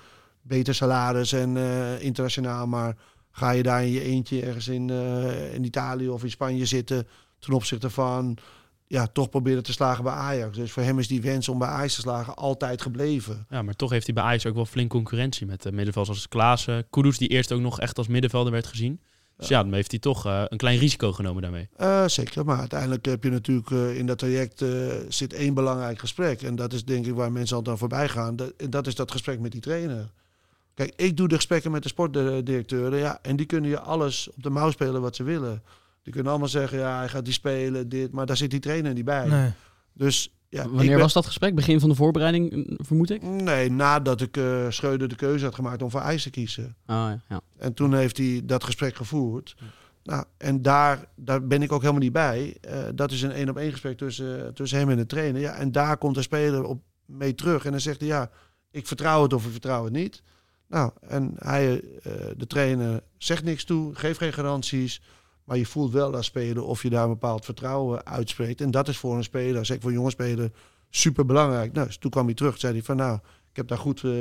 beter 0.43 0.75
salaris 0.75 1.33
en 1.33 1.57
eh, 1.57 2.03
internationaal, 2.03 2.67
maar 2.67 2.97
ga 3.31 3.51
je 3.51 3.63
daar 3.63 3.83
in 3.83 3.91
je 3.91 4.03
eentje 4.03 4.43
ergens 4.43 4.69
in, 4.69 4.91
eh, 4.91 5.55
in 5.55 5.65
Italië 5.65 6.09
of 6.09 6.23
in 6.23 6.31
Spanje 6.31 6.67
zitten 6.67 7.07
ten 7.39 7.53
opzichte 7.53 7.91
van 7.91 8.39
ja, 8.87 9.07
toch 9.07 9.29
proberen 9.29 9.63
te 9.63 9.73
slagen 9.73 10.05
bij 10.05 10.13
Ajax. 10.13 10.57
Dus 10.57 10.73
voor 10.73 10.83
hem 10.83 10.99
is 10.99 11.09
die 11.09 11.23
wens 11.23 11.49
om 11.49 11.59
bij 11.59 11.69
Ajax 11.69 11.95
te 11.95 12.01
slagen 12.01 12.35
altijd 12.35 12.83
gebleven. 12.83 13.47
Ja, 13.51 13.63
maar 13.63 13.75
toch 13.75 13.91
heeft 13.91 14.07
hij 14.07 14.15
bij 14.15 14.25
Ajax 14.25 14.47
ook 14.47 14.55
wel 14.55 14.67
flink 14.67 14.91
concurrentie 14.91 15.47
met 15.47 15.67
uh, 15.67 15.73
middenvelders 15.73 16.17
als 16.17 16.29
Klaassen. 16.29 16.87
Kudus, 16.91 17.19
die 17.19 17.29
eerst 17.29 17.53
ook 17.53 17.61
nog 17.61 17.81
echt 17.81 17.99
als 17.99 18.09
middenvelder 18.09 18.53
werd 18.53 18.67
gezien. 18.67 19.01
Dus 19.37 19.49
ja, 19.49 19.63
dan 19.63 19.73
heeft 19.73 19.91
hij 19.91 20.01
toch 20.01 20.27
uh, 20.27 20.43
een 20.49 20.59
klein 20.59 20.79
risico 20.79 21.13
genomen 21.13 21.43
daarmee. 21.43 21.69
Uh, 21.81 22.07
zeker, 22.07 22.45
maar 22.45 22.59
uiteindelijk 22.59 23.05
heb 23.05 23.25
je 23.25 23.31
natuurlijk 23.31 23.71
uh, 23.71 23.97
in 23.99 24.07
dat 24.07 24.19
traject 24.19 24.61
uh, 24.61 24.93
zit 25.09 25.33
één 25.33 25.55
belangrijk 25.55 25.99
gesprek. 25.99 26.43
En 26.43 26.57
dat 26.57 26.73
is 26.73 26.85
denk 26.85 27.07
ik 27.07 27.15
waar 27.15 27.33
mensen 27.33 27.57
altijd 27.57 27.75
aan 27.75 27.81
voorbij 27.81 28.09
gaan. 28.09 28.37
Dat, 28.37 28.53
en 28.57 28.71
dat 28.71 28.87
is 28.87 28.95
dat 28.95 29.11
gesprek 29.11 29.41
met 29.41 29.53
die 29.53 29.61
trainer. 29.61 30.11
Kijk, 30.75 30.93
ik 30.97 31.17
doe 31.17 31.29
de 31.29 31.35
gesprekken 31.35 31.71
met 31.71 31.83
de 31.83 31.89
sportdirecteuren. 31.89 32.99
Ja, 32.99 33.19
en 33.23 33.37
die 33.37 33.47
kunnen 33.47 33.71
je 33.71 33.81
alles 33.81 34.29
op 34.37 34.43
de 34.43 34.51
mouw 34.51 34.71
spelen 34.71 35.01
wat 35.01 35.17
ze 35.17 35.23
willen. 35.23 35.63
Die 36.03 36.13
kunnen 36.13 36.31
allemaal 36.31 36.51
zeggen, 36.51 36.79
ja, 36.79 36.99
hij 36.99 37.09
gaat 37.09 37.25
die 37.25 37.35
spelen, 37.35 37.89
dit. 37.89 38.13
Maar 38.13 38.27
daar 38.27 38.37
zit 38.37 38.51
die 38.51 38.61
trainer 38.61 38.93
niet 38.93 39.05
bij. 39.05 39.27
Nee. 39.27 39.51
Dus 39.93 40.31
ja, 40.57 40.69
Wanneer 40.69 40.89
ben... 40.89 40.99
was 40.99 41.13
dat 41.13 41.27
gesprek? 41.27 41.55
Begin 41.55 41.81
van 41.81 41.89
de 41.89 41.95
voorbereiding, 41.95 42.77
vermoed 42.83 43.11
ik? 43.11 43.23
Nee, 43.23 43.71
nadat 43.71 44.21
ik 44.21 44.37
uh, 44.37 44.67
Schreuder 44.69 45.09
de 45.09 45.15
keuze 45.15 45.45
had 45.45 45.55
gemaakt 45.55 45.83
om 45.83 45.91
voor 45.91 46.01
IJs 46.01 46.23
te 46.23 46.31
kiezen. 46.31 46.65
Oh, 46.65 46.75
ja, 46.87 47.23
ja. 47.29 47.41
En 47.59 47.75
toen 47.75 47.95
heeft 47.95 48.17
hij 48.17 48.43
dat 48.45 48.65
gesprek 48.65 48.97
gevoerd. 48.97 49.57
Nou, 50.03 50.25
en 50.37 50.63
daar, 50.63 51.05
daar 51.15 51.47
ben 51.47 51.63
ik 51.63 51.73
ook 51.73 51.81
helemaal 51.81 52.03
niet 52.03 52.13
bij. 52.13 52.57
Uh, 52.69 52.79
dat 52.95 53.11
is 53.11 53.23
een 53.23 53.33
één 53.33 53.49
op 53.49 53.57
één 53.57 53.71
gesprek 53.71 53.99
tussen, 53.99 54.55
tussen 54.55 54.79
hem 54.79 54.91
en 54.91 54.97
de 54.97 55.07
trainer. 55.07 55.41
Ja, 55.41 55.55
en 55.55 55.73
daar 55.73 55.97
komt 55.97 56.15
de 56.15 56.23
speler 56.23 56.65
op 56.65 56.83
mee 57.07 57.35
terug. 57.35 57.65
En 57.65 57.71
dan 57.71 57.81
zegt 57.81 58.01
hij, 58.01 58.09
ja, 58.09 58.31
ik 58.71 58.87
vertrouw 58.87 59.23
het 59.23 59.33
of 59.33 59.45
ik 59.45 59.51
vertrouw 59.51 59.85
het 59.85 59.93
niet. 59.93 60.23
Nou, 60.69 60.91
en 61.01 61.35
hij, 61.39 61.73
uh, 61.73 62.13
de 62.37 62.47
trainer, 62.47 63.03
zegt 63.19 63.45
niks 63.45 63.65
toe, 63.65 63.95
geeft 63.95 64.19
geen 64.19 64.33
garanties. 64.33 65.03
Maar 65.47 65.57
je 65.57 65.67
voelt 65.67 65.93
wel 65.93 66.15
als 66.15 66.27
speler 66.27 66.65
of 66.65 66.83
je 66.83 66.91
daar 66.91 67.05
een 67.05 67.11
bepaald 67.11 67.45
vertrouwen 67.45 68.07
uitspreekt. 68.07 68.61
En 68.61 68.71
dat 68.71 68.89
is 68.89 68.99
voor 68.99 69.17
een 69.17 69.25
speler, 69.25 69.67
zeker 69.67 69.83
voor 69.83 69.91
een 69.91 69.97
jonge 69.97 70.11
speler, 70.11 70.51
super 70.91 71.27
belangrijk. 71.27 71.73
Nou, 71.73 71.87
dus 71.87 71.99
toen 71.99 72.11
kwam 72.11 72.25
hij 72.25 72.35
terug, 72.35 72.59
zei 72.59 72.73
hij 72.73 72.83
van 72.83 72.97
nou, 72.97 73.19
ik 73.51 73.57
heb 73.57 73.69
daar 73.69 73.79
goed, 73.79 74.03
uh, 74.03 74.13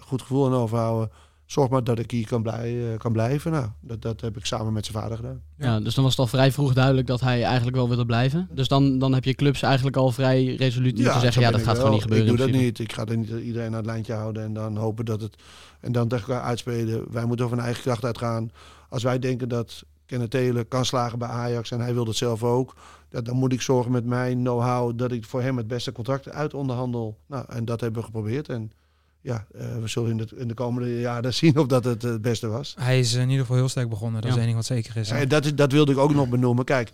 goed 0.00 0.20
gevoel 0.20 0.46
aan 0.46 0.54
overhouden. 0.54 1.10
Zorg 1.46 1.70
maar 1.70 1.84
dat 1.84 1.98
ik 1.98 2.10
hier 2.10 2.26
kan, 2.26 2.42
blij, 2.42 2.72
uh, 2.72 2.98
kan 2.98 3.12
blijven. 3.12 3.52
Nou, 3.52 3.66
dat, 3.80 4.02
dat 4.02 4.20
heb 4.20 4.36
ik 4.36 4.46
samen 4.46 4.72
met 4.72 4.86
zijn 4.86 4.98
vader 4.98 5.16
gedaan. 5.16 5.42
Ja. 5.58 5.80
dus 5.80 5.94
dan 5.94 6.04
was 6.04 6.12
het 6.12 6.20
al 6.20 6.26
vrij 6.26 6.52
vroeg 6.52 6.72
duidelijk 6.72 7.06
dat 7.06 7.20
hij 7.20 7.42
eigenlijk 7.42 7.76
wel 7.76 7.88
wilde 7.88 8.06
blijven. 8.06 8.48
Dus 8.52 8.68
dan, 8.68 8.98
dan 8.98 9.14
heb 9.14 9.24
je 9.24 9.34
clubs 9.34 9.62
eigenlijk 9.62 9.96
al 9.96 10.10
vrij 10.10 10.54
resoluut 10.54 10.98
ja, 10.98 11.12
te 11.12 11.20
zeggen, 11.20 11.42
ja, 11.42 11.50
dat 11.50 11.60
gaat 11.60 11.66
wel. 11.66 11.76
gewoon 11.76 11.92
niet 11.92 12.02
gebeuren. 12.02 12.30
Ik 12.30 12.36
doe 12.36 12.46
dat 12.46 12.60
niet. 12.60 12.78
Ik 12.78 12.92
ga 12.92 13.04
er 13.04 13.16
niet 13.16 13.30
iedereen 13.30 13.68
aan 13.68 13.74
het 13.74 13.86
lijntje 13.86 14.12
houden 14.12 14.42
en 14.42 14.52
dan 14.52 14.76
hopen 14.76 15.04
dat 15.04 15.20
het... 15.20 15.36
En 15.80 15.92
dan 15.92 16.08
tegen 16.08 16.28
elkaar 16.28 16.44
uitspelen. 16.44 17.04
Wij 17.10 17.24
moeten 17.24 17.44
over 17.44 17.58
een 17.58 17.64
eigen 17.64 17.82
kracht 17.82 18.04
uitgaan. 18.04 18.50
Als 18.88 19.02
wij 19.02 19.18
denken 19.18 19.48
dat 19.48 19.84
Kenneth 20.12 20.30
Taylor 20.30 20.64
kan 20.64 20.84
slagen 20.84 21.18
bij 21.18 21.28
Ajax 21.28 21.70
en 21.70 21.80
hij 21.80 21.94
wil 21.94 22.06
het 22.06 22.16
zelf 22.16 22.42
ook. 22.42 22.74
Ja, 23.10 23.20
dan 23.20 23.36
moet 23.36 23.52
ik 23.52 23.60
zorgen 23.60 23.92
met 23.92 24.04
mijn 24.04 24.38
know-how 24.38 24.98
dat 24.98 25.12
ik 25.12 25.24
voor 25.24 25.42
hem 25.42 25.56
het 25.56 25.66
beste 25.66 25.92
contract 25.92 26.28
uit 26.30 26.54
onderhandel. 26.54 27.18
Nou, 27.26 27.44
en 27.48 27.64
dat 27.64 27.80
hebben 27.80 28.00
we 28.00 28.06
geprobeerd. 28.06 28.48
En 28.48 28.72
ja, 29.20 29.46
eh, 29.54 29.76
we 29.80 29.88
zullen 29.88 30.10
in 30.10 30.16
de, 30.16 30.28
in 30.36 30.48
de 30.48 30.54
komende 30.54 31.00
jaren 31.00 31.34
zien 31.40 31.58
of 31.58 31.66
dat 31.66 31.84
het 31.84 32.02
het 32.02 32.22
beste 32.22 32.48
was. 32.48 32.74
Hij 32.78 32.98
is 32.98 33.14
in 33.14 33.22
ieder 33.28 33.40
geval 33.40 33.56
heel 33.56 33.68
sterk 33.68 33.88
begonnen. 33.88 34.20
Dat 34.22 34.22
Ja. 34.24 34.28
is 34.30 34.36
één 34.36 34.44
ding 34.44 34.56
wat 34.56 34.66
zeker 34.66 34.96
is. 34.96 35.10
hè. 35.10 35.18
En 35.18 35.28
dat, 35.28 35.44
is, 35.44 35.54
dat 35.54 35.72
wilde 35.72 35.92
ik 35.92 35.98
ook 35.98 36.14
nog 36.14 36.28
benoemen. 36.28 36.64
Kijk, 36.64 36.90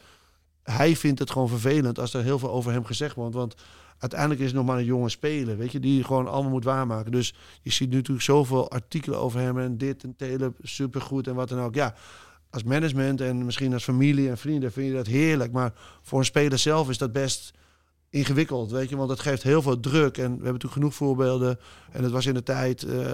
hij 0.63 0.97
vindt 0.97 1.19
het 1.19 1.31
gewoon 1.31 1.49
vervelend 1.49 1.99
als 1.99 2.15
er 2.15 2.23
heel 2.23 2.39
veel 2.39 2.51
over 2.51 2.73
hem 2.73 2.85
gezegd 2.85 3.15
wordt. 3.15 3.35
Want 3.35 3.55
uiteindelijk 3.99 4.41
is 4.41 4.47
het 4.47 4.57
nog 4.57 4.67
maar 4.67 4.79
een 4.79 4.85
jonge 4.85 5.09
speler, 5.09 5.57
weet 5.57 5.73
je, 5.73 5.81
die 5.81 6.05
gewoon 6.05 6.29
allemaal 6.29 6.51
moet 6.53 6.65
waarmaken. 6.65 7.13
Dus 7.13 7.35
je 7.63 7.71
ziet 7.71 7.91
nu 7.91 7.97
natuurlijk 7.97 8.25
zoveel 8.27 8.71
artikelen 8.71 9.19
over 9.19 9.41
hem 9.41 9.59
en 9.59 9.79
dit 9.79 10.05
en 10.05 10.15
tele, 10.17 10.53
supergoed 10.63 11.27
en 11.27 11.35
wat 11.35 11.49
dan 11.49 11.61
ook. 11.61 11.75
Ja, 11.75 11.95
als 12.51 12.63
management 12.65 13.21
en 13.21 13.45
misschien 13.45 13.73
als 13.73 13.85
familie 13.85 14.29
en 14.29 14.39
vrienden 14.39 14.73
vind 14.73 14.87
je 14.89 14.95
dat 14.95 15.07
heerlijk. 15.07 15.53
Maar 15.53 15.73
voor 16.03 16.19
een 16.19 16.25
speler 16.25 16.59
zelf 16.59 16.89
is 16.91 16.99
dat 16.99 17.13
best 17.13 17.53
ingewikkeld, 18.11 18.71
weet 18.71 18.89
je. 18.89 18.97
Want 18.97 19.11
het 19.11 19.21
geeft 19.21 19.43
heel 19.43 19.63
veel 19.63 19.81
druk. 19.81 20.17
En 20.17 20.23
we 20.25 20.29
hebben 20.29 20.45
natuurlijk 20.45 20.73
genoeg 20.73 20.95
voorbeelden. 20.95 21.59
En 21.93 22.03
het 22.03 22.13
was 22.13 22.27
in 22.27 22.35
de 22.35 22.43
tijd, 22.43 22.83
eh, 22.83 23.07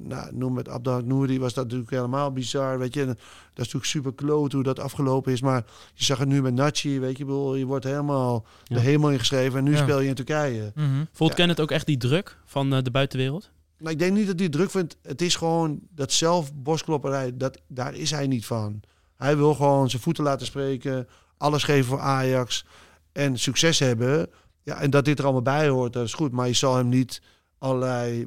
nou, 0.00 0.34
noem 0.34 0.56
het 0.56 0.68
Abdel 0.68 1.00
Nouri, 1.00 1.38
was 1.40 1.54
dat 1.54 1.64
natuurlijk 1.64 1.90
helemaal 1.90 2.32
bizar, 2.32 2.78
weet 2.78 2.94
je. 2.94 3.00
En 3.00 3.06
dat 3.06 3.16
is 3.16 3.56
natuurlijk 3.56 3.84
super 3.84 4.14
kloot 4.14 4.52
hoe 4.52 4.62
dat 4.62 4.78
afgelopen 4.80 5.32
is. 5.32 5.40
Maar 5.40 5.64
je 5.94 6.04
zag 6.04 6.18
het 6.18 6.28
nu 6.28 6.42
met 6.42 6.54
Nachi, 6.54 7.00
weet 7.00 7.18
je. 7.18 7.24
bedoel, 7.24 7.54
Je 7.56 7.66
wordt 7.66 7.84
helemaal 7.84 8.46
Ja. 8.64 8.74
de 8.76 8.80
hemel 8.82 9.10
ingeschreven. 9.10 9.58
En 9.58 9.64
nu 9.64 9.70
Ja. 9.72 9.82
speel 9.82 10.00
je 10.00 10.08
in 10.08 10.14
Turkije. 10.14 10.72
Mhm. 10.74 11.04
Voelt 11.12 11.30
Ja. 11.30 11.36
Kenneth 11.36 11.60
ook 11.60 11.70
echt 11.70 11.86
die 11.86 11.96
druk 11.96 12.38
van 12.44 12.74
eh, 12.74 12.82
de 12.82 12.90
buitenwereld? 12.90 13.50
Maar 13.82 13.92
ik 13.92 13.98
denk 13.98 14.16
niet 14.16 14.26
dat 14.26 14.34
hij 14.34 14.44
het 14.44 14.52
druk 14.52 14.70
vindt. 14.70 14.96
Het 15.02 15.22
is 15.22 15.36
gewoon 15.36 15.80
dat 15.90 16.12
zelf 16.12 16.54
borstklopperij, 16.54 17.36
dat, 17.36 17.60
daar 17.66 17.94
is 17.94 18.10
hij 18.10 18.26
niet 18.26 18.46
van. 18.46 18.80
Hij 19.16 19.36
wil 19.36 19.54
gewoon 19.54 19.90
zijn 19.90 20.02
voeten 20.02 20.24
laten 20.24 20.46
spreken, 20.46 21.08
alles 21.36 21.62
geven 21.62 21.84
voor 21.84 22.00
Ajax 22.00 22.66
en 23.12 23.38
succes 23.38 23.78
hebben. 23.78 24.30
Ja, 24.62 24.80
en 24.80 24.90
dat 24.90 25.04
dit 25.04 25.18
er 25.18 25.24
allemaal 25.24 25.42
bij 25.42 25.68
hoort, 25.68 25.92
dat 25.92 26.06
is 26.06 26.14
goed. 26.14 26.32
Maar 26.32 26.46
je 26.46 26.52
zal 26.52 26.76
hem 26.76 26.88
niet 26.88 27.22
allerlei 27.58 28.26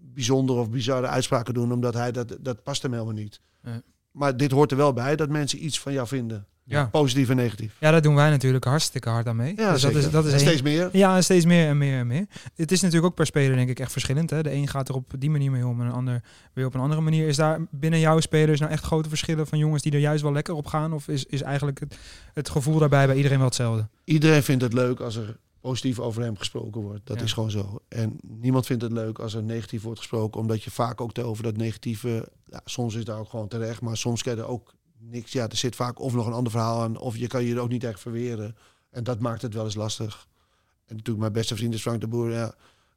bijzondere 0.00 0.58
of 0.58 0.70
bizarre 0.70 1.06
uitspraken 1.06 1.54
doen, 1.54 1.72
omdat 1.72 1.94
hij 1.94 2.12
dat, 2.12 2.36
dat 2.40 2.62
past 2.62 2.82
hem 2.82 2.92
helemaal 2.92 3.14
niet. 3.14 3.40
Nee. 3.62 3.80
Maar 4.10 4.36
dit 4.36 4.50
hoort 4.50 4.70
er 4.70 4.76
wel 4.76 4.92
bij, 4.92 5.16
dat 5.16 5.28
mensen 5.28 5.64
iets 5.64 5.80
van 5.80 5.92
jou 5.92 6.06
vinden. 6.06 6.46
Ja. 6.66 6.84
Positief 6.86 7.28
en 7.28 7.36
negatief. 7.36 7.76
ja, 7.80 7.90
daar 7.90 8.02
doen 8.02 8.14
wij 8.14 8.30
natuurlijk 8.30 8.64
hartstikke 8.64 9.08
hard 9.08 9.26
aan 9.26 9.36
mee. 9.36 9.52
Ja, 9.56 9.72
dus 9.72 9.82
dat 9.82 9.94
is, 9.94 10.10
dat 10.10 10.24
is 10.26 10.32
en 10.32 10.40
steeds 10.40 10.62
meer. 10.62 10.88
Ja, 10.92 11.16
en 11.16 11.24
steeds 11.24 11.44
meer 11.44 11.68
en 11.68 11.78
meer 11.78 11.98
en 11.98 12.06
meer. 12.06 12.26
Het 12.54 12.72
is 12.72 12.80
natuurlijk 12.80 13.06
ook 13.10 13.14
per 13.14 13.26
speler 13.26 13.56
denk 13.56 13.68
ik 13.68 13.80
echt 13.80 13.92
verschillend. 13.92 14.30
Hè? 14.30 14.42
De 14.42 14.52
een 14.52 14.68
gaat 14.68 14.88
er 14.88 14.94
op 14.94 15.12
die 15.18 15.30
manier 15.30 15.50
mee 15.50 15.66
om 15.66 15.80
en 15.80 15.86
de 15.88 15.92
ander 15.94 16.22
weer 16.52 16.66
op 16.66 16.74
een 16.74 16.80
andere 16.80 17.00
manier. 17.00 17.28
Is 17.28 17.36
daar 17.36 17.60
binnen 17.70 18.00
jouw 18.00 18.20
spelers 18.20 18.60
nou 18.60 18.72
echt 18.72 18.84
grote 18.84 19.08
verschillen 19.08 19.46
van 19.46 19.58
jongens 19.58 19.82
die 19.82 19.92
er 19.92 19.98
juist 19.98 20.22
wel 20.22 20.32
lekker 20.32 20.54
op 20.54 20.66
gaan? 20.66 20.92
Of 20.92 21.08
is, 21.08 21.24
is 21.24 21.42
eigenlijk 21.42 21.80
het, 21.80 21.96
het 22.32 22.48
gevoel 22.48 22.78
daarbij 22.78 23.06
bij 23.06 23.16
iedereen 23.16 23.38
wel 23.38 23.46
hetzelfde? 23.46 23.88
Iedereen 24.04 24.42
vindt 24.42 24.62
het 24.62 24.72
leuk 24.72 25.00
als 25.00 25.16
er 25.16 25.36
positief 25.60 25.98
over 25.98 26.22
hem 26.22 26.36
gesproken 26.36 26.80
wordt. 26.80 27.00
Dat 27.06 27.18
Ja. 27.18 27.24
is 27.24 27.32
gewoon 27.32 27.50
zo. 27.50 27.78
En 27.88 28.18
niemand 28.22 28.66
vindt 28.66 28.82
het 28.82 28.92
leuk 28.92 29.18
als 29.18 29.34
er 29.34 29.42
negatief 29.42 29.82
wordt 29.82 29.98
gesproken. 29.98 30.40
Omdat 30.40 30.62
je 30.62 30.70
vaak 30.70 31.00
ook 31.00 31.18
over 31.18 31.42
dat 31.42 31.56
negatieve... 31.56 32.28
Ja, 32.46 32.60
soms 32.64 32.94
is 32.94 33.04
daar 33.04 33.18
ook 33.18 33.28
gewoon 33.28 33.48
terecht. 33.48 33.80
Maar 33.80 33.96
soms 33.96 34.22
kan 34.22 34.34
je 34.34 34.40
er 34.40 34.46
ook 34.48 34.74
niks... 34.98 35.32
Ja, 35.32 35.48
er 35.48 35.56
zit 35.56 35.76
vaak 35.76 36.00
of 36.00 36.14
nog 36.14 36.26
een 36.26 36.32
ander 36.32 36.52
verhaal 36.52 36.82
aan... 36.82 36.98
of 36.98 37.16
je 37.16 37.26
kan 37.26 37.44
je 37.44 37.54
er 37.54 37.60
ook 37.60 37.68
niet 37.68 37.84
echt 37.84 38.00
verweren. 38.00 38.56
En 38.90 39.04
dat 39.04 39.20
maakt 39.20 39.42
het 39.42 39.54
wel 39.54 39.64
eens 39.64 39.74
lastig. 39.74 40.26
En 40.86 40.96
natuurlijk 40.96 41.18
mijn 41.18 41.32
beste 41.32 41.56
vriend 41.56 41.74
is 41.74 41.82
Frank 41.82 42.00
de 42.00 42.08
Boer. 42.08 42.30
Ja, 42.30 42.54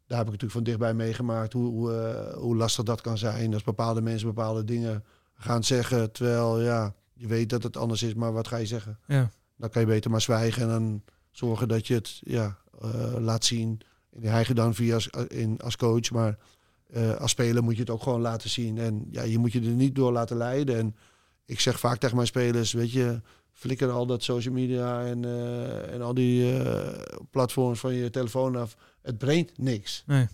daar 0.07 0.17
heb 0.17 0.27
ik 0.27 0.41
natuurlijk 0.41 0.51
van 0.51 0.63
dichtbij 0.63 0.93
meegemaakt... 0.93 1.53
hoe, 1.53 1.69
hoe, 1.69 1.93
eh, 1.93 2.37
hoe 2.37 2.55
lastig 2.55 2.83
dat 2.83 3.01
kan 3.01 3.17
zijn. 3.17 3.53
Als 3.53 3.63
bepaalde 3.63 4.01
mensen 4.01 4.27
bepaalde 4.27 4.63
dingen 4.63 5.03
gaan 5.33 5.63
zeggen... 5.63 6.11
terwijl 6.11 6.61
ja, 6.61 6.93
je 7.13 7.27
weet 7.27 7.49
dat 7.49 7.63
het 7.63 7.77
anders 7.77 8.03
is. 8.03 8.13
Maar 8.13 8.33
wat 8.33 8.47
ga 8.47 8.57
je 8.57 8.65
zeggen? 8.65 8.99
Ja. 9.07 9.29
Dan 9.57 9.69
kan 9.69 9.81
je 9.81 9.87
beter 9.87 10.11
maar 10.11 10.21
zwijgen 10.21 10.61
en 10.61 10.69
dan 10.69 11.03
zorgen 11.31 11.67
dat 11.67 11.87
je 11.87 11.93
het 11.93 12.19
ja, 12.23 12.57
eh, 12.81 13.13
laat 13.19 13.45
zien. 13.45 13.79
In 14.11 14.21
de 14.21 14.29
eigen 14.29 14.55
dan 14.55 14.75
via 14.75 14.93
als, 14.93 15.09
in, 15.27 15.59
als 15.61 15.75
coach, 15.75 16.11
maar 16.11 16.37
eh, 16.87 17.15
als 17.15 17.31
speler 17.31 17.63
moet 17.63 17.73
je 17.73 17.79
het 17.79 17.89
ook 17.89 18.03
gewoon 18.03 18.21
laten 18.21 18.49
zien. 18.49 18.77
En 18.77 19.07
ja, 19.11 19.23
je 19.23 19.37
moet 19.37 19.51
je 19.51 19.61
er 19.61 19.67
niet 19.67 19.95
door 19.95 20.11
laten 20.11 20.37
leiden. 20.37 20.77
En 20.77 20.95
ik 21.47 21.59
zeg 21.59 21.79
vaak 21.79 21.97
tegen 21.97 22.15
mijn 22.15 22.27
spelers, 22.27 22.73
weet 22.73 22.91
je, 22.91 23.21
flikker 23.53 23.89
al 23.89 24.05
dat 24.05 24.23
social 24.23 24.53
media 24.53 25.05
en, 25.05 25.25
eh, 25.25 25.93
en 25.93 26.01
al 26.01 26.13
die 26.13 26.61
eh, 26.61 27.17
platforms 27.31 27.79
van 27.79 27.93
je 27.93 28.09
telefoon 28.09 28.55
af. 28.55 28.75
Het 29.01 29.17
brengt 29.17 29.57
niks. 29.57 30.03
Nee. 30.05 30.27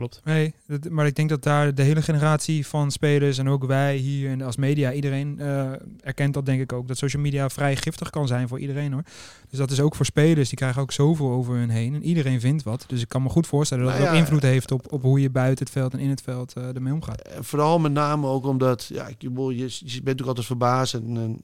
Klopt. 0.00 0.20
Nee, 0.24 0.54
dat- 0.66 0.88
maar 0.88 1.06
ik 1.06 1.14
denk 1.14 1.28
dat 1.28 1.42
daar 1.42 1.74
de 1.74 1.82
hele 1.82 2.02
generatie 2.02 2.66
van 2.66 2.90
spelers 2.90 3.38
en 3.38 3.48
ook 3.48 3.64
wij 3.64 3.96
hier 3.96 4.30
en 4.30 4.42
als 4.42 4.56
media, 4.56 4.92
iedereen 4.92 5.38
eh, 5.38 5.70
erkent 6.00 6.34
dat 6.34 6.46
denk 6.46 6.60
ik 6.60 6.72
ook. 6.72 6.88
Dat 6.88 6.96
social 6.98 7.22
media 7.22 7.48
vrij 7.48 7.76
giftig 7.76 8.10
kan 8.10 8.26
zijn 8.26 8.48
voor 8.48 8.58
iedereen 8.58 8.92
hoor. 8.92 9.02
Dus 9.50 9.58
dat 9.58 9.70
is 9.70 9.80
ook 9.80 9.94
voor 9.94 10.04
spelers, 10.04 10.48
die 10.48 10.58
krijgen 10.58 10.82
ook 10.82 10.92
zoveel 10.92 11.30
over 11.30 11.54
hun 11.54 11.70
heen. 11.70 11.94
En 11.94 12.02
iedereen 12.02 12.40
vindt 12.40 12.62
wat. 12.62 12.84
Dus 12.86 13.00
ik 13.00 13.08
kan 13.08 13.22
me 13.22 13.28
goed 13.28 13.46
voorstellen 13.46 13.84
dat 13.84 13.92
Nou 13.92 14.04
het 14.06 14.12
ook 14.14 14.20
invloed 14.20 14.42
heeft 14.42 14.70
op, 14.70 14.92
op 14.92 15.02
hoe 15.02 15.20
je 15.20 15.30
buiten 15.30 15.64
het 15.64 15.72
veld 15.74 15.92
en 15.92 15.98
in 15.98 16.10
het 16.10 16.22
veld 16.22 16.52
eh, 16.52 16.74
ermee 16.74 16.92
omgaat. 16.92 17.28
Vooral 17.40 17.78
met 17.78 17.92
name 17.92 18.26
ook 18.26 18.44
omdat, 18.46 18.84
ja, 18.92 19.08
je, 19.08 19.16
je 19.18 19.30
bent 19.30 19.84
natuurlijk 19.84 20.28
altijd 20.28 20.46
verbaasd 20.46 20.94
en, 20.94 21.16
en 21.16 21.40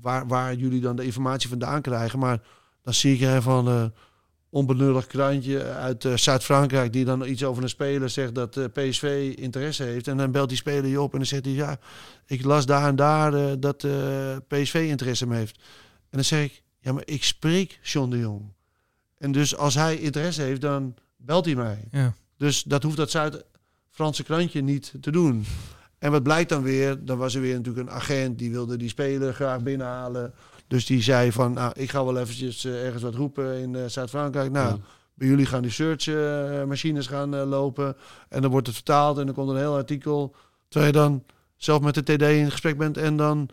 waar, 0.00 0.26
waar 0.26 0.54
jullie 0.54 0.80
dan 0.80 0.96
de 0.96 1.04
informatie 1.04 1.48
vandaan 1.48 1.80
krijgen. 1.80 2.18
Maar 2.18 2.40
dan 2.82 2.94
zie 2.94 3.14
ik 3.14 3.20
er 3.20 3.42
van 3.42 3.92
onbenullig 4.50 5.06
krantje 5.06 5.64
uit 5.64 6.04
eh, 6.04 6.16
Zuid-Frankrijk 6.16 6.92
die 6.92 7.04
dan 7.04 7.26
iets 7.26 7.44
over 7.44 7.62
een 7.62 7.68
speler 7.68 8.10
zegt 8.10 8.34
dat 8.34 8.56
eh, 8.56 8.64
PSV 8.72 9.34
interesse 9.36 9.82
heeft. 9.82 10.08
En 10.08 10.16
dan 10.16 10.32
belt 10.32 10.48
die 10.48 10.58
speler 10.58 10.90
je 10.90 11.00
op 11.00 11.12
en 11.12 11.18
dan 11.18 11.26
zegt 11.26 11.44
hij, 11.44 11.54
ja, 11.54 11.78
ik 12.26 12.44
las 12.44 12.66
daar 12.66 12.88
en 12.88 12.96
daar 12.96 13.34
eh, 13.34 13.52
dat 13.58 13.76
PSV 14.48 14.84
interesse 14.88 15.24
in 15.24 15.32
heeft. 15.32 15.56
En 16.00 16.16
dan 16.16 16.24
zeg 16.24 16.44
ik, 16.44 16.62
ja, 16.78 16.92
maar 16.92 17.02
ik 17.06 17.24
spreek 17.24 17.78
John 17.82 18.10
de 18.10 18.18
Jong. 18.18 18.52
En 19.18 19.32
dus 19.32 19.56
als 19.56 19.74
hij 19.74 19.96
interesse 19.96 20.42
heeft, 20.42 20.60
dan 20.60 20.94
belt 21.16 21.44
hij 21.44 21.54
mij. 21.54 21.84
Ja. 21.90 22.14
Dus 22.36 22.62
dat 22.62 22.82
hoeft 22.82 22.96
dat 22.96 23.10
Zuid-Franse 23.10 24.22
krantje 24.22 24.62
niet 24.62 24.92
te 25.00 25.10
doen. 25.10 25.44
En 25.98 26.10
wat 26.10 26.22
blijkt 26.22 26.48
dan 26.48 26.62
weer? 26.62 27.04
Dan 27.04 27.18
was 27.18 27.34
er 27.34 27.40
weer 27.40 27.56
natuurlijk 27.56 27.88
een 27.88 27.94
agent 27.94 28.38
die 28.38 28.50
wilde 28.50 28.76
die 28.76 28.88
speler 28.88 29.34
graag 29.34 29.62
binnenhalen. 29.62 30.34
Dus 30.70 30.86
die 30.86 31.02
zei 31.02 31.32
van, 31.32 31.52
nou, 31.52 31.72
ik 31.76 31.90
ga 31.90 32.04
wel 32.04 32.18
eventjes 32.18 32.64
eh, 32.64 32.84
ergens 32.84 33.02
wat 33.02 33.14
roepen 33.14 33.58
in 33.58 33.74
eh, 33.74 33.82
Zuid-Frankrijk. 33.86 34.50
Nou, 34.50 34.68
Ja. 34.68 34.78
bij 35.14 35.28
jullie 35.28 35.46
gaan 35.46 35.62
die 35.62 35.70
search-machines 35.70 37.06
gaan 37.06 37.34
eh, 37.34 37.48
lopen. 37.48 37.96
En 38.28 38.42
dan 38.42 38.50
wordt 38.50 38.66
het 38.66 38.76
vertaald 38.76 39.18
en 39.18 39.26
dan 39.26 39.34
komt 39.34 39.48
een 39.50 39.56
heel 39.56 39.74
artikel. 39.74 40.34
Terwijl 40.68 40.92
je 40.92 40.98
dan 40.98 41.24
zelf 41.56 41.80
met 41.80 41.94
de 41.94 42.02
TD 42.02 42.22
in 42.22 42.50
gesprek 42.50 42.78
bent 42.78 42.96
en 42.96 43.16
dan... 43.16 43.48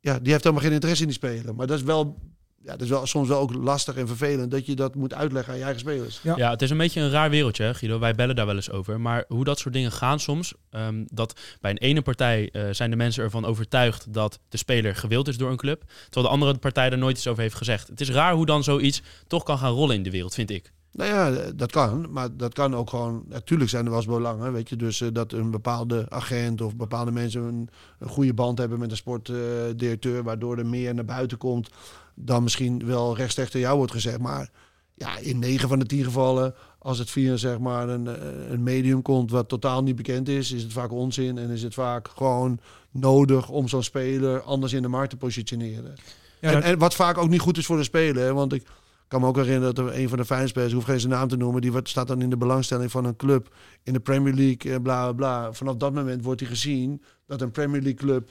Ja, 0.00 0.18
die 0.18 0.32
heeft 0.32 0.44
helemaal 0.44 0.64
geen 0.64 0.74
interesse 0.74 1.02
in 1.02 1.08
die 1.08 1.18
speler. 1.18 1.54
Maar 1.54 1.66
dat 1.66 1.78
is 1.78 1.84
wel, 1.84 2.18
ja, 2.64 2.70
dat 2.70 2.80
is 2.80 2.88
wel 2.88 3.06
soms 3.06 3.28
wel 3.28 3.40
ook 3.40 3.54
lastig 3.54 3.96
en 3.96 4.06
vervelend... 4.06 4.50
dat 4.50 4.66
je 4.66 4.74
dat 4.74 4.94
moet 4.94 5.14
uitleggen 5.14 5.52
aan 5.52 5.58
je 5.58 5.64
eigen 5.64 5.82
spelers. 5.82 6.20
Ja. 6.22 6.36
Ja. 6.36 6.50
het 6.50 6.62
is 6.62 6.70
een 6.70 6.76
beetje 6.76 7.00
een 7.00 7.10
raar 7.10 7.30
wereldje, 7.30 7.64
hè, 7.64 7.74
Guido. 7.74 7.98
Wij 7.98 8.14
bellen 8.14 8.36
daar 8.36 8.46
wel 8.46 8.54
eens 8.54 8.70
over. 8.70 9.00
Maar 9.00 9.24
hoe 9.28 9.44
dat 9.44 9.58
soort 9.58 9.74
dingen 9.74 9.92
gaan 9.92 10.20
soms, 10.20 10.54
ehm, 10.70 11.04
dat 11.06 11.40
bij 11.60 11.70
een 11.70 11.78
ene 11.78 12.02
partij 12.02 12.48
eh, 12.52 12.62
zijn 12.70 12.90
de 12.90 12.96
mensen 12.96 13.22
ervan 13.22 13.44
overtuigd 13.44 14.12
dat 14.12 14.38
de 14.48 14.56
speler 14.56 14.96
gewild 14.96 15.28
is 15.28 15.36
door 15.36 15.50
een 15.50 15.56
club, 15.56 15.82
terwijl 16.04 16.26
de 16.26 16.32
andere 16.32 16.58
partij 16.58 16.90
daar 16.90 16.98
nooit 16.98 17.16
iets 17.16 17.26
over 17.26 17.42
heeft 17.42 17.54
gezegd. 17.54 17.88
Het 17.88 18.00
is 18.00 18.10
raar 18.10 18.34
hoe 18.34 18.46
dan 18.46 18.64
zoiets 18.64 19.02
toch 19.26 19.42
kan 19.42 19.58
gaan 19.58 19.72
rollen 19.72 19.96
in 19.96 20.02
de 20.02 20.10
wereld, 20.10 20.34
vind 20.34 20.50
ik. 20.50 20.72
Nou 20.94 21.10
ja, 21.10 21.50
dat 21.52 21.72
kan. 21.72 22.06
Maar 22.10 22.36
dat 22.36 22.52
kan 22.52 22.74
ook 22.74 22.90
gewoon... 22.90 23.24
Natuurlijk 23.28 23.70
zijn 23.70 23.84
er 23.84 23.90
wel 23.90 23.98
eens 23.98 24.08
belangen, 24.08 24.52
weet 24.52 24.68
je. 24.68 24.76
Dus 24.76 25.00
eh, 25.00 25.08
dat 25.12 25.32
een 25.32 25.50
bepaalde 25.50 26.06
agent 26.08 26.60
of 26.60 26.76
bepaalde 26.76 27.10
mensen 27.10 27.42
een, 27.42 27.68
een 27.98 28.08
goede 28.08 28.34
band 28.34 28.58
hebben 28.58 28.78
met 28.78 28.90
een 28.90 28.96
sportdirecteur... 28.96 30.22
waardoor 30.22 30.58
er 30.58 30.66
meer 30.66 30.94
naar 30.94 31.04
buiten 31.04 31.38
komt 31.38 31.70
dan 32.14 32.42
misschien 32.42 32.86
wel 32.86 33.16
rechtstreeks 33.16 33.50
tegen 33.50 33.66
jou 33.66 33.76
wordt 33.76 33.92
gezegd. 33.92 34.18
Maar 34.18 34.50
ja, 34.94 35.18
in 35.18 35.38
negen 35.38 35.68
van 35.68 35.78
de 35.78 35.86
tien 35.86 36.04
gevallen, 36.04 36.54
als 36.78 36.98
het 36.98 37.10
via 37.10 37.36
zeg 37.36 37.58
maar 37.58 37.88
een, 37.88 38.06
eh, 38.06 38.50
een 38.50 38.62
medium 38.62 39.02
komt 39.02 39.30
wat 39.30 39.48
totaal 39.48 39.82
niet 39.82 39.96
bekend 39.96 40.28
is... 40.28 40.52
is 40.52 40.62
het 40.62 40.72
vaak 40.72 40.92
onzin 40.92 41.38
en 41.38 41.50
is 41.50 41.62
het 41.62 41.74
vaak 41.74 42.08
gewoon 42.08 42.58
nodig 42.90 43.48
om 43.48 43.68
zo'n 43.68 43.82
speler 43.82 44.42
anders 44.42 44.72
in 44.72 44.82
de 44.82 44.88
markt 44.88 45.10
te 45.10 45.16
positioneren. 45.16 45.94
Ja, 46.40 46.60
en, 46.60 46.78
wat 46.78 46.94
vaak 46.94 47.18
ook 47.18 47.28
niet 47.28 47.40
goed 47.40 47.58
is 47.58 47.66
voor 47.66 47.76
de 47.76 47.82
speler. 47.82 48.24
Hè, 48.24 48.32
want 48.32 48.52
ik 48.52 48.66
kan 49.14 49.22
me 49.22 49.28
ook 49.28 49.36
herinneren 49.44 49.74
dat 49.74 49.86
er 49.86 49.98
een 50.00 50.08
van 50.08 50.18
de 50.18 50.24
fijnspelers, 50.24 50.72
hoef 50.72 50.84
geen 50.84 51.00
zijn 51.00 51.12
naam 51.12 51.28
te 51.28 51.36
noemen, 51.36 51.60
die 51.60 51.72
wordt, 51.72 51.88
staat 51.88 52.08
dan 52.08 52.22
in 52.22 52.30
de 52.30 52.36
belangstelling 52.36 52.90
van 52.90 53.04
een 53.04 53.16
club 53.16 53.54
in 53.82 53.92
de 53.92 54.00
Premier 54.00 54.34
League, 54.34 54.72
eh, 54.72 54.80
bla 54.82 55.02
bla 55.02 55.12
bla. 55.12 55.52
Vanaf 55.52 55.76
dat 55.76 55.94
moment 55.94 56.24
wordt 56.24 56.40
hij 56.40 56.48
gezien 56.48 57.02
dat 57.26 57.40
een 57.40 57.50
Premier 57.50 57.80
League 57.82 58.00
club 58.06 58.30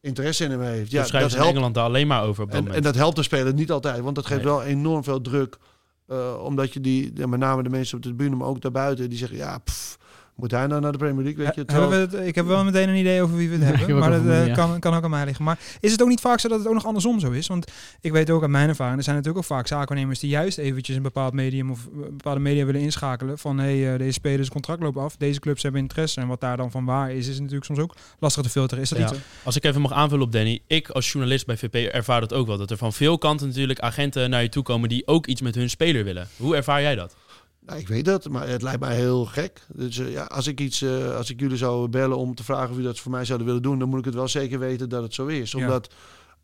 interesse 0.00 0.44
in 0.44 0.50
hem 0.50 0.60
heeft. 0.60 0.90
Ja, 0.90 1.02
dat 1.02 1.10
helpt. 1.12 1.34
Engeland 1.34 1.74
daar 1.74 1.84
alleen 1.84 2.06
maar 2.06 2.24
over 2.24 2.42
op 2.42 2.50
dat 2.52 2.66
En, 2.66 2.72
en 2.72 2.82
dat 2.82 2.94
helpt 2.94 3.16
de 3.16 3.22
speler 3.22 3.54
niet 3.54 3.70
altijd, 3.70 4.00
want 4.00 4.14
dat 4.14 4.26
geeft 4.26 4.42
Nee. 4.44 4.52
wel 4.52 4.62
enorm 4.62 5.04
veel 5.04 5.20
druk. 5.20 5.56
eh, 6.06 6.40
omdat 6.44 6.72
je 6.72 6.80
die, 6.80 7.10
ja, 7.14 7.26
met 7.26 7.38
name 7.40 7.62
de 7.62 7.68
mensen 7.68 7.96
op 7.96 8.02
de 8.02 8.08
tribune, 8.08 8.36
maar 8.36 8.48
ook 8.48 8.60
daarbuiten, 8.60 9.08
die 9.08 9.18
zeggen: 9.18 9.36
ja, 9.36 9.58
pff, 9.58 9.83
moet 10.36 10.50
hij 10.50 10.66
nou 10.66 10.80
naar 10.80 10.92
de 10.92 10.98
Premier 10.98 11.24
League? 11.24 11.44
Weet 11.44 11.54
je, 11.54 11.62
Hebben 11.66 11.76
terwijl- 11.88 12.08
we 12.08 12.16
het, 12.16 12.26
ik 12.26 12.34
heb 12.34 12.46
wel 12.46 12.64
meteen 12.64 12.88
een 12.88 12.94
idee 12.96 13.22
over 13.22 13.36
wie 13.36 13.50
we 13.50 13.64
het 13.64 13.76
hebben. 13.76 13.98
Maar 13.98 14.10
dat 14.10 14.26
eh, 14.26 14.46
ja. 14.46 14.54
kan, 14.54 14.78
kan 14.80 14.94
ook 14.94 15.04
aan 15.04 15.10
mij 15.10 15.24
liggen. 15.24 15.44
Maar 15.44 15.58
is 15.80 15.92
het 15.92 16.02
ook 16.02 16.08
niet 16.08 16.20
vaak 16.20 16.40
zo 16.40 16.48
dat 16.48 16.58
het 16.58 16.66
ook 16.68 16.74
nog 16.74 16.86
andersom 16.86 17.20
zo 17.20 17.30
is? 17.30 17.46
Want 17.46 17.70
ik 18.00 18.12
weet 18.12 18.30
ook 18.30 18.42
uit 18.42 18.50
mijn 18.50 18.68
ervaring, 18.68 18.96
er 18.98 19.02
zijn 19.04 19.16
natuurlijk 19.16 19.44
ook 19.44 19.50
vaak 19.56 19.66
zaakwaarnemers 19.66 20.18
die 20.18 20.30
juist 20.30 20.58
eventjes 20.58 20.96
een 20.96 21.02
bepaald 21.02 21.32
medium 21.32 21.70
of 21.70 21.84
een 21.92 22.00
bepaalde 22.16 22.40
media 22.40 22.64
willen 22.64 22.80
inschakelen. 22.80 23.38
Van 23.38 23.58
hé, 23.58 23.80
hey, 23.80 23.92
eh, 23.92 23.98
deze 23.98 24.12
spelers 24.12 24.48
contract 24.50 24.82
loopt 24.82 24.96
af, 24.98 25.16
deze 25.16 25.40
clubs 25.40 25.62
hebben 25.62 25.80
interesse. 25.80 26.20
En 26.20 26.26
wat 26.26 26.40
daar 26.40 26.56
dan 26.56 26.70
van 26.70 26.84
waar 26.84 27.12
is, 27.12 27.28
is 27.28 27.38
natuurlijk 27.38 27.64
soms 27.64 27.78
ook 27.78 27.94
lastig 28.18 28.42
te 28.42 28.48
filteren. 28.50 28.82
Is 28.82 28.88
dat 28.88 28.98
Ja. 28.98 29.04
iets? 29.08 29.18
Als 29.42 29.56
ik 29.56 29.64
even 29.64 29.80
mag 29.80 29.92
aanvullen 29.92 30.24
op 30.26 30.32
Danny. 30.32 30.60
Ik 30.66 30.88
als 30.88 31.12
journalist 31.12 31.46
bij 31.46 31.56
VP 31.56 31.74
ervaar 31.74 32.20
dat 32.20 32.32
ook 32.32 32.46
wel. 32.46 32.58
Dat 32.58 32.70
er 32.70 32.76
van 32.76 32.92
veel 32.92 33.18
kanten 33.18 33.46
natuurlijk 33.46 33.80
agenten 33.80 34.30
naar 34.30 34.42
je 34.42 34.48
toe 34.48 34.62
komen 34.62 34.88
die 34.88 35.06
ook 35.06 35.26
iets 35.26 35.40
met 35.40 35.54
hun 35.54 35.70
speler 35.70 36.04
willen. 36.04 36.28
Hoe 36.36 36.56
ervaar 36.56 36.80
jij 36.80 36.94
dat? 36.94 37.16
Nou, 37.66 37.78
ik 37.78 37.88
weet 37.88 38.04
dat, 38.04 38.28
maar 38.28 38.48
het 38.48 38.62
lijkt 38.62 38.80
mij 38.80 38.94
heel 38.94 39.24
gek. 39.24 39.66
Dus 39.74 39.98
eh, 39.98 40.12
ja, 40.12 40.24
als 40.24 40.46
ik, 40.46 40.60
iets, 40.60 40.82
eh, 40.82 41.16
als 41.16 41.30
ik 41.30 41.40
jullie 41.40 41.56
zou 41.56 41.88
bellen 41.88 42.16
om 42.16 42.34
te 42.34 42.44
vragen 42.44 42.64
of 42.64 42.70
jullie 42.70 42.86
dat 42.86 42.98
voor 42.98 43.10
mij 43.10 43.24
zouden 43.24 43.46
willen 43.46 43.62
doen, 43.62 43.78
dan 43.78 43.88
moet 43.88 43.98
ik 43.98 44.04
het 44.04 44.14
wel 44.14 44.28
zeker 44.28 44.58
weten 44.58 44.88
dat 44.88 45.02
het 45.02 45.14
zo 45.14 45.26
is. 45.26 45.52
Ja. 45.52 45.58
Omdat 45.58 45.94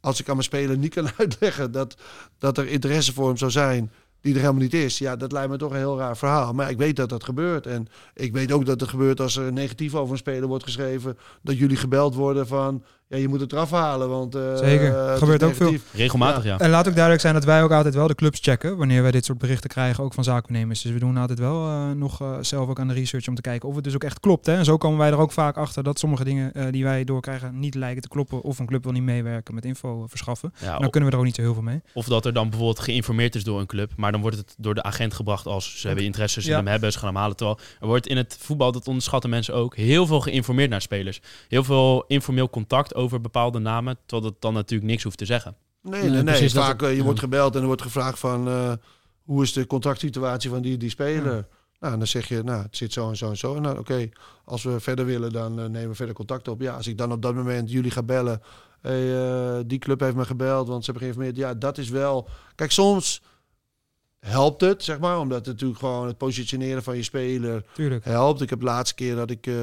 als 0.00 0.20
ik 0.20 0.28
aan 0.28 0.34
mijn 0.34 0.46
speler 0.46 0.78
niet 0.78 0.94
kan 0.94 1.08
uitleggen 1.18 1.72
dat, 1.72 1.96
dat 2.38 2.58
er 2.58 2.66
interesse 2.66 3.12
voor 3.12 3.26
hem 3.26 3.36
zou 3.36 3.50
zijn 3.50 3.90
die 4.20 4.34
er 4.34 4.40
helemaal 4.40 4.62
niet 4.62 4.74
is, 4.74 4.98
ja, 4.98 5.16
dat 5.16 5.32
lijkt 5.32 5.50
me 5.50 5.56
toch 5.56 5.70
een 5.70 5.76
heel 5.76 5.98
raar 5.98 6.16
verhaal. 6.16 6.52
Maar 6.52 6.70
ik 6.70 6.78
weet 6.78 6.96
dat 6.96 7.08
dat 7.08 7.24
gebeurt. 7.24 7.66
En 7.66 7.86
ik 8.14 8.32
weet 8.32 8.52
ook 8.52 8.66
dat 8.66 8.80
het 8.80 8.90
gebeurt 8.90 9.20
als 9.20 9.36
er 9.36 9.52
negatief 9.52 9.94
over 9.94 10.12
een 10.12 10.18
speler 10.18 10.48
wordt 10.48 10.64
geschreven, 10.64 11.18
dat 11.42 11.58
jullie 11.58 11.76
gebeld 11.76 12.14
worden 12.14 12.46
van, 12.46 12.84
ja, 13.10 13.16
je 13.16 13.28
moet 13.28 13.40
het 13.40 13.52
eraf 13.52 13.70
halen, 13.70 14.08
want 14.08 14.34
eh, 14.34 14.56
Zeker. 14.56 15.08
het 15.08 15.18
Gebeurt 15.18 15.42
ook 15.42 15.54
veel. 15.54 15.74
Regelmatig, 15.92 16.44
ja. 16.44 16.58
En 16.58 16.70
laat 16.70 16.86
ook 16.88 16.92
duidelijk 16.92 17.22
zijn 17.22 17.34
dat 17.34 17.44
wij 17.44 17.62
ook 17.62 17.70
altijd 17.72 17.94
wel 17.94 18.06
de 18.06 18.14
clubs 18.14 18.38
checken 18.42 18.76
wanneer 18.76 19.02
wij 19.02 19.10
dit 19.10 19.24
soort 19.24 19.38
berichten 19.38 19.70
krijgen, 19.70 20.04
ook 20.04 20.14
van 20.14 20.24
zaakbenemers. 20.24 20.82
Dus 20.82 20.92
we 20.92 20.98
doen 20.98 21.16
altijd 21.16 21.38
wel 21.38 21.66
eh, 21.66 21.90
nog 21.90 22.20
eh, 22.20 22.36
zelf 22.40 22.68
ook 22.68 22.80
aan 22.80 22.88
de 22.88 22.94
research 22.94 23.28
om 23.28 23.34
te 23.34 23.40
kijken 23.40 23.68
of 23.68 23.74
het 23.74 23.84
dus 23.84 23.94
ook 23.94 24.04
echt 24.04 24.20
klopt. 24.20 24.46
Hè? 24.46 24.56
En 24.56 24.64
zo 24.64 24.76
komen 24.76 24.98
wij 24.98 25.10
er 25.10 25.18
ook 25.18 25.32
vaak 25.32 25.56
achter 25.56 25.82
dat 25.82 25.98
sommige 25.98 26.24
dingen 26.24 26.54
eh, 26.54 26.66
die 26.70 26.84
wij 26.84 27.04
doorkrijgen 27.04 27.58
niet 27.58 27.74
lijken 27.74 28.02
te 28.02 28.08
kloppen 28.08 28.42
of 28.42 28.58
een 28.58 28.66
club 28.66 28.82
wil 28.82 28.92
niet 28.92 29.02
meewerken 29.02 29.54
met 29.54 29.64
info 29.64 30.06
verschaffen. 30.08 30.52
ja 30.60 30.78
dan 30.78 30.90
kunnen 30.90 31.08
we 31.08 31.14
er 31.14 31.20
ook 31.20 31.26
niet 31.26 31.36
zo 31.36 31.42
heel 31.42 31.54
veel 31.54 31.62
mee. 31.62 31.80
Of 31.94 32.06
dat 32.06 32.26
er 32.26 32.32
dan 32.32 32.48
bijvoorbeeld 32.48 32.80
geïnformeerd 32.80 33.34
is 33.34 33.44
door 33.44 33.60
een 33.60 33.66
club, 33.66 33.92
maar 33.96 34.12
dan 34.12 34.20
wordt 34.20 34.36
het 34.36 34.54
door 34.58 34.74
de 34.74 34.82
agent 34.82 35.14
gebracht 35.14 35.46
als 35.46 35.80
ze 35.80 35.86
hebben 35.86 36.04
interesse, 36.04 36.42
ze 36.42 36.48
Ja. 36.48 36.56
hem 36.56 36.66
hebben, 36.66 36.92
ze 36.92 36.98
gaan 36.98 37.08
hem 37.08 37.16
halen. 37.16 37.36
Terwijl 37.36 37.58
er 37.80 37.86
wordt 37.86 38.06
in 38.06 38.16
het 38.16 38.36
voetbal, 38.40 38.72
dat 38.72 38.86
onderschatten 38.86 39.30
mensen 39.30 39.54
ook, 39.54 39.76
heel 39.76 40.06
veel 40.06 40.20
geïnformeerd 40.20 40.70
naar 40.70 40.80
spelers. 40.80 41.20
Heel 41.48 41.64
veel 41.64 42.04
informeel 42.06 42.50
contact 42.50 42.94
over 43.00 43.20
bepaalde 43.20 43.58
namen, 43.58 43.96
terwijl 44.06 44.30
dat 44.32 44.40
dan 44.42 44.54
natuurlijk 44.54 44.90
niks 44.90 45.02
hoeft 45.02 45.18
te 45.18 45.24
zeggen. 45.24 45.56
Nee, 45.82 46.00
Nee, 46.02 46.10
nee, 46.10 46.22
precies, 46.24 46.52
Vaak 46.52 46.80
het- 46.80 46.90
eh, 46.90 46.96
je 46.96 47.02
wordt 47.02 47.18
gebeld 47.18 47.54
en 47.54 47.60
er 47.60 47.66
wordt 47.66 47.82
gevraagd 47.82 48.18
van 48.18 48.48
eh, 48.48 48.72
hoe 49.24 49.42
is 49.42 49.52
de 49.52 49.66
contractsituatie 49.66 50.50
van 50.50 50.62
die, 50.62 50.76
die 50.76 50.90
speler. 50.90 51.46
Nou, 51.80 51.92
en 51.92 51.98
dan 51.98 52.06
zeg 52.08 52.28
je, 52.28 52.42
nou, 52.42 52.62
het 52.62 52.76
zit 52.76 52.92
zo 52.92 53.08
en 53.08 53.16
zo 53.16 53.28
en 53.28 53.36
zo. 53.36 53.54
En 53.56 53.62
nou, 53.62 53.78
oké, 53.78 54.08
als 54.44 54.62
we 54.62 54.80
verder 54.80 55.04
willen, 55.04 55.32
dan 55.32 55.58
eh, 55.60 55.64
nemen 55.66 55.88
we 55.88 55.94
verder 55.94 56.14
contact 56.14 56.48
op. 56.48 56.60
Ja, 56.60 56.74
als 56.76 56.86
ik 56.86 56.98
dan 56.98 57.12
op 57.12 57.22
dat 57.22 57.34
moment 57.34 57.70
jullie 57.70 57.90
ga 57.90 58.02
bellen, 58.02 58.42
hey, 58.80 59.16
eh, 59.58 59.58
die 59.66 59.78
club 59.78 60.00
heeft 60.00 60.16
me 60.16 60.24
gebeld, 60.24 60.68
want 60.68 60.84
ze 60.84 60.90
hebben 60.90 61.08
geïnformeerd. 61.10 61.36
Ja, 61.48 61.54
dat 61.58 61.78
is 61.78 61.88
wel. 61.88 62.28
Kijk, 62.54 62.70
soms 62.72 63.22
helpt 64.20 64.60
het, 64.60 64.84
zeg 64.84 64.98
maar, 64.98 65.18
omdat 65.18 65.38
het 65.38 65.46
natuurlijk 65.46 65.78
gewoon 65.80 66.06
het 66.06 66.16
positioneren 66.18 66.82
van 66.82 66.96
je 66.96 67.02
speler 67.02 67.64
Tuurlijk. 67.72 68.04
helpt. 68.04 68.40
Ik 68.40 68.50
heb 68.50 68.58
de 68.58 68.64
laatste 68.64 68.94
keer 68.94 69.14
dat 69.14 69.30
ik 69.30 69.46
eh, 69.46 69.54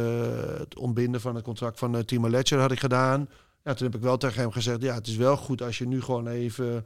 het 0.58 0.78
ontbinden 0.78 1.22
van 1.22 1.36
het 1.36 1.44
contract 1.44 1.80
van 1.80 1.96
uh, 1.96 2.02
Timo 2.02 2.30
Letcher 2.30 2.60
had 2.60 2.72
ik 2.72 2.80
gedaan. 2.80 3.30
Ja, 3.64 3.74
toen 3.74 3.86
heb 3.88 3.96
ik 3.96 4.02
wel 4.02 4.18
tegen 4.18 4.42
hem 4.42 4.52
gezegd, 4.52 4.82
ja, 4.82 4.94
het 4.94 5.08
is 5.08 5.16
wel 5.16 5.38
goed 5.38 5.62
als 5.62 5.78
je 5.78 5.88
nu 5.88 6.02
gewoon 6.02 6.28
even 6.28 6.86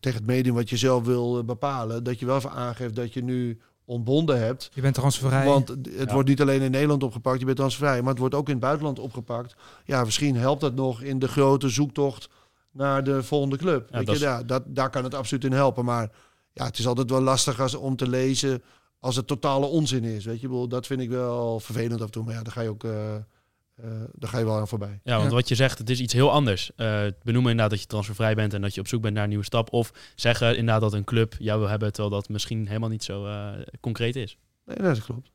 tegen 0.00 0.18
het 0.18 0.26
medium 0.28 0.54
wat 0.54 0.70
je 0.70 0.76
zelf 0.76 1.04
wil 1.04 1.38
eh, 1.38 1.44
bepalen, 1.44 2.04
dat 2.04 2.18
je 2.18 2.26
wel 2.26 2.36
even 2.36 2.50
aangeeft 2.50 2.94
dat 2.96 3.12
je 3.12 3.22
nu 3.22 3.58
ontbonden 3.84 4.38
hebt. 4.40 4.70
Je 4.74 4.80
bent 4.80 4.94
transfervrij. 4.94 5.44
Want 5.44 5.68
het 5.68 5.88
Ja. 5.98 6.12
wordt 6.12 6.28
niet 6.28 6.40
alleen 6.40 6.62
in 6.62 6.70
Nederland 6.70 7.02
opgepakt, 7.02 7.38
je 7.38 7.44
bent 7.44 7.56
transfervrij, 7.56 8.00
maar 8.00 8.10
het 8.10 8.18
wordt 8.18 8.34
ook 8.34 8.46
in 8.46 8.52
het 8.52 8.62
buitenland 8.62 8.98
opgepakt. 8.98 9.54
Ja, 9.84 10.04
misschien 10.04 10.36
helpt 10.36 10.60
dat 10.60 10.74
nog 10.74 11.02
in 11.02 11.18
de 11.18 11.28
grote 11.28 11.68
zoektocht 11.68 12.28
naar 12.72 13.04
de 13.04 13.22
volgende 13.22 13.56
club. 13.56 13.88
Ja, 13.90 13.96
Weet 13.98 14.06
dat 14.06 14.18
je, 14.18 14.24
ja, 14.24 14.42
dat, 14.42 14.62
daar 14.66 14.90
kan 14.90 15.04
het 15.04 15.14
absoluut 15.14 15.44
in 15.44 15.52
helpen. 15.52 15.84
Maar 15.84 16.10
ja, 16.58 16.64
het 16.64 16.78
is 16.78 16.86
altijd 16.86 17.10
wel 17.10 17.20
lastig 17.20 17.60
als, 17.60 17.74
om 17.74 17.96
te 17.96 18.08
lezen 18.08 18.62
als 19.00 19.16
het 19.16 19.26
totale 19.26 19.66
onzin 19.66 20.04
is. 20.04 20.24
Weet 20.24 20.40
je, 20.40 20.42
Ik 20.46 20.48
bedoel, 20.48 20.68
dat 20.68 20.86
vind 20.86 21.00
ik 21.00 21.08
wel 21.08 21.60
vervelend 21.60 22.00
af 22.00 22.06
en 22.06 22.12
toe. 22.12 22.24
Maar 22.24 22.34
ja, 22.34 22.42
daar 22.42 22.52
ga 22.52 22.60
je 22.60 22.68
ook 22.68 22.84
eh, 22.84 23.14
eh, 23.14 23.22
daar 24.12 24.30
ga 24.30 24.38
je 24.38 24.44
wel 24.44 24.56
aan 24.56 24.68
voorbij. 24.68 25.00
Ja, 25.02 25.16
want 25.16 25.28
Ja. 25.28 25.34
wat 25.34 25.48
je 25.48 25.54
zegt, 25.54 25.78
het 25.78 25.90
is 25.90 26.00
iets 26.00 26.12
heel 26.12 26.30
anders. 26.32 26.70
Eh, 26.76 26.86
benoemen 27.22 27.50
inderdaad 27.50 27.70
dat 27.70 27.80
je 27.80 27.86
transfervrij 27.86 28.34
bent 28.34 28.54
en 28.54 28.60
dat 28.60 28.74
je 28.74 28.80
op 28.80 28.88
zoek 28.88 29.02
bent 29.02 29.14
naar 29.14 29.22
een 29.22 29.28
nieuwe 29.28 29.44
stap. 29.44 29.72
Of 29.72 29.92
zeggen 30.14 30.48
inderdaad 30.56 30.80
dat 30.80 30.92
een 30.92 31.04
club 31.04 31.34
jou 31.38 31.58
wil 31.60 31.68
hebben, 31.68 31.92
terwijl 31.92 32.14
dat 32.14 32.28
misschien 32.28 32.66
helemaal 32.66 32.88
niet 32.88 33.04
zo 33.04 33.26
eh, 33.26 33.48
concreet 33.80 34.16
is. 34.16 34.38
Nee, 34.64 34.76
dat 34.76 35.04
klopt. 35.04 35.30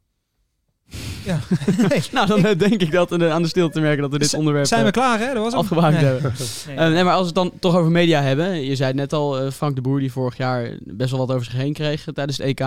Ja. 1.25 1.39
Nou, 2.11 2.27
dan 2.27 2.45
eh, 2.45 2.57
denk 2.57 2.81
ik 2.81 2.91
dat 2.91 3.09
we 3.09 3.29
aan 3.31 3.41
de 3.41 3.47
stilte 3.47 3.79
merken 3.79 4.01
dat 4.01 4.11
we 4.11 4.19
dit 4.19 4.29
Z- 4.29 4.33
onderwerp 4.33 4.65
Zijn 4.65 4.81
we 4.81 4.87
eh, 4.87 4.93
klaar, 4.93 5.19
hè? 5.19 5.33
Dat 5.33 5.43
was 5.43 5.53
afgewaakt 5.53 5.95
Nee. 5.95 6.03
hebben. 6.05 6.33
Nee. 6.67 6.75
Eh, 6.75 6.89
nee, 6.91 7.03
maar 7.03 7.13
als 7.13 7.21
we 7.21 7.25
het 7.25 7.35
dan 7.35 7.51
toch 7.59 7.75
over 7.75 7.91
media 7.91 8.21
hebben. 8.21 8.65
Je 8.65 8.75
zei 8.75 8.87
het 8.87 8.97
net 8.97 9.13
al, 9.13 9.39
eh, 9.39 9.51
Frank 9.51 9.75
de 9.75 9.81
Boer 9.81 9.99
die 9.99 10.11
vorig 10.11 10.37
jaar 10.37 10.77
best 10.83 11.09
wel 11.11 11.19
wat 11.19 11.31
over 11.35 11.45
zich 11.45 11.53
heen 11.55 11.73
kreeg 11.73 12.07
eh, 12.07 12.13
tijdens 12.13 12.37
het 12.37 12.45
EK. 12.47 12.65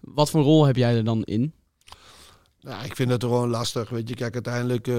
Wat 0.00 0.30
voor 0.30 0.42
rol 0.42 0.66
heb 0.66 0.76
jij 0.76 0.96
er 0.96 1.04
dan 1.04 1.22
in? 1.24 1.52
Nou, 2.66 2.84
ik 2.84 2.96
vind 2.96 3.10
het 3.10 3.22
gewoon 3.24 3.48
lastig. 3.48 3.88
Weet 3.88 4.08
je, 4.08 4.14
kijk, 4.14 4.34
uiteindelijk 4.34 4.88
eh, 4.88 4.94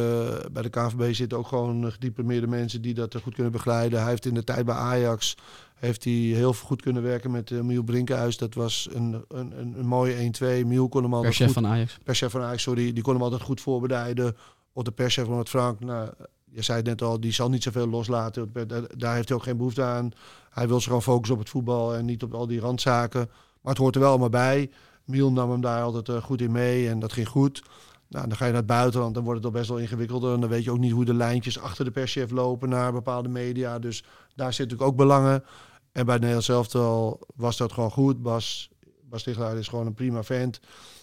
bij 0.52 0.62
de 0.62 0.70
KNVB 0.70 1.14
zitten 1.14 1.38
ook 1.38 1.48
gewoon 1.48 1.86
eh, 1.86 1.92
gediplomeerde 1.92 2.48
mensen 2.48 2.82
die 2.82 2.94
dat 2.94 3.16
eh, 3.16 3.22
goed 3.22 3.34
kunnen 3.34 3.52
begeleiden. 3.52 4.00
Hij 4.02 4.10
heeft 4.10 4.26
in 4.26 4.34
de 4.34 4.44
tijd 4.44 4.66
bij 4.66 4.76
Ajax 4.76 5.36
heeft 5.76 6.04
hij 6.04 6.14
heel 6.14 6.54
goed 6.54 6.82
kunnen 6.82 7.04
werken 7.04 7.32
met 7.32 7.50
uh, 7.50 7.62
Miel 7.62 7.84
Brinkhuis. 7.84 8.38
Dat 8.38 8.54
was 8.54 8.88
een, 8.94 9.24
een, 9.28 9.60
een, 9.60 9.80
een 9.80 9.86
mooie 9.88 10.32
1-2. 10.64 10.66
Miel 10.66 10.90
kon 10.90 11.04
hem 11.04 11.14
altijd 11.14 11.36
Per 11.38 11.46
chef 11.46 11.54
goed 11.54 11.64
van 11.64 11.72
Ajax. 11.74 11.98
perschef 12.04 12.32
van 12.32 12.42
Ajax, 12.42 12.62
sorry, 12.64 12.94
die 12.94 13.04
kon 13.04 13.14
hem 13.14 13.24
altijd 13.24 13.42
goed 13.42 13.62
voorbereiden. 13.62 14.36
Of 14.74 14.84
de 14.84 14.92
perschef 14.92 15.26
van 15.26 15.38
het 15.38 15.50
Frank, 15.50 15.80
nou, 15.80 16.10
je 16.46 16.62
zei 16.62 16.78
het 16.78 16.88
net 16.88 17.02
al, 17.02 17.20
die 17.20 17.32
zal 17.32 17.50
niet 17.50 17.64
zoveel 17.64 17.88
loslaten. 17.88 18.52
Daar- 18.68 18.98
Daar 18.98 19.16
heeft 19.16 19.28
hij 19.30 19.38
ook 19.38 19.44
geen 19.44 19.58
behoefte 19.58 19.84
aan. 19.84 20.12
Hij 20.50 20.68
wil 20.68 20.76
zich 20.78 20.86
gewoon 20.88 21.02
focussen 21.02 21.36
op 21.36 21.42
het 21.42 21.50
voetbal 21.50 21.96
en 21.96 22.06
niet 22.06 22.24
op 22.24 22.34
al 22.34 22.48
die 22.48 22.60
randzaken. 22.60 23.30
Maar 23.62 23.74
het 23.74 23.78
hoort 23.82 23.96
er 23.96 24.02
wel 24.02 24.10
allemaal 24.10 24.30
bij. 24.30 24.70
Miel 25.08 25.32
nam 25.32 25.52
hem 25.52 25.62
daar 25.62 25.82
altijd 25.82 26.10
eh, 26.10 26.24
goed 26.24 26.42
in 26.42 26.52
mee 26.52 26.90
en 26.90 27.00
dat 27.00 27.14
ging 27.14 27.28
goed. 27.28 27.64
Nou, 28.10 28.28
dan 28.28 28.38
ga 28.38 28.46
je 28.46 28.52
naar 28.52 28.62
het 28.62 28.70
buitenland, 28.70 29.14
dan 29.14 29.24
wordt 29.24 29.44
het 29.44 29.54
al 29.54 29.60
best 29.60 29.70
wel 29.70 29.80
ingewikkelder. 29.80 30.34
En 30.34 30.40
dan 30.40 30.50
weet 30.50 30.64
je 30.64 30.72
ook 30.72 30.78
niet 30.78 30.92
hoe 30.92 31.06
de 31.06 31.14
lijntjes 31.14 31.60
achter 31.60 31.86
de 31.86 31.92
perschef 31.92 32.32
lopen 32.32 32.70
naar 32.70 32.92
bepaalde 32.92 33.30
media. 33.30 33.80
Dus 33.80 34.04
daar 34.36 34.54
zit 34.54 34.64
natuurlijk 34.64 34.90
ook 34.90 34.98
belangen. 34.98 35.44
En 35.92 36.06
bij 36.06 36.18
Nederland 36.18 36.50
elftal 36.50 37.20
was 37.36 37.58
dat 37.58 37.72
gewoon 37.72 37.92
goed. 37.92 38.22
Bas, 38.22 38.70
Bas 39.02 39.24
Tichelaar 39.24 39.58
is 39.58 39.68
gewoon 39.68 39.86
een 39.86 39.94
prima 39.94 40.24
vent. 40.24 40.60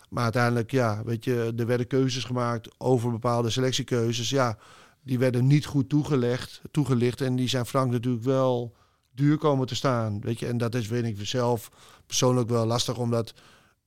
Maar 0.08 0.22
uiteindelijk, 0.22 0.70
ja, 0.70 1.02
weet 1.04 1.24
je, 1.24 1.52
er 1.56 1.66
werden 1.66 1.86
keuzes 1.86 2.24
gemaakt 2.24 2.68
over 2.78 3.10
bepaalde 3.10 3.50
selectiekeuzes. 3.50 4.30
Ja, 4.30 4.58
die 5.02 5.18
werden 5.18 5.46
niet 5.46 5.66
goed 5.66 5.88
toegelicht. 6.72 7.20
En 7.20 7.36
die 7.36 7.48
zijn 7.48 7.66
Frank 7.66 7.90
natuurlijk 7.90 8.24
wel 8.24 8.74
duur 9.14 9.38
komen 9.38 9.66
te 9.66 9.74
staan. 9.74 10.20
Weet 10.20 10.38
je, 10.38 10.46
en 10.46 10.58
dat 10.58 10.74
is, 10.74 10.88
weet 10.88 11.04
ik 11.04 11.26
zelf 11.26 11.70
persoonlijk 12.06 12.48
wel 12.48 12.66
lastig, 12.66 12.98
omdat 12.98 13.34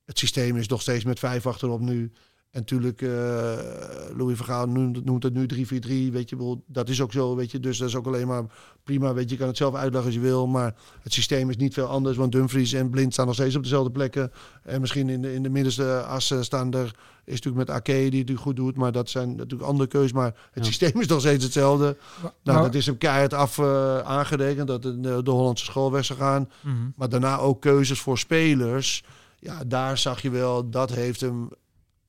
het 0.08 0.18
systeem 0.18 0.56
is 0.56 0.68
nog 0.68 0.80
steeds 0.80 1.04
met 1.04 1.18
vijf 1.18 1.46
achterop 1.46 1.80
nu. 1.80 2.12
En 2.50 2.58
natuurlijk, 2.60 3.02
eh 3.02 3.08
Louis 4.16 4.36
Vergaal 4.36 4.66
noemt, 4.68 5.04
noemt 5.04 5.22
het 5.22 5.34
nu 5.34 5.46
3-4-3. 6.10 6.12
Weet 6.12 6.28
je, 6.28 6.58
dat 6.66 6.88
is 6.88 7.00
ook 7.00 7.12
zo, 7.12 7.36
weet 7.36 7.50
je. 7.50 7.60
Dus 7.60 7.78
dat 7.78 7.88
is 7.88 7.94
ook 7.96 8.06
alleen 8.06 8.26
maar 8.26 8.44
prima. 8.84 9.14
Weet 9.14 9.24
je, 9.24 9.30
je 9.30 9.36
kan 9.38 9.46
het 9.48 9.56
zelf 9.56 9.74
uitleggen 9.74 10.04
als 10.04 10.14
je 10.14 10.20
wil. 10.20 10.46
Maar 10.46 10.74
het 11.02 11.12
systeem 11.12 11.50
is 11.50 11.56
niet 11.56 11.74
veel 11.74 11.86
anders. 11.86 12.16
Want 12.16 12.32
Dumfries 12.32 12.72
en 12.72 12.90
Blind 12.90 13.12
staan 13.12 13.26
nog 13.26 13.34
steeds 13.34 13.56
op 13.56 13.62
dezelfde 13.62 13.90
plekken. 13.90 14.32
En 14.62 14.80
misschien 14.80 15.08
in 15.08 15.22
de, 15.22 15.34
in 15.34 15.42
de 15.42 15.48
middenste 15.48 16.02
as 16.02 16.30
eh, 16.30 16.40
staan 16.40 16.72
er... 16.72 16.94
Is 17.24 17.34
natuurlijk 17.34 17.66
met 17.68 17.76
Ake 17.76 17.92
die 17.92 18.02
het 18.04 18.12
natuurlijk 18.12 18.40
goed 18.40 18.56
doet. 18.56 18.76
Maar 18.76 18.92
dat 18.92 19.10
zijn 19.10 19.36
natuurlijk 19.36 19.68
andere 19.68 19.88
keuzes. 19.88 20.12
Maar 20.12 20.34
het 20.52 20.64
Ja. 20.64 20.64
systeem 20.64 21.00
is 21.00 21.06
nog 21.06 21.20
steeds 21.20 21.44
hetzelfde. 21.44 21.96
Maar- 22.22 22.32
Nou, 22.42 22.56
maar- 22.58 22.66
dat 22.66 22.74
is 22.74 22.86
hem 22.86 22.98
keihard 22.98 23.34
af 23.34 23.58
eh, 23.58 23.98
aangerekend. 23.98 24.66
Dat 24.66 24.82
de, 24.82 25.20
de 25.22 25.30
Hollandse 25.30 25.64
school 25.64 25.92
weg 25.92 26.04
zou 26.04 26.18
gaan. 26.18 26.48
Mhm. 26.60 26.74
Maar 26.96 27.08
daarna 27.08 27.38
ook 27.38 27.60
keuzes 27.60 28.00
voor 28.00 28.18
spelers. 28.18 29.04
Ja, 29.40 29.64
daar 29.66 29.98
zag 29.98 30.22
je 30.22 30.30
wel, 30.30 30.70
dat 30.70 30.90
heeft 30.90 31.20
hem 31.20 31.48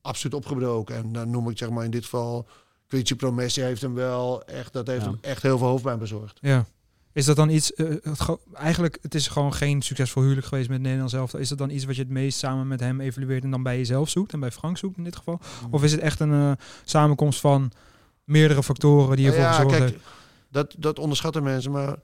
absoluut 0.01 0.35
opgebroken. 0.35 0.95
En 0.95 1.11
dan 1.11 1.29
noem 1.29 1.49
ik 1.49 1.57
zeg 1.57 1.69
maar 1.69 1.85
in 1.85 1.91
dit 1.91 2.03
geval... 2.03 2.47
Quincy 2.87 3.15
Promessi 3.15 3.61
heeft 3.61 3.81
hem 3.81 3.93
wel 3.93 4.43
echt... 4.45 4.73
Dat 4.73 4.87
heeft 4.87 5.01
Ja. 5.03 5.07
hem 5.09 5.17
echt 5.21 5.41
heel 5.41 5.57
veel 5.57 5.67
hoofdpijn 5.67 5.99
bezorgd. 5.99 6.37
Ja. 6.41 6.65
Is 7.13 7.25
dat 7.25 7.35
dan 7.35 7.49
iets, 7.49 7.73
eh, 7.73 7.87
het 8.01 8.21
ge- 8.21 8.39
eigenlijk, 8.53 8.97
het 9.01 9.15
is 9.15 9.27
gewoon 9.27 9.53
geen 9.53 9.81
succesvol 9.81 10.21
huwelijk 10.21 10.47
geweest 10.47 10.69
met 10.69 10.81
Nederland 10.81 11.09
zelf. 11.09 11.33
Is 11.33 11.49
dat 11.49 11.57
dan 11.57 11.69
iets 11.69 11.85
wat 11.85 11.95
je 11.95 12.01
het 12.01 12.11
meest 12.11 12.37
samen 12.39 12.67
met 12.67 12.79
hem 12.79 12.99
evalueert 13.01 13.43
en 13.43 13.51
dan 13.51 13.63
bij 13.63 13.77
jezelf 13.77 14.09
zoekt 14.09 14.33
en 14.33 14.39
bij 14.39 14.51
Frank 14.51 14.77
zoekt 14.77 14.97
in 14.97 15.03
dit 15.03 15.15
geval? 15.15 15.39
Of 15.71 15.83
is 15.83 15.91
het 15.91 16.01
echt 16.01 16.19
een 16.19 16.33
eh, 16.33 16.51
samenkomst 16.83 17.39
van 17.39 17.71
meerdere 18.23 18.63
factoren 18.63 19.17
die 19.17 19.25
ervoor 19.27 19.41
ja, 19.41 19.51
gezorgd 19.53 19.77
kijk, 19.77 19.89
heeft? 19.91 20.03
dat, 20.51 20.75
dat 20.77 20.99
onderschatten 20.99 21.43
mensen. 21.43 21.71
Maar 21.71 21.95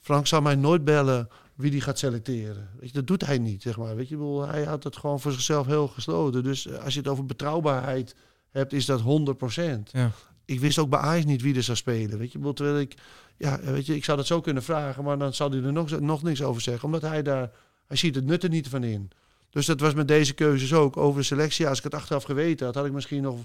Frank 0.00 0.26
zal 0.26 0.40
mij 0.40 0.54
nooit 0.54 0.84
bellen 0.84 1.28
wie 1.54 1.70
die 1.70 1.80
gaat 1.80 1.98
selecteren. 1.98 2.68
Weet 2.80 2.88
je, 2.88 2.94
dat 2.94 3.06
doet 3.06 3.26
hij 3.26 3.38
niet, 3.38 3.62
zeg 3.62 3.76
maar. 3.76 3.96
Weet 3.96 4.08
je, 4.08 4.16
bedoel, 4.16 4.46
hij 4.46 4.64
houdt 4.64 4.84
het 4.84 4.96
gewoon 4.96 5.20
voor 5.20 5.32
zichzelf 5.32 5.66
heel 5.66 5.88
gesloten. 5.88 6.42
Dus 6.42 6.66
eh, 6.66 6.84
als 6.84 6.94
je 6.94 7.00
het 7.00 7.08
over 7.08 7.26
betrouwbaarheid 7.26 8.14
hebt, 8.50 8.72
is 8.72 8.86
dat 8.86 9.00
100%. 9.00 9.04
Ja. 9.90 10.10
Ik 10.44 10.60
wist 10.60 10.78
ook 10.78 10.88
bij 10.88 10.98
Ajax 10.98 11.24
niet 11.24 11.42
wie 11.42 11.54
er 11.54 11.62
zou 11.62 11.76
spelen. 11.76 12.18
Weet 12.18 12.32
je, 12.32 12.38
bedoel, 12.38 12.52
terwijl 12.52 12.78
ik, 12.78 12.94
ja, 13.36 13.60
weet 13.60 13.86
je, 13.86 13.94
ik 13.94 14.04
zou 14.04 14.16
dat 14.16 14.26
zo 14.26 14.40
kunnen 14.40 14.62
vragen, 14.62 15.04
maar 15.04 15.18
dan 15.18 15.34
zal 15.34 15.50
hij 15.50 15.62
er 15.62 15.72
nog, 15.72 16.00
nog 16.00 16.22
niks 16.22 16.42
over 16.42 16.62
zeggen. 16.62 16.84
Omdat 16.84 17.02
hij 17.02 17.22
daar, 17.22 17.50
hij 17.86 17.96
ziet 17.96 18.14
het 18.14 18.24
nut 18.24 18.42
er 18.42 18.48
niet 18.48 18.68
van 18.68 18.84
in. 18.84 19.10
Dus 19.50 19.66
dat 19.66 19.80
was 19.80 19.94
met 19.94 20.08
deze 20.08 20.32
keuzes 20.34 20.74
ook 20.74 20.96
over 20.96 21.20
de 21.20 21.26
selectie. 21.26 21.68
Als 21.68 21.78
ik 21.78 21.84
het 21.84 21.94
achteraf 21.94 22.24
geweten 22.24 22.66
had, 22.66 22.74
had 22.74 22.86
ik 22.86 22.92
misschien 22.92 23.22
nog 23.22 23.38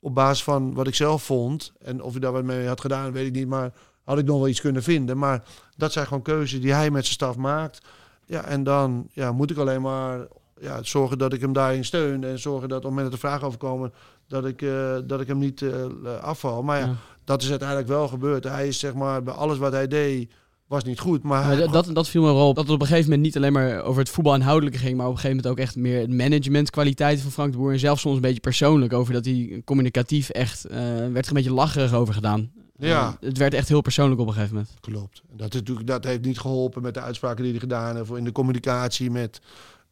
op 0.00 0.14
basis 0.14 0.44
van 0.44 0.74
wat 0.74 0.86
ik 0.86 0.94
zelf 0.94 1.22
vond. 1.22 1.72
En 1.78 2.02
of 2.02 2.10
hij 2.10 2.20
daar 2.20 2.32
wat 2.32 2.44
mee 2.44 2.66
had 2.66 2.80
gedaan, 2.80 3.12
weet 3.12 3.26
ik 3.26 3.32
niet. 3.32 3.48
Maar 3.48 3.72
had 4.08 4.18
ik 4.18 4.24
nog 4.24 4.38
wel 4.38 4.48
iets 4.48 4.60
kunnen 4.60 4.82
vinden. 4.82 5.18
Maar 5.18 5.42
dat 5.76 5.92
zijn 5.92 6.06
gewoon 6.06 6.22
keuzes 6.22 6.60
die 6.60 6.72
hij 6.72 6.90
met 6.90 7.02
zijn 7.02 7.14
staf 7.14 7.36
maakt. 7.36 7.80
Ja, 8.26 8.44
en 8.44 8.62
dan 8.64 9.08
ja, 9.12 9.32
moet 9.32 9.50
ik 9.50 9.56
alleen 9.56 9.82
maar 9.82 10.26
ja, 10.60 10.78
zorgen 10.82 11.18
dat 11.18 11.32
ik 11.32 11.40
hem 11.40 11.52
daarin 11.52 11.84
steun. 11.84 12.24
En 12.24 12.38
zorgen 12.38 12.68
dat 12.68 12.78
op 12.78 12.84
het 12.84 12.92
moment 12.92 13.10
dat 13.10 13.20
er 13.22 13.28
vragen 13.28 13.46
over 13.46 13.58
komen, 13.58 13.92
dat 14.28 14.44
ik, 14.46 14.62
eh, 14.62 14.96
dat 15.06 15.20
ik 15.20 15.26
hem 15.26 15.38
niet 15.38 15.62
eh, 15.62 15.84
afval. 16.20 16.62
Maar 16.62 16.78
ja, 16.78 16.86
Ja. 16.86 16.94
dat 17.24 17.42
is 17.42 17.50
uiteindelijk 17.50 17.88
wel 17.88 18.08
gebeurd. 18.08 18.44
Hij 18.44 18.68
is 18.68 18.78
zeg 18.78 18.94
maar 18.94 19.22
bij 19.22 19.34
alles 19.34 19.58
wat 19.58 19.72
hij 19.72 19.88
deed, 19.88 20.32
was 20.66 20.84
niet 20.84 21.00
goed. 21.00 21.22
Maar 21.22 21.56
dat- 21.70 21.90
dat, 21.94 22.08
viel 22.08 22.22
me 22.22 22.32
wel 22.32 22.48
op. 22.48 22.54
Dat 22.56 22.64
het 22.64 22.74
op 22.74 22.80
een 22.80 22.86
gegeven 22.86 23.08
moment 23.10 23.26
niet 23.26 23.36
alleen 23.36 23.52
maar 23.52 23.82
over 23.82 24.00
het 24.00 24.10
voetbal 24.10 24.34
inhoudelijke 24.34 24.78
ging, 24.78 24.96
maar 24.96 25.06
op 25.06 25.12
een 25.12 25.18
gegeven 25.18 25.36
moment 25.36 25.52
ook 25.58 25.64
echt 25.64 25.76
meer 25.76 26.00
het 26.00 26.12
managementkwaliteiten 26.12 27.22
van 27.22 27.32
Frank 27.32 27.52
de 27.52 27.58
Boer. 27.58 27.72
En 27.72 27.78
zelfs 27.78 28.00
soms 28.00 28.14
een 28.16 28.20
beetje 28.20 28.40
persoonlijk 28.40 28.92
over 28.92 29.12
dat 29.12 29.24
hij 29.24 29.62
communicatief 29.64 30.28
echt, 30.28 30.64
eh, 30.64 30.78
werd 30.86 31.00
er 31.24 31.28
een 31.28 31.34
beetje 31.34 31.52
lacherig 31.52 31.92
over 31.94 32.14
gedaan. 32.14 32.50
Ja. 32.78 33.16
Het 33.20 33.38
werd 33.38 33.54
echt 33.54 33.68
heel 33.68 33.80
persoonlijk 33.80 34.20
op 34.20 34.26
een 34.26 34.32
gegeven 34.32 34.54
moment. 34.54 34.74
Klopt. 34.80 35.22
Dat, 35.32 35.54
is 35.54 35.60
natuurlijk, 35.60 35.86
dat 35.86 36.04
heeft 36.04 36.24
niet 36.24 36.38
geholpen 36.38 36.82
met 36.82 36.94
de 36.94 37.00
uitspraken 37.00 37.42
die 37.42 37.52
hij 37.52 37.60
gedaan 37.60 37.96
heeft. 37.96 38.10
In 38.10 38.24
de 38.24 38.32
communicatie 38.32 39.10
met, 39.10 39.40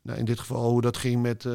nou 0.06 0.18
in 0.18 0.24
dit 0.24 0.38
geval 0.38 0.70
hoe 0.70 0.80
dat 0.80 0.96
ging 0.96 1.22
met 1.22 1.44
eh, 1.44 1.52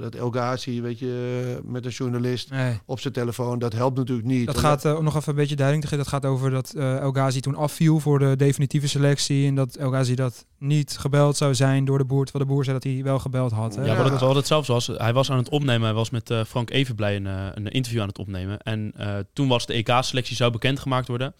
dat 0.00 0.14
El 0.14 0.30
Ghazi, 0.30 0.82
weet 0.82 0.98
je, 0.98 1.58
met 1.64 1.84
een 1.84 1.90
journalist 1.90 2.50
Nee. 2.50 2.78
op 2.86 3.00
zijn 3.00 3.12
telefoon. 3.12 3.58
Dat 3.58 3.72
helpt 3.72 3.96
natuurlijk 3.96 4.28
niet. 4.28 4.46
Dat 4.46 4.54
En 4.54 4.60
gaat 4.60 4.84
eh, 4.84 4.96
om 4.96 5.04
nog 5.04 5.16
even 5.16 5.28
een 5.28 5.34
beetje 5.34 5.56
duiding 5.56 5.82
te 5.82 5.88
geven. 5.88 6.04
Dat 6.04 6.12
gaat 6.12 6.30
over 6.30 6.50
dat 6.50 6.72
eh 6.76 6.96
El 6.98 7.10
Ghazi 7.12 7.40
toen 7.40 7.54
afviel 7.54 8.00
voor 8.00 8.18
de 8.18 8.36
definitieve 8.36 8.88
selectie. 8.88 9.46
En 9.46 9.54
dat 9.54 9.76
El 9.76 9.90
Ghazi 9.90 10.14
dat 10.14 10.46
niet 10.58 10.96
gebeld 10.98 11.36
zou 11.36 11.54
zijn 11.54 11.84
door 11.84 11.98
de 11.98 12.04
boer. 12.04 12.24
Terwijl 12.24 12.44
de 12.44 12.50
boer 12.50 12.64
zei 12.64 12.78
dat 12.80 12.92
hij 12.92 13.02
wel 13.02 13.18
gebeld 13.18 13.52
had. 13.52 13.76
Hè? 13.76 13.84
Ja, 13.84 13.96
wat 13.96 14.10
het, 14.10 14.20
wat 14.20 14.34
het 14.34 14.46
zelfs 14.46 14.68
was, 14.68 14.86
hij 14.86 15.12
was 15.12 15.30
aan 15.30 15.38
het 15.38 15.48
opnemen. 15.48 15.82
Hij 15.82 15.94
was 15.94 16.10
met 16.10 16.30
eh, 16.30 16.44
Frank 16.44 16.70
Evenblij 16.70 17.16
een, 17.16 17.26
een 17.26 17.66
interview 17.66 18.00
aan 18.00 18.08
het 18.08 18.18
opnemen. 18.18 18.58
En 18.58 18.92
eh, 18.96 19.14
toen 19.32 19.48
was 19.48 19.66
de 19.66 19.72
EK-selectie 19.72 20.36
zou 20.36 20.50
bekendgemaakt 20.52 21.08
worden. 21.08 21.34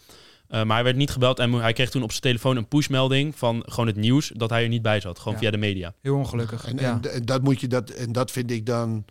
Eh, 0.49 0.63
maar 0.65 0.75
hij 0.75 0.85
werd 0.85 0.97
niet 0.97 1.11
gebeld 1.11 1.39
en 1.39 1.53
hij 1.53 1.73
kreeg 1.73 1.91
toen 1.91 2.03
op 2.03 2.11
zijn 2.11 2.23
telefoon 2.23 2.57
een 2.57 2.69
pushmelding 2.69 3.37
van 3.37 3.63
gewoon 3.67 3.87
het 3.87 3.97
nieuws 3.97 4.33
dat 4.35 4.51
hij 4.51 4.63
er 4.63 4.69
niet 4.69 4.83
bij 4.83 5.01
zat. 5.01 5.19
Gewoon 5.19 5.33
Ja. 5.35 5.39
via 5.41 5.51
de 5.51 5.57
media. 5.57 5.95
Heel 6.01 6.17
ongelukkig. 6.17 6.65
En, 6.65 6.77
ja. 6.77 7.01
en, 7.03 7.13
en 7.13 7.25
dat 7.25 7.43
moet 7.43 7.61
je 7.61 7.67
dat 7.69 7.91
en 7.91 8.13
dat 8.13 8.31
vind 8.31 8.51
ik 8.51 8.67
dan. 8.67 9.05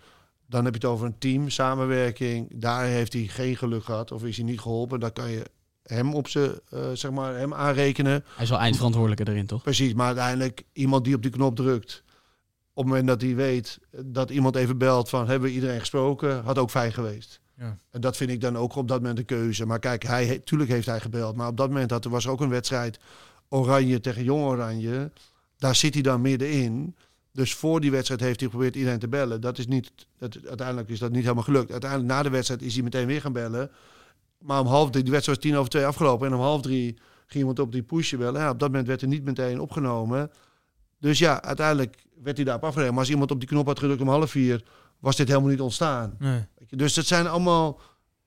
Dan 0.50 0.66
heb 0.66 0.74
je 0.74 0.80
het 0.80 0.90
over 0.90 1.06
een 1.06 1.18
team, 1.18 1.50
samenwerking. 1.50 2.62
Daar 2.62 2.86
heeft 2.86 3.14
hij 3.14 3.24
geen 3.24 3.56
geluk 3.58 3.84
gehad 3.84 4.12
of 4.12 4.24
is 4.24 4.38
hij 4.38 4.46
niet 4.46 4.60
geholpen. 4.60 5.00
Dan 5.00 5.14
kan 5.14 5.30
je 5.32 5.44
hem 5.84 6.14
op 6.14 6.28
ze, 6.28 6.62
eh, 6.70 6.80
zeg 6.94 7.12
maar, 7.12 7.36
hem 7.36 7.54
aanrekenen. 7.54 8.24
Hij 8.36 8.44
is 8.44 8.50
wel 8.50 8.60
eindverantwoordelijke 8.60 9.32
erin, 9.32 9.46
toch? 9.46 9.64
Precies, 9.64 9.94
maar 9.94 10.06
uiteindelijk 10.06 10.64
iemand 10.74 11.04
die 11.04 11.16
op 11.16 11.22
die 11.22 11.32
knop 11.32 11.56
drukt. 11.56 12.04
Op 12.74 12.84
het 12.84 12.86
moment 12.86 13.08
dat 13.08 13.22
hij 13.22 13.36
weet 13.36 13.80
dat 14.06 14.30
iemand 14.30 14.56
even 14.56 14.78
belt 14.78 15.10
van 15.10 15.28
hebben 15.28 15.50
we 15.50 15.56
iedereen 15.56 15.80
gesproken, 15.80 16.44
had 16.44 16.58
ook 16.58 16.70
fijn 16.70 16.94
geweest. 16.94 17.40
En 17.92 18.02
dat 18.02 18.18
vind 18.18 18.30
ik 18.30 18.42
dan 18.42 18.58
ook 18.58 18.76
op 18.76 18.88
dat 18.88 19.02
moment 19.02 19.20
een 19.20 19.26
keuze. 19.26 19.66
Maar 19.66 19.80
kijk, 19.80 20.04
hij, 20.04 20.40
tuurlijk 20.40 20.70
heeft 20.70 20.86
hij 20.86 21.00
gebeld. 21.00 21.36
Maar 21.36 21.48
op 21.48 21.58
dat 21.58 21.68
moment 21.68 21.92
had, 21.92 22.06
er 22.06 22.12
was 22.12 22.28
ook 22.28 22.42
een 22.42 22.50
wedstrijd 22.50 23.00
Oranje 23.50 24.00
tegen 24.00 24.24
Jong 24.24 24.44
Oranje. 24.44 25.12
Daar 25.58 25.76
zit 25.76 25.94
hij 25.94 26.04
dan 26.04 26.22
middenin. 26.22 26.96
Dus 27.32 27.54
voor 27.54 27.82
die 27.82 27.92
wedstrijd 27.92 28.22
heeft 28.22 28.40
hij 28.40 28.50
geprobeerd 28.50 28.76
iedereen 28.76 29.00
te 29.00 29.08
bellen. 29.08 29.42
Dat 29.42 29.58
is 29.58 29.68
niet, 29.68 29.92
dat, 30.18 30.38
uiteindelijk 30.48 30.90
is 30.90 31.00
dat 31.00 31.12
niet 31.12 31.22
helemaal 31.22 31.44
gelukt. 31.44 31.72
Uiteindelijk 31.72 32.12
na 32.12 32.24
de 32.24 32.30
wedstrijd 32.30 32.62
is 32.62 32.74
hij 32.74 32.84
meteen 32.84 33.08
weer 33.08 33.22
gaan 33.22 33.34
bellen. 33.34 33.72
Maar 34.38 34.60
om 34.60 34.68
half 34.68 34.90
drie, 34.90 35.04
die 35.04 35.12
wedstrijd 35.12 35.38
was 35.38 35.48
tien 35.48 35.58
over 35.58 35.70
twee 35.72 35.86
afgelopen. 35.86 36.28
En 36.28 36.34
om 36.34 36.40
half 36.40 36.62
drie 36.62 36.98
ging 37.26 37.40
iemand 37.40 37.60
op 37.60 37.72
die 37.72 37.84
pushje 37.84 38.18
bellen. 38.18 38.42
Ja, 38.42 38.50
op 38.50 38.60
dat 38.60 38.70
moment 38.70 38.88
werd 38.88 39.02
er 39.02 39.08
niet 39.08 39.24
meteen 39.24 39.60
opgenomen. 39.60 40.32
Dus 41.00 41.20
ja, 41.20 41.42
uiteindelijk 41.42 42.06
werd 42.24 42.36
hij 42.36 42.46
daarop 42.46 42.64
afgerekend. 42.64 42.94
Maar 42.94 43.04
als 43.04 43.14
iemand 43.14 43.32
op 43.32 43.40
die 43.40 43.50
knop 43.50 43.66
had 43.66 43.80
gedrukt 43.80 44.02
om 44.02 44.08
half 44.08 44.32
vier, 44.32 44.64
was 45.00 45.16
dit 45.16 45.28
helemaal 45.28 45.50
niet 45.50 45.62
ontstaan. 45.62 46.16
Nee. 46.20 46.46
Dus 46.70 46.94
dat 46.94 47.06
zijn 47.06 47.28
allemaal 47.28 47.80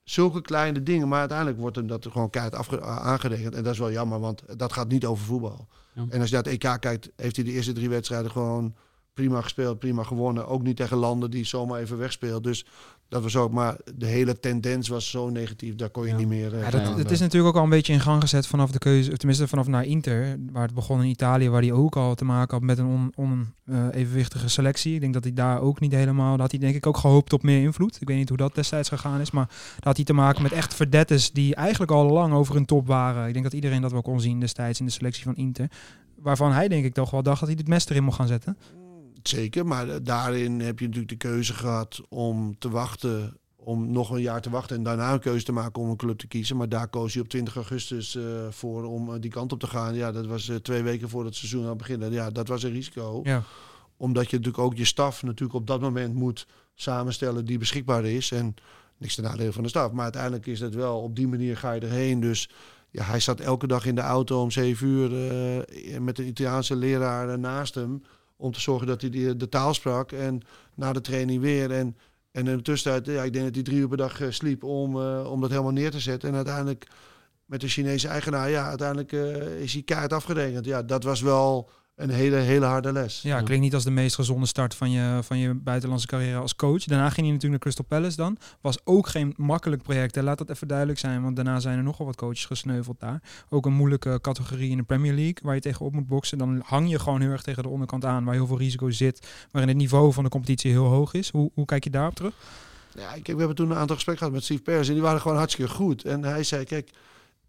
zulke 0.03 0.41
kleine 0.41 0.83
dingen. 0.83 1.09
Maar 1.09 1.19
uiteindelijk 1.19 1.59
wordt 1.59 1.77
hem 1.77 1.87
dat 1.87 2.07
gewoon 2.11 2.31
keihard 2.31 2.83
aangerekend. 2.83 3.55
En 3.55 3.63
dat 3.63 3.73
is 3.73 3.79
wel 3.79 3.93
jammer, 3.93 4.21
want 4.21 4.59
dat 4.59 4.73
gaat 4.73 4.89
niet 4.89 5.05
over 5.05 5.25
voetbal. 5.25 5.69
Ja. 5.95 6.07
En 6.09 6.21
als 6.21 6.29
je 6.29 6.35
naar 6.35 6.45
het 6.45 6.53
EK 6.53 6.81
kijkt, 6.81 7.11
heeft 7.17 7.37
hij 7.37 7.45
de 7.45 7.53
eerste 7.53 7.73
drie 7.73 7.89
wedstrijden 7.89 8.31
gewoon 8.31 8.75
prima 9.15 9.41
gespeeld, 9.41 9.79
prima 9.79 10.03
gewonnen. 10.03 10.49
Ook 10.49 10.63
niet 10.63 10.77
tegen 10.77 10.97
landen 10.97 11.31
die 11.31 11.45
zomaar 11.45 11.81
even 11.81 11.99
wegspeelt. 11.99 12.45
Dus 12.45 12.67
dat 13.11 13.23
was 13.23 13.37
ook, 13.37 13.53
maar 13.53 13.77
de 13.95 14.07
hele 14.07 14.41
tendens 14.41 14.89
was 14.89 15.11
zo 15.11 15.29
negatief, 15.31 15.75
daar 15.75 15.91
kon 15.91 16.05
je 16.05 16.11
Ja. 16.11 16.17
niet 16.17 16.29
meer. 16.29 16.55
eh, 16.55 16.61
Ja, 16.63 16.71
dat, 16.71 16.97
het 16.99 17.11
is 17.11 17.21
natuurlijk 17.21 17.51
ook 17.51 17.59
al 17.59 17.65
een 17.65 17.71
beetje 17.71 17.93
in 17.93 18.01
gang 18.01 18.21
gezet 18.21 18.47
vanaf 18.47 18.71
de 18.71 18.79
keuze, 18.79 19.11
of 19.11 19.17
tenminste 19.17 19.49
vanaf 19.49 19.67
naar 19.67 19.85
Inter, 19.85 20.37
waar 20.53 20.63
het 20.63 20.75
begon 20.75 21.03
in 21.03 21.09
Italië, 21.09 21.49
waar 21.49 21.61
hij 21.63 21.73
ook 21.73 21.97
al 21.97 22.15
te 22.15 22.25
maken 22.25 22.55
had 22.57 22.65
met 22.67 22.79
een 22.79 23.13
onevenwichtige 23.17 24.49
selectie. 24.49 24.95
Ik 24.95 25.01
denk 25.01 25.13
dat 25.15 25.25
hij 25.25 25.33
daar 25.33 25.61
ook 25.61 25.81
niet 25.81 25.93
helemaal, 25.93 26.39
had 26.39 26.51
hij 26.51 26.61
denk 26.61 26.75
ik 26.75 26.87
ook 26.87 26.97
gehoopt 26.97 27.33
op 27.33 27.43
meer 27.43 27.63
invloed. 27.63 27.99
Ik 28.01 28.09
weet 28.09 28.17
niet 28.17 28.29
hoe 28.29 28.39
dat 28.39 28.55
destijds 28.55 28.89
gegaan 28.89 29.21
is, 29.21 29.31
maar 29.31 29.47
daar 29.47 29.79
had 29.81 29.97
hij 29.97 30.05
te 30.05 30.13
maken 30.13 30.43
met 30.43 30.53
echt 30.53 30.75
verdettes 30.75 31.33
die 31.33 31.55
eigenlijk 31.55 31.91
al 31.93 32.05
lang 32.11 32.33
over 32.33 32.55
hun 32.55 32.65
top 32.65 32.87
waren. 32.87 33.27
Ik 33.27 33.33
denk 33.33 33.45
dat 33.45 33.55
iedereen 33.55 33.83
dat 33.83 33.93
wel 33.93 34.03
kon 34.03 34.21
zien 34.21 34.41
destijds 34.41 34.81
in 34.81 34.87
de 34.87 34.93
selectie 34.93 35.25
van 35.25 35.37
Inter. 35.37 35.71
Waarvan 36.15 36.53
hij 36.53 36.69
denk 36.69 36.85
ik 36.85 36.95
toch 36.95 37.11
wel 37.11 37.23
dacht 37.23 37.39
dat 37.39 37.49
hij 37.49 37.57
dit 37.57 37.69
mes 37.69 37.89
erin 37.89 38.05
mocht 38.05 38.17
gaan 38.17 38.27
zetten. 38.27 38.57
Zeker, 39.23 39.67
maar 39.67 40.03
daarin 40.03 40.61
heb 40.61 40.79
je 40.79 40.85
natuurlijk 40.85 41.21
de 41.21 41.29
keuze 41.29 41.55
gehad 41.55 42.01
om 42.09 42.59
te 42.59 42.71
wachten, 42.71 43.37
om 43.57 43.93
nog 43.93 44.11
een 44.11 44.21
jaar 44.21 44.41
te 44.41 44.51
wachten 44.51 44.77
en 44.77 44.83
daarna 44.83 45.13
een 45.13 45.21
keuze 45.21 45.45
te 45.45 45.53
maken 45.53 45.83
om 45.83 45.91
een 45.91 45.97
club 45.97 46.19
te 46.19 46.27
kiezen. 46.27 46.57
Maar 46.57 46.69
daar 46.69 46.89
koos 46.89 47.13
hij 47.13 47.23
op 47.23 47.29
20 47.29 47.55
augustus 47.55 48.15
eh, 48.15 48.23
voor 48.51 48.85
om 48.85 49.15
eh, 49.15 49.21
die 49.21 49.31
kant 49.31 49.53
op 49.53 49.61
te 49.61 49.67
gaan. 49.67 49.95
Ja, 49.95 50.13
dat 50.13 50.27
was 50.27 50.49
eh, 50.49 50.57
twee 50.57 50.83
weken 50.83 51.09
voordat 51.09 51.31
het 51.31 51.39
seizoen 51.39 51.71
aan 51.71 51.77
beginnen. 51.77 52.13
Ja, 52.13 52.31
dat 52.31 52.49
was 52.49 52.63
een 52.63 52.73
risico. 52.73 53.21
Ja. 53.23 53.43
Omdat 53.97 54.31
je 54.31 54.37
natuurlijk 54.37 54.65
ook 54.65 54.77
je 54.77 54.85
staf 54.85 55.23
natuurlijk 55.23 55.59
op 55.59 55.67
dat 55.67 55.81
moment 55.81 56.15
moet 56.15 56.47
samenstellen 56.75 57.45
die 57.45 57.59
beschikbaar 57.59 58.05
is. 58.05 58.31
En 58.31 58.55
niks 59.01 59.15
ten 59.15 59.25
nadele 59.25 59.53
van 59.53 59.63
de 59.63 59.69
staf. 59.69 59.93
Maar 59.93 60.03
uiteindelijk 60.03 60.47
is 60.47 60.61
het 60.61 60.75
wel, 60.75 61.01
op 61.01 61.17
die 61.17 61.29
manier 61.29 61.57
ga 61.57 61.73
je 61.73 61.81
erheen. 61.81 62.21
Dus 62.21 62.49
ja, 62.91 63.05
hij 63.05 63.21
zat 63.21 63.41
elke 63.41 63.67
dag 63.67 63.87
in 63.87 63.95
de 63.95 64.01
auto 64.01 64.43
om 64.43 64.51
zeven 64.51 64.87
uur 64.87 65.31
eh, 65.31 65.99
met 65.99 66.19
een 66.19 66.27
Italiaanse 66.27 66.77
leraar 66.77 67.39
naast 67.39 67.75
hem. 67.75 68.03
Om 68.41 68.53
te 68.53 68.61
zorgen 68.61 68.87
dat 68.87 69.01
hij 69.01 69.11
die, 69.11 69.37
de 69.37 69.49
taal 69.49 69.75
sprak. 69.75 70.13
En 70.13 70.41
na 70.75 70.93
de 70.93 71.01
training 71.01 71.41
weer. 71.41 71.71
En, 71.71 71.97
en 72.33 72.47
in 72.47 72.57
de 72.57 72.63
tussentijd, 72.63 73.07
ja, 73.17 73.23
ik 73.23 73.33
denk 73.33 73.45
dat 73.45 73.55
hij 73.55 73.65
drie 73.65 73.79
uur 73.79 73.89
per 73.89 73.97
dag 73.97 74.21
eh, 74.21 74.31
sliep 74.31 74.65
om, 74.65 75.01
eh, 75.01 75.31
om 75.31 75.41
dat 75.41 75.51
helemaal 75.51 75.73
neer 75.73 75.91
te 75.91 76.01
zetten. 76.01 76.29
En 76.29 76.35
uiteindelijk 76.35 76.87
met 77.45 77.61
de 77.61 77.69
Chinese 77.69 78.09
eigenaar, 78.09 78.51
ja, 78.51 78.69
uiteindelijk 78.69 79.13
eh, 79.13 79.61
is 79.61 79.73
hij 79.73 79.83
keihard 79.83 80.13
afgerekend. 80.13 80.65
Ja, 80.65 80.83
dat 80.83 81.05
was 81.05 81.21
wel 81.21 81.71
een 82.01 82.11
hele, 82.11 82.37
hele 82.37 82.65
harde 82.65 82.93
les. 82.93 83.23
Ja, 83.23 83.43
klinkt 83.43 83.65
niet 83.65 83.75
als 83.75 83.85
de 83.85 83.91
meest 83.91 84.15
gezonde 84.15 84.47
start 84.47 84.75
van 84.75 84.91
je, 84.91 85.19
van 85.23 85.39
je 85.39 85.55
buitenlandse 85.55 86.07
carrière 86.07 86.39
als 86.39 86.57
coach. 86.57 86.85
Daarna 86.85 87.11
ging 87.11 87.27
hij 87.27 87.35
natuurlijk 87.35 87.65
naar 87.65 87.73
Crystal 87.73 87.85
Palace 87.85 88.17
dan. 88.17 88.37
Was 88.61 88.79
ook 88.85 89.09
geen 89.09 89.35
makkelijk 89.37 89.83
project. 89.83 90.15
Hè. 90.15 90.23
Laat 90.23 90.39
dat 90.39 90.51
even 90.51 90.69
duidelijk 90.69 90.99
zijn, 90.99 91.23
want 91.23 91.37
daarna 91.37 91.61
zijn 91.61 91.79
er 91.79 91.85
nogal 91.85 92.07
wat 92.07 92.17
coaches 92.17 92.45
gesneuveld 92.45 93.01
daar. 93.01 93.23
Ook 93.49 93.67
een 93.67 93.73
moeilijke 93.73 94.19
categorie 94.21 94.71
in 94.71 94.77
de 94.77 94.83
Premier 94.83 95.15
League, 95.15 95.39
waar 95.43 95.55
je 95.55 95.61
tegenop 95.61 95.93
moet 95.93 96.07
boksen. 96.07 96.39
Dan 96.39 96.63
hang 96.65 96.91
je 96.91 96.99
gewoon 96.99 97.21
heel 97.21 97.31
erg 97.31 97.43
tegen 97.43 97.63
de 97.63 97.69
onderkant 97.69 98.05
aan, 98.05 98.25
waar 98.25 98.35
heel 98.35 98.47
veel 98.47 98.59
risico 98.59 98.91
zit. 98.91 99.29
Waarin 99.51 99.71
het 99.71 99.81
niveau 99.81 100.13
van 100.13 100.25
de 100.25 100.31
competitie 100.31 100.71
heel 100.71 100.85
hoog 100.85 101.15
is. 101.15 101.31
Hoe, 101.31 101.51
hoe 101.55 101.65
kijk 101.65 101.85
je 101.85 101.91
daarop 101.91 102.15
terug? 102.15 102.35
Ja, 102.95 103.11
kijk, 103.11 103.27
we 103.27 103.39
hebben 103.39 103.57
toen 103.57 103.71
een 103.71 103.77
aantal 103.77 103.95
gesprekken 103.95 104.27
gehad 104.27 104.41
met 104.41 104.45
Steve 104.45 104.63
Pers 104.63 104.89
en 104.89 104.95
die 104.95 105.03
waren 105.03 105.21
gewoon 105.21 105.37
hartstikke 105.37 105.73
goed. 105.73 106.05
En 106.05 106.25
hij 106.25 106.43
zei, 106.43 106.65
kijk, 106.65 106.91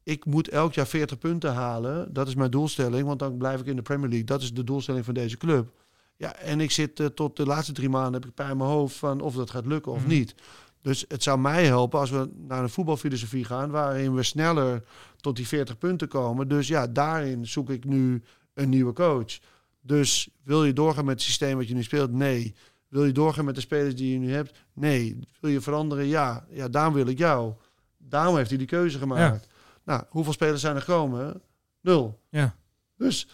ik 0.03 0.25
moet 0.25 0.47
elk 0.47 0.73
jaar 0.73 0.87
40 0.87 1.17
punten 1.17 1.53
halen. 1.53 2.13
Dat 2.13 2.27
is 2.27 2.35
mijn 2.35 2.51
doelstelling, 2.51 3.07
want 3.07 3.19
dan 3.19 3.37
blijf 3.37 3.59
ik 3.59 3.65
in 3.65 3.75
de 3.75 3.81
Premier 3.81 4.07
League. 4.09 4.25
Dat 4.25 4.41
is 4.41 4.53
de 4.53 4.63
doelstelling 4.63 5.05
van 5.05 5.13
deze 5.13 5.37
club. 5.37 5.71
Ja, 6.17 6.35
en 6.35 6.59
ik 6.59 6.71
zit 6.71 6.99
eh, 6.99 7.05
tot 7.05 7.35
de 7.37 7.45
laatste 7.45 7.73
drie 7.73 7.89
maanden 7.89 8.13
heb 8.21 8.25
ik 8.29 8.33
pijn 8.35 8.49
in 8.51 8.57
mijn 8.57 8.69
hoofd 8.69 8.95
van 8.95 9.21
of 9.21 9.35
dat 9.35 9.49
gaat 9.49 9.65
lukken 9.65 9.91
of 9.91 9.99
Mhm. 9.99 10.09
niet. 10.09 10.35
Dus 10.81 11.05
het 11.07 11.23
zou 11.23 11.39
mij 11.39 11.65
helpen 11.65 11.99
als 11.99 12.09
we 12.09 12.29
naar 12.47 12.63
een 12.63 12.69
voetbalfilosofie 12.69 13.45
gaan 13.45 13.69
waarin 13.71 14.13
we 14.15 14.23
sneller 14.23 14.83
tot 15.17 15.35
die 15.35 15.47
40 15.47 15.77
punten 15.77 16.07
komen. 16.07 16.47
Dus 16.47 16.67
ja, 16.67 16.87
daarin 16.87 17.47
zoek 17.47 17.69
ik 17.69 17.85
nu 17.85 18.21
een 18.53 18.69
nieuwe 18.69 18.93
coach. 18.93 19.39
Dus 19.81 20.29
wil 20.43 20.65
je 20.65 20.73
doorgaan 20.73 21.05
met 21.05 21.13
het 21.13 21.23
systeem 21.23 21.57
wat 21.57 21.67
je 21.67 21.73
nu 21.73 21.83
speelt? 21.83 22.11
Nee. 22.11 22.55
Wil 22.87 23.05
je 23.05 23.11
doorgaan 23.11 23.45
met 23.45 23.55
de 23.55 23.61
spelers 23.61 23.95
die 23.95 24.11
je 24.13 24.19
nu 24.19 24.31
hebt? 24.31 24.57
Nee. 24.73 25.19
Wil 25.39 25.51
je 25.51 25.61
veranderen? 25.61 26.05
Ja. 26.05 26.45
Ja, 26.49 26.67
daarom 26.67 26.93
wil 26.93 27.07
ik 27.07 27.17
jou. 27.17 27.53
Daarom 27.97 28.35
heeft 28.35 28.49
hij 28.49 28.57
die 28.57 28.67
keuze 28.67 28.97
gemaakt. 28.97 29.47
Nou, 29.85 30.03
hoeveel 30.09 30.33
spelers 30.33 30.61
zijn 30.61 30.75
er 30.75 30.81
gekomen? 30.81 31.41
Nul. 31.81 32.19
Ja. 32.29 32.55
Dus, 32.97 33.27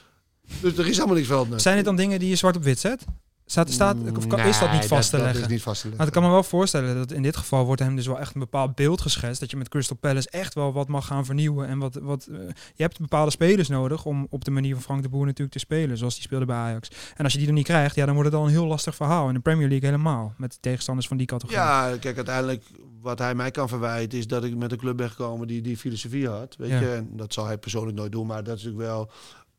dus 0.62 0.78
er 0.78 0.88
is 0.88 0.96
helemaal 0.96 1.16
niks 1.16 1.28
veranderd. 1.28 1.62
Zijn 1.62 1.76
het 1.76 1.86
dan 1.86 1.96
dingen 1.96 2.20
die 2.20 2.30
je 2.30 2.36
zwart 2.36 2.56
op 2.56 2.64
wit 2.64 2.80
zet? 2.80 3.06
Staat, 3.50 3.72
staat, 3.72 3.98
of 4.18 4.28
kan- 4.28 4.40
is 4.40 4.60
dat 4.60 4.72
niet 4.72 4.86
vast 4.86 5.10
te 5.10 5.16
dat 5.16 5.26
leggen? 5.26 5.44
is 5.44 5.48
niet 5.50 5.62
vast 5.62 5.82
te 5.82 5.88
leggen. 5.88 5.98
Maar 5.98 6.08
ik 6.08 6.14
kan 6.14 6.24
me 6.24 6.30
wel 6.30 6.44
voorstellen 6.44 6.96
dat 6.96 7.12
in 7.12 7.22
dit 7.22 7.38
geval 7.38 7.66
wordt 7.66 7.82
hem 7.82 7.96
dus 7.96 8.08
wel 8.08 8.20
echt 8.20 8.34
een 8.34 8.40
bepaald 8.40 8.76
beeld 8.76 9.02
geschetst. 9.02 9.40
Dat 9.40 9.52
je 9.52 9.58
met 9.58 9.70
Crystal 9.70 9.98
Palace 9.98 10.30
echt 10.30 10.54
wel 10.54 10.74
wat 10.74 10.88
mag 10.88 11.06
gaan 11.06 11.26
vernieuwen. 11.26 11.68
En 11.68 11.80
wat, 11.80 11.96
wat, 12.02 12.26
eh, 12.32 12.38
je 12.76 12.84
hebt 12.84 13.00
bepaalde 13.00 13.32
spelers 13.32 13.68
nodig 13.68 14.06
om 14.06 14.28
op 14.30 14.46
de 14.46 14.52
manier 14.52 14.74
van 14.74 14.84
Frank 14.84 15.02
de 15.04 15.10
Boer 15.10 15.26
natuurlijk 15.26 15.52
te 15.52 15.60
spelen. 15.60 15.98
Zoals 15.98 16.14
die 16.14 16.24
speelde 16.24 16.46
bij 16.46 16.56
Ajax. 16.56 16.90
En 17.16 17.24
als 17.24 17.34
je 17.34 17.40
die 17.40 17.48
er 17.48 17.54
niet 17.54 17.66
krijgt, 17.66 17.96
ja, 17.96 18.06
dan 18.06 18.14
wordt 18.16 18.30
het 18.30 18.40
al 18.40 18.46
een 18.46 18.52
heel 18.52 18.66
lastig 18.68 18.96
verhaal. 18.96 19.28
In 19.28 19.34
de 19.34 19.40
Premier 19.40 19.68
League 19.70 19.90
helemaal. 19.90 20.34
Met 20.38 20.52
de 20.52 20.58
tegenstanders 20.60 21.08
van 21.08 21.18
die 21.18 21.28
categorie. 21.28 21.60
Ja, 21.62 21.98
kijk, 22.00 22.16
uiteindelijk 22.16 22.64
wat 23.02 23.20
hij 23.20 23.36
mij 23.36 23.52
kan 23.52 23.68
verwijten 23.70 24.18
is 24.20 24.28
dat 24.28 24.44
ik 24.44 24.56
met 24.56 24.72
een 24.72 24.78
club 24.78 24.98
ben 24.98 25.10
gekomen 25.10 25.48
die 25.48 25.62
die 25.62 25.78
filosofie 25.78 26.28
had. 26.30 26.56
Weet 26.58 26.70
Ja. 26.70 26.80
je, 26.80 26.94
en 26.94 27.10
dat 27.12 27.34
zal 27.34 27.46
hij 27.46 27.58
persoonlijk 27.58 27.98
nooit 27.98 28.12
doen, 28.12 28.28
maar 28.28 28.44
dat 28.44 28.58
is 28.58 28.64
natuurlijk 28.64 28.90
wel. 28.90 29.12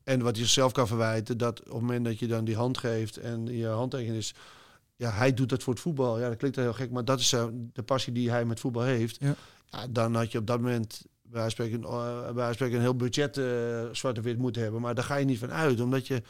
En 0.09 0.23
wat 0.23 0.37
hij 0.37 0.45
zichzelf 0.45 0.73
kan 0.73 0.87
verwijten, 0.87 1.39
dat 1.39 1.59
op 1.61 1.65
het 1.65 1.75
moment 1.75 2.05
dat 2.05 2.19
je 2.19 2.27
dan 2.27 2.45
die 2.45 2.57
hand 2.57 2.79
geeft 2.79 3.17
en 3.17 3.47
je 3.47 3.67
handtekening 3.67 4.17
is. 4.19 4.35
Ja, 4.97 5.11
hij 5.11 5.35
doet 5.35 5.49
dat 5.49 5.63
voor 5.63 5.73
het 5.73 5.83
voetbal. 5.83 6.19
Ja, 6.21 6.29
dat 6.29 6.37
klinkt 6.37 6.57
heel 6.57 6.73
gek, 6.73 6.91
maar 6.91 7.05
dat 7.05 7.21
is 7.21 7.33
eh, 7.33 7.47
de 7.73 7.83
passie 7.83 8.13
die 8.13 8.31
hij 8.31 8.45
met 8.45 8.61
voetbal 8.61 8.83
heeft. 8.83 9.17
Ja. 9.21 9.35
Ja, 9.67 9.87
dan 9.91 10.15
had 10.15 10.33
je 10.33 10.39
op 10.39 10.47
dat 10.47 10.61
moment 10.61 11.05
bij 11.23 11.51
spreken, 11.51 11.83
eh, 11.85 12.31
bij 12.31 12.53
spreken 12.53 12.77
een 12.77 12.83
heel 12.83 12.97
budget 12.97 13.37
eh 13.37 13.45
zwart 13.93 14.17
en 14.17 14.23
wit 14.23 14.39
moeten 14.39 14.63
hebben. 14.63 14.81
Maar 14.81 14.95
daar 14.95 15.05
ga 15.05 15.17
je 15.17 15.25
niet 15.25 15.39
van 15.39 15.53
uit, 15.53 15.81
omdat 15.81 16.07
je 16.07 16.23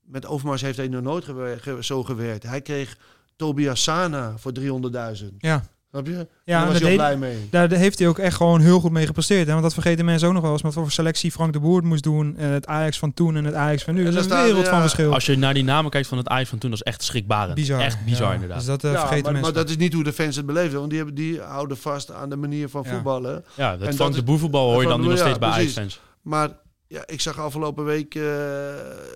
met 0.00 0.26
Overmars 0.26 0.60
heeft 0.62 0.76
hij 0.76 0.88
nog 0.88 1.02
nooit 1.02 1.24
gewer- 1.24 1.84
zo 1.84 2.02
gewerkt. 2.04 2.42
Hij 2.42 2.60
kreeg 2.62 2.98
Tobias 3.36 3.82
Sana 3.82 4.38
voor 4.38 4.52
300.000. 4.52 5.34
Ja. 5.38 5.64
Snap 5.90 6.06
je? 6.06 6.12
Ja, 6.44 6.58
Daar 6.58 6.64
was 6.64 6.72
dat 6.78 6.82
hij 6.82 6.94
blij 6.94 7.16
mee. 7.16 7.48
Daar 7.50 7.70
heeft 7.72 7.98
hij 7.98 8.08
ook 8.08 8.18
echt 8.18 8.36
gewoon 8.36 8.60
heel 8.60 8.80
goed 8.80 8.90
mee 8.90 9.06
gepresteerd. 9.06 9.44
Hè? 9.46 9.50
Want 9.50 9.62
dat 9.62 9.72
vergeten 9.72 10.04
mensen 10.04 10.28
ook 10.28 10.34
nog 10.34 10.42
wel 10.42 10.52
eens. 10.52 10.62
Met 10.62 10.74
wat 10.74 10.82
voor 10.82 10.92
selectie 10.92 11.30
Frank 11.30 11.52
de 11.52 11.60
Boer 11.60 11.76
het 11.76 11.84
moest 11.84 12.02
doen. 12.02 12.36
En 12.36 12.50
het 12.50 12.66
Ajax 12.66 12.98
van 12.98 13.14
toen 13.14 13.36
en 13.36 13.44
het 13.44 13.54
Ajax 13.54 13.82
van 13.82 13.94
nu. 13.94 14.06
En 14.06 14.12
Dat 14.14 14.24
is 14.24 14.30
een 14.30 14.42
wereld 14.42 14.68
van 14.68 14.80
verschil. 14.80 15.12
Als 15.12 15.26
je 15.26 15.36
naar 15.38 15.54
die 15.54 15.64
namen 15.64 15.90
kijkt 15.90 16.08
van 16.08 16.18
het 16.18 16.28
Ajax 16.28 16.48
van 16.48 16.58
toen, 16.58 16.70
dat 16.70 16.78
is 16.84 16.92
echt 16.92 17.02
schrikbarend. 17.02 17.54
Bizar. 17.54 17.80
Echt 17.80 18.04
bizar 18.04 18.26
Ja. 18.28 18.32
inderdaad. 18.34 18.56
Dus 18.58 18.66
dat 18.66 18.84
eh, 18.84 18.92
Ja, 18.92 18.98
vergeten 18.98 19.22
maar, 19.22 19.32
mensen. 19.32 19.52
maar 19.52 19.62
dat 19.62 19.70
is 19.70 19.76
niet 19.76 19.92
hoe 19.92 20.04
de 20.04 20.12
fans 20.12 20.36
het 20.36 20.46
beleefden. 20.46 20.78
Want 20.78 20.88
die, 20.88 20.98
hebben, 20.98 21.16
die 21.16 21.40
houden 21.40 21.76
vast 21.76 22.12
aan 22.12 22.28
de 22.30 22.36
manier 22.36 22.68
van 22.68 22.82
Ja. 22.86 22.90
voetballen. 22.92 23.44
ja, 23.54 23.66
en 23.66 23.70
het 23.70 23.80
dat 23.80 23.94
Frank 23.94 24.12
de 24.12 24.18
is- 24.18 24.24
Boer-voetbal 24.24 24.70
hoor 24.72 24.82
je 24.82 24.88
dan 24.88 25.00
nu 25.00 25.06
nog 25.06 25.14
Boer, 25.14 25.22
steeds 25.24 25.38
bij 25.38 25.48
precies. 25.50 25.76
Ajax-fans. 25.78 26.00
Maar 26.22 26.48
ja, 26.92 27.02
ik 27.06 27.20
zag 27.20 27.38
afgelopen 27.38 27.84
week 27.84 28.14
eh, 28.14 28.22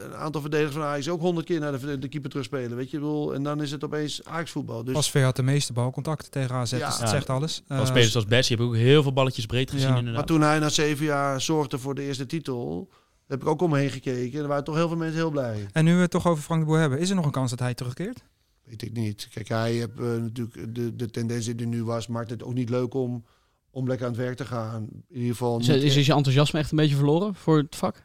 een 0.05 0.15
aantal 0.15 0.41
verdedigers 0.41 0.75
van 0.77 0.85
Ajax 0.85 1.09
ook 1.09 1.21
honderd 1.21 1.47
keer 1.47 1.61
naar 1.61 1.81
de, 1.81 1.99
de 1.99 2.09
keeper 2.09 2.31
terugspelen. 2.31 2.77
Weet 2.77 2.91
je, 2.91 2.99
bedoel, 2.99 3.35
en 3.35 3.43
dan 3.43 3.63
is 3.63 3.71
het 3.71 3.85
opeens 3.85 4.25
Ajax 4.25 4.51
voetbal. 4.51 4.85
Dus 4.85 4.95
Pasveer 4.95 5.25
had 5.25 5.37
de 5.37 5.43
meeste 5.43 5.73
balcontacten 5.73 6.31
tegen 6.31 6.55
AZ. 6.55 6.71
Ja. 6.71 6.79
dus 6.79 6.89
dat 6.89 6.99
Ja. 6.99 7.07
zegt 7.15 7.31
alles. 7.31 7.63
Van 7.67 7.77
Eh, 7.77 7.87
spelers 7.87 8.15
als 8.15 8.27
Bessie 8.27 8.57
heb 8.57 8.65
ik 8.65 8.71
ook 8.73 8.79
heel 8.79 9.03
veel 9.03 9.13
balletjes 9.13 9.47
breed 9.47 9.71
gezien 9.71 9.89
Ja. 9.89 9.97
inderdaad. 9.97 10.15
Maar 10.15 10.25
toen 10.39 10.41
hij 10.41 10.59
na 10.59 10.69
zeven 10.69 11.05
jaar 11.05 11.41
zorgde 11.41 11.79
voor 11.79 11.95
de 11.95 12.03
eerste 12.03 12.27
titel, 12.27 12.89
heb 13.27 13.43
ik 13.43 13.49
ook 13.49 13.63
om 13.63 13.71
me 13.71 13.79
heen 13.79 13.91
gekeken. 13.91 14.37
En 14.37 14.43
er 14.43 14.49
waren 14.49 14.65
toch 14.65 14.75
heel 14.77 14.89
veel 14.89 14.97
mensen 14.97 15.17
heel 15.17 15.31
blij. 15.31 15.69
En 15.73 15.85
nu 15.85 15.95
we 15.95 16.01
het 16.01 16.11
toch 16.11 16.27
over 16.27 16.43
Frank 16.43 16.61
de 16.61 16.67
Boer 16.67 16.79
hebben. 16.79 16.99
Is 16.99 17.09
er 17.11 17.17
nog 17.17 17.25
een 17.25 17.31
kans 17.31 17.51
dat 17.51 17.59
hij 17.59 17.75
terugkeert? 17.75 18.23
Weet 18.65 18.83
ik 18.83 18.93
niet. 18.93 19.29
Kijk, 19.33 19.49
hij 19.49 19.73
heeft 19.73 19.99
eh, 19.99 20.05
natuurlijk 20.05 20.75
de, 20.75 20.97
de 20.97 21.11
tendens 21.11 21.45
die 21.45 21.55
er 21.57 21.67
nu 21.67 21.85
was, 21.85 22.07
maakt 22.07 22.31
het 22.31 22.43
ook 22.43 22.55
niet 22.55 22.69
leuk 22.71 22.95
om, 22.95 23.25
om 23.75 23.87
lekker 23.89 24.07
aan 24.07 24.13
het 24.13 24.21
werk 24.21 24.37
te 24.37 24.45
gaan. 24.45 24.83
In 25.09 25.17
ieder 25.17 25.31
geval. 25.31 25.59
Is, 25.59 25.69
is, 25.69 25.97
is 25.97 26.07
je 26.07 26.13
enthousiasme 26.15 26.59
echt 26.59 26.71
een 26.71 26.77
beetje 26.77 26.97
verloren 26.97 27.35
voor 27.35 27.57
het 27.59 27.77
vak? 27.77 28.05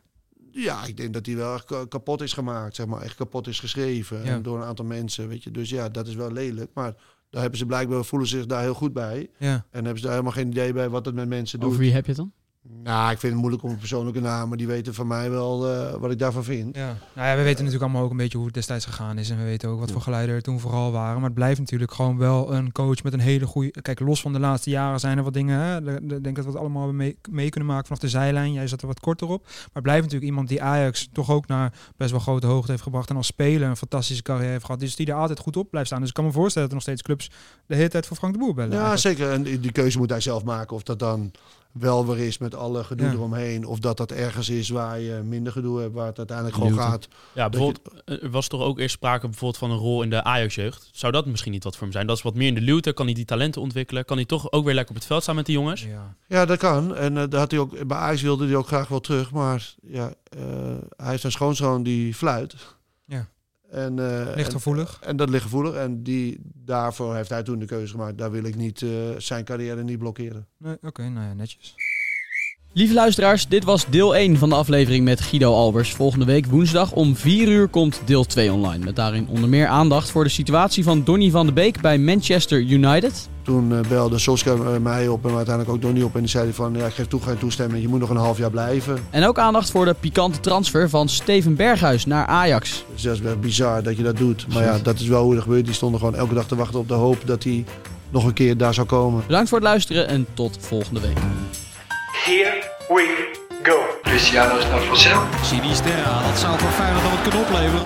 Ja, 0.51 0.86
ik 0.86 0.97
denk 0.97 1.13
dat 1.13 1.25
hij 1.25 1.36
wel 1.36 1.53
echt 1.53 1.65
ka- 1.65 1.86
kapot 1.86 2.21
is 2.21 2.34
gemaakt, 2.34 2.75
zeg 2.75 2.86
maar. 2.86 3.01
Echt 3.01 3.15
kapot 3.15 3.47
is 3.47 3.60
geschreven 3.60 4.25
Ja. 4.25 4.39
door 4.39 4.58
een 4.58 4.67
aantal 4.67 4.86
mensen, 4.86 5.27
weet 5.27 5.43
je. 5.43 5.51
Dus 5.51 5.69
ja, 5.69 5.89
dat 5.89 6.08
is 6.08 6.15
wel 6.15 6.32
lelijk. 6.32 6.69
Maar 6.73 6.95
daar 7.29 7.41
hebben 7.41 7.60
ze 7.60 7.65
blijkbaar, 7.65 8.05
voelen 8.05 8.27
zich 8.27 8.45
daar 8.45 8.62
heel 8.62 8.73
goed 8.73 8.93
bij. 8.93 9.29
Ja. 9.38 9.53
En 9.53 9.65
hebben 9.84 9.95
ze 9.97 10.01
daar 10.01 10.12
helemaal 10.12 10.32
geen 10.34 10.47
idee 10.47 10.73
bij 10.73 10.89
wat 10.89 11.05
het 11.05 11.15
met 11.15 11.27
mensen 11.27 11.60
doet. 11.60 11.67
Over 11.69 11.82
wie 11.82 11.91
heb 11.93 12.03
je 12.05 12.12
het 12.12 12.19
dan? 12.19 12.32
Nou, 12.84 13.12
ik 13.12 13.19
vind 13.19 13.32
het 13.32 13.41
moeilijk 13.41 13.63
om 13.63 13.69
een 13.69 13.77
persoonlijke 13.77 14.19
naam, 14.19 14.49
maar 14.49 14.58
die 14.58 14.67
weten 14.67 14.93
van 14.93 15.08
mij 15.08 15.29
wel 15.29 15.69
eh, 15.69 15.95
wat 15.99 16.12
ik 16.12 16.19
daarvan 16.19 16.43
vind. 16.43 16.75
Ja. 16.75 16.97
Nou 17.13 17.27
ja, 17.27 17.36
we 17.36 17.43
weten 17.43 17.58
natuurlijk 17.63 17.84
allemaal 17.84 18.03
ook 18.03 18.12
een 18.12 18.17
beetje 18.17 18.38
hoe 18.38 18.45
het 18.45 18.55
destijds 18.55 18.86
gegaan 18.86 19.17
is. 19.17 19.29
En 19.29 19.38
we 19.38 19.43
weten 19.43 19.69
ook 19.69 19.79
wat 19.79 19.91
voor 19.91 20.01
geleider 20.01 20.36
er 20.36 20.41
toen 20.41 20.60
vooral 20.60 20.91
waren. 20.91 21.15
Maar 21.15 21.23
het 21.23 21.34
blijft 21.34 21.60
natuurlijk 21.60 21.91
gewoon 21.91 22.17
wel 22.17 22.53
een 22.53 22.71
coach 22.71 23.03
met 23.03 23.13
een 23.13 23.19
hele 23.19 23.45
goede... 23.45 23.82
Kijk, 23.82 23.99
los 23.99 24.21
van 24.21 24.34
de 24.34 24.39
laatste 24.39 24.69
jaren 24.69 24.99
zijn 24.99 25.17
er 25.17 25.23
wat 25.23 25.34
dingen... 25.34 25.60
Hè? 25.60 25.77
Ik 25.97 26.23
denk 26.23 26.36
dat 26.36 26.45
we 26.45 26.51
het 26.51 26.60
allemaal 26.60 26.82
hebben 26.82 26.97
mee, 26.97 27.17
mee 27.29 27.49
kunnen 27.49 27.69
maken 27.69 27.86
vanaf 27.86 28.01
de 28.01 28.10
zijlijn. 28.10 28.53
Jij 28.53 28.67
zat 28.67 28.82
er 28.82 28.88
wat 28.88 28.99
korter 28.99 29.27
op. 29.27 29.47
Maar 29.73 29.84
blijft 29.84 30.01
natuurlijk 30.01 30.29
iemand 30.29 30.47
die 30.47 30.63
Ajax 30.63 31.10
toch 31.13 31.29
ook 31.29 31.47
naar 31.47 31.73
best 31.97 32.12
wel 32.12 32.19
grote 32.19 32.47
hoogte 32.47 32.71
heeft 32.71 32.84
gebracht. 32.84 33.10
En 33.10 33.15
als 33.15 33.27
speler 33.27 33.69
een 33.69 33.77
fantastische 33.77 34.23
carrière 34.23 34.51
heeft 34.51 34.65
gehad. 34.65 34.79
Dus 34.79 34.95
die 34.95 35.08
er 35.08 35.13
altijd 35.13 35.39
goed 35.39 35.58
op 35.58 35.69
blijft 35.69 35.88
staan. 35.88 35.99
Dus 35.99 36.10
ik 36.10 36.15
kan 36.15 36.25
me 36.25 36.32
voorstellen 36.32 36.69
dat 36.69 36.77
er 36.77 36.86
nog 36.86 36.95
steeds 36.95 37.01
clubs 37.01 37.38
de 37.65 37.75
hele 37.75 37.89
tijd 37.89 38.05
voor 38.05 38.17
Frank 38.17 38.34
de 38.34 38.39
Boer 38.39 38.53
bellen. 38.53 38.77
Ja, 38.77 38.89
eigenlijk. 38.89 39.17
zeker. 39.17 39.34
En 39.34 39.62
die 39.62 39.71
keuze 39.71 39.97
moet 39.97 40.10
hij 40.10 40.21
zelf 40.21 40.43
maken. 40.43 40.75
Of 40.75 40.84
dat 40.84 40.99
dan 40.99 41.32
wel 41.71 42.05
weer 42.08 42.27
is 42.27 42.38
met 42.38 42.55
alle 42.55 42.84
gedoe 42.84 43.08
Ja. 43.08 43.13
eromheen. 43.13 43.65
Of 43.65 43.79
dat 43.79 43.97
dat 43.97 44.12
ergens 44.12 44.49
is 44.49 44.69
waar 44.69 44.99
je 44.99 45.21
minder 45.23 45.51
gedoe 45.53 45.79
hebt. 45.79 45.93
Waar 45.93 46.05
het 46.08 46.17
uiteindelijk 46.17 46.58
gewoon 46.58 46.73
gaat. 46.73 47.08
Ja, 47.34 47.43
je- 47.43 47.49
bijvoorbeeld, 47.49 48.01
er 48.05 48.29
was 48.29 48.47
toch 48.47 48.62
ook 48.62 48.79
eerst 48.79 48.95
sprake 48.95 49.25
bijvoorbeeld 49.27 49.58
van 49.58 49.71
een 49.71 49.77
rol 49.77 50.01
in 50.03 50.10
de 50.10 50.23
Ajax-jeugd. 50.23 50.89
Zou 50.91 51.12
dat 51.12 51.25
misschien 51.25 51.51
niet 51.51 51.63
wat 51.63 51.73
voor 51.73 51.84
hem 51.84 51.91
zijn? 51.91 52.08
Dat 52.08 52.17
is 52.17 52.23
wat 52.23 52.36
meer 52.36 52.47
in 52.47 52.55
de 52.55 52.62
luwte. 52.62 52.93
Kan 52.93 53.05
hij 53.05 53.13
die 53.15 53.25
talenten 53.25 53.62
ontwikkelen? 53.62 54.05
Kan 54.05 54.17
hij 54.17 54.25
toch 54.25 54.51
ook 54.51 54.65
weer 54.65 54.73
lekker 54.73 54.91
op 54.93 54.99
het 54.99 55.08
veld 55.10 55.21
staan 55.23 55.36
met 55.36 55.45
die 55.45 55.55
jongens? 55.55 55.84
Ja. 55.84 56.15
Ja, 56.27 56.45
dat 56.45 56.58
kan. 56.58 56.95
En 56.95 57.17
eh, 57.17 57.23
daar 57.29 57.39
had 57.39 57.51
hij 57.51 57.60
ook, 57.60 57.88
bij 57.88 57.97
Ajax 57.97 58.21
wilde 58.21 58.45
hij 58.45 58.55
ook 58.55 58.67
graag 58.67 58.88
wel 58.88 58.99
terug. 58.99 59.32
Maar 59.32 59.73
ja, 59.82 60.13
eh, 60.23 60.41
hij 60.95 61.10
heeft 61.10 61.23
een 61.23 61.32
schoonzoon 61.32 61.84
die 61.84 62.13
fluit. 62.13 62.55
Ja. 63.05 63.27
En, 63.69 63.99
eh, 63.99 64.36
Ligt 64.36 64.53
en-. 64.53 65.01
En, 65.01 65.15
dat 65.15 65.29
ligt 65.29 65.43
gevoelig. 65.43 65.75
En 65.75 66.03
die, 66.03 66.39
daarvoor 66.53 67.15
heeft 67.15 67.29
hij 67.29 67.43
toen 67.43 67.60
de 67.60 67.65
keuze 67.65 67.91
gemaakt. 67.91 68.17
Daar 68.17 68.32
wil 68.32 68.43
ik 68.43 68.55
niet 68.55 68.82
eh, 68.82 68.89
zijn 69.17 69.43
carrière 69.43 69.84
niet 69.84 69.99
blokkeren. 69.99 70.47
Nee, 70.58 70.77
Oké, 70.82 71.10
nou 71.10 71.27
ja, 71.27 71.34
netjes. 71.34 71.75
Lieve 72.73 72.93
luisteraars, 72.93 73.47
dit 73.47 73.63
was 73.63 73.86
deel 73.89 74.15
1 74.15 74.38
van 74.38 74.49
de 74.49 74.55
aflevering 74.55 75.05
met 75.05 75.21
Guido 75.21 75.53
Albers. 75.53 75.93
Volgende 75.93 76.25
week 76.25 76.45
woensdag 76.45 76.91
om 76.91 77.15
4 77.15 77.47
uur 77.47 77.67
komt 77.67 78.01
deel 78.05 78.23
2 78.23 78.51
online. 78.51 78.86
Met 78.86 78.95
daarin 78.95 79.27
onder 79.27 79.49
meer 79.49 79.67
aandacht 79.67 80.12
voor 80.12 80.23
de 80.23 80.29
situatie 80.29 80.84
van 80.84 81.03
Donny 81.03 81.29
van 81.29 81.45
de 81.45 81.51
Beek 81.51 81.82
bij 81.82 81.97
Manchester 81.97 82.60
United. 82.62 83.29
Toen 83.41 83.73
eh, 83.73 83.79
belde 83.88 84.19
Solskjaer 84.19 84.73
eh, 84.73 84.79
mij 84.79 85.08
op 85.08 85.25
en 85.25 85.36
uiteindelijk 85.36 85.75
ook 85.75 85.82
Donnie 85.82 86.05
op. 86.05 86.13
En 86.13 86.19
die 86.19 86.29
zei 86.29 86.53
van, 86.53 86.73
ja, 86.73 86.86
ik 86.86 86.93
geef 86.93 87.08
toe 87.08 87.21
geen 87.21 87.38
toestemming. 87.38 87.82
Je 87.82 87.88
moet 87.88 87.99
nog 87.99 88.10
een 88.10 88.17
half 88.17 88.38
jaar 88.38 88.51
blijven. 88.51 88.97
En 89.10 89.27
ook 89.27 89.39
aandacht 89.39 89.71
voor 89.71 89.86
de 89.86 89.95
pikante 89.99 90.39
transfer 90.39 90.89
van 90.89 91.10
Steven 91.10 91.55
Berghuis 91.55 92.05
naar 92.05 92.25
Ajax. 92.25 92.86
Dus 92.93 93.01
dat 93.01 93.13
is 93.13 93.21
wel 93.21 93.38
bizar 93.38 93.84
dat 93.84 93.97
je 93.97 94.03
dat 94.03 94.17
doet. 94.17 94.45
Maar 94.53 94.63
ja, 94.63 94.77
dat 94.84 94.99
is 94.99 95.08
wel 95.08 95.23
hoe 95.23 95.36
er 95.36 95.41
gebeurt. 95.41 95.65
Die 95.65 95.73
stonden 95.73 95.99
gewoon 95.99 96.15
elke 96.15 96.34
dag 96.34 96.47
te 96.47 96.55
wachten 96.55 96.79
op 96.79 96.88
de 96.88 96.93
hoop 96.93 97.17
dat 97.25 97.43
hij 97.43 97.65
nog 98.10 98.25
een 98.25 98.34
keer 98.34 98.58
daar 98.58 98.73
zou 98.73 98.88
komen. 98.88 99.23
Bedankt 99.27 99.49
voor 99.49 99.58
het 99.58 99.67
luisteren 99.67 100.08
en 100.08 100.25
tot 100.34 100.58
volgende 100.60 100.99
week. 100.99 101.17
Here 102.25 102.62
we 102.89 103.05
go. 103.63 103.77
Cristiano 104.03 104.60
Ronaldo. 104.60 104.95
Sinisterra, 105.41 106.21
dat 106.21 106.39
zou 106.39 106.60
voor 106.60 106.69
Feyenoord 106.69 107.03
dan 107.03 107.12
het 107.12 107.21
kunnen 107.21 107.39
opleveren. 107.39 107.86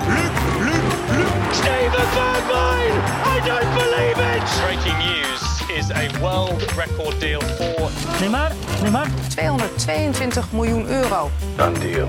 Steven 1.51 2.07
Bergwijn! 2.13 2.93
I 3.25 3.47
don't 3.47 3.73
believe 3.73 4.19
it! 4.35 4.61
Breaking 4.65 4.97
news 4.97 5.41
is 5.77 5.91
a 5.91 6.19
world 6.19 6.61
record 6.75 7.19
deal 7.19 7.41
for 7.41 7.89
Neymar, 8.19 8.51
Neymar. 8.81 9.07
222 9.27 10.51
miljoen 10.51 10.87
euro. 10.87 11.29
Done 11.55 11.79
deal. 11.79 12.07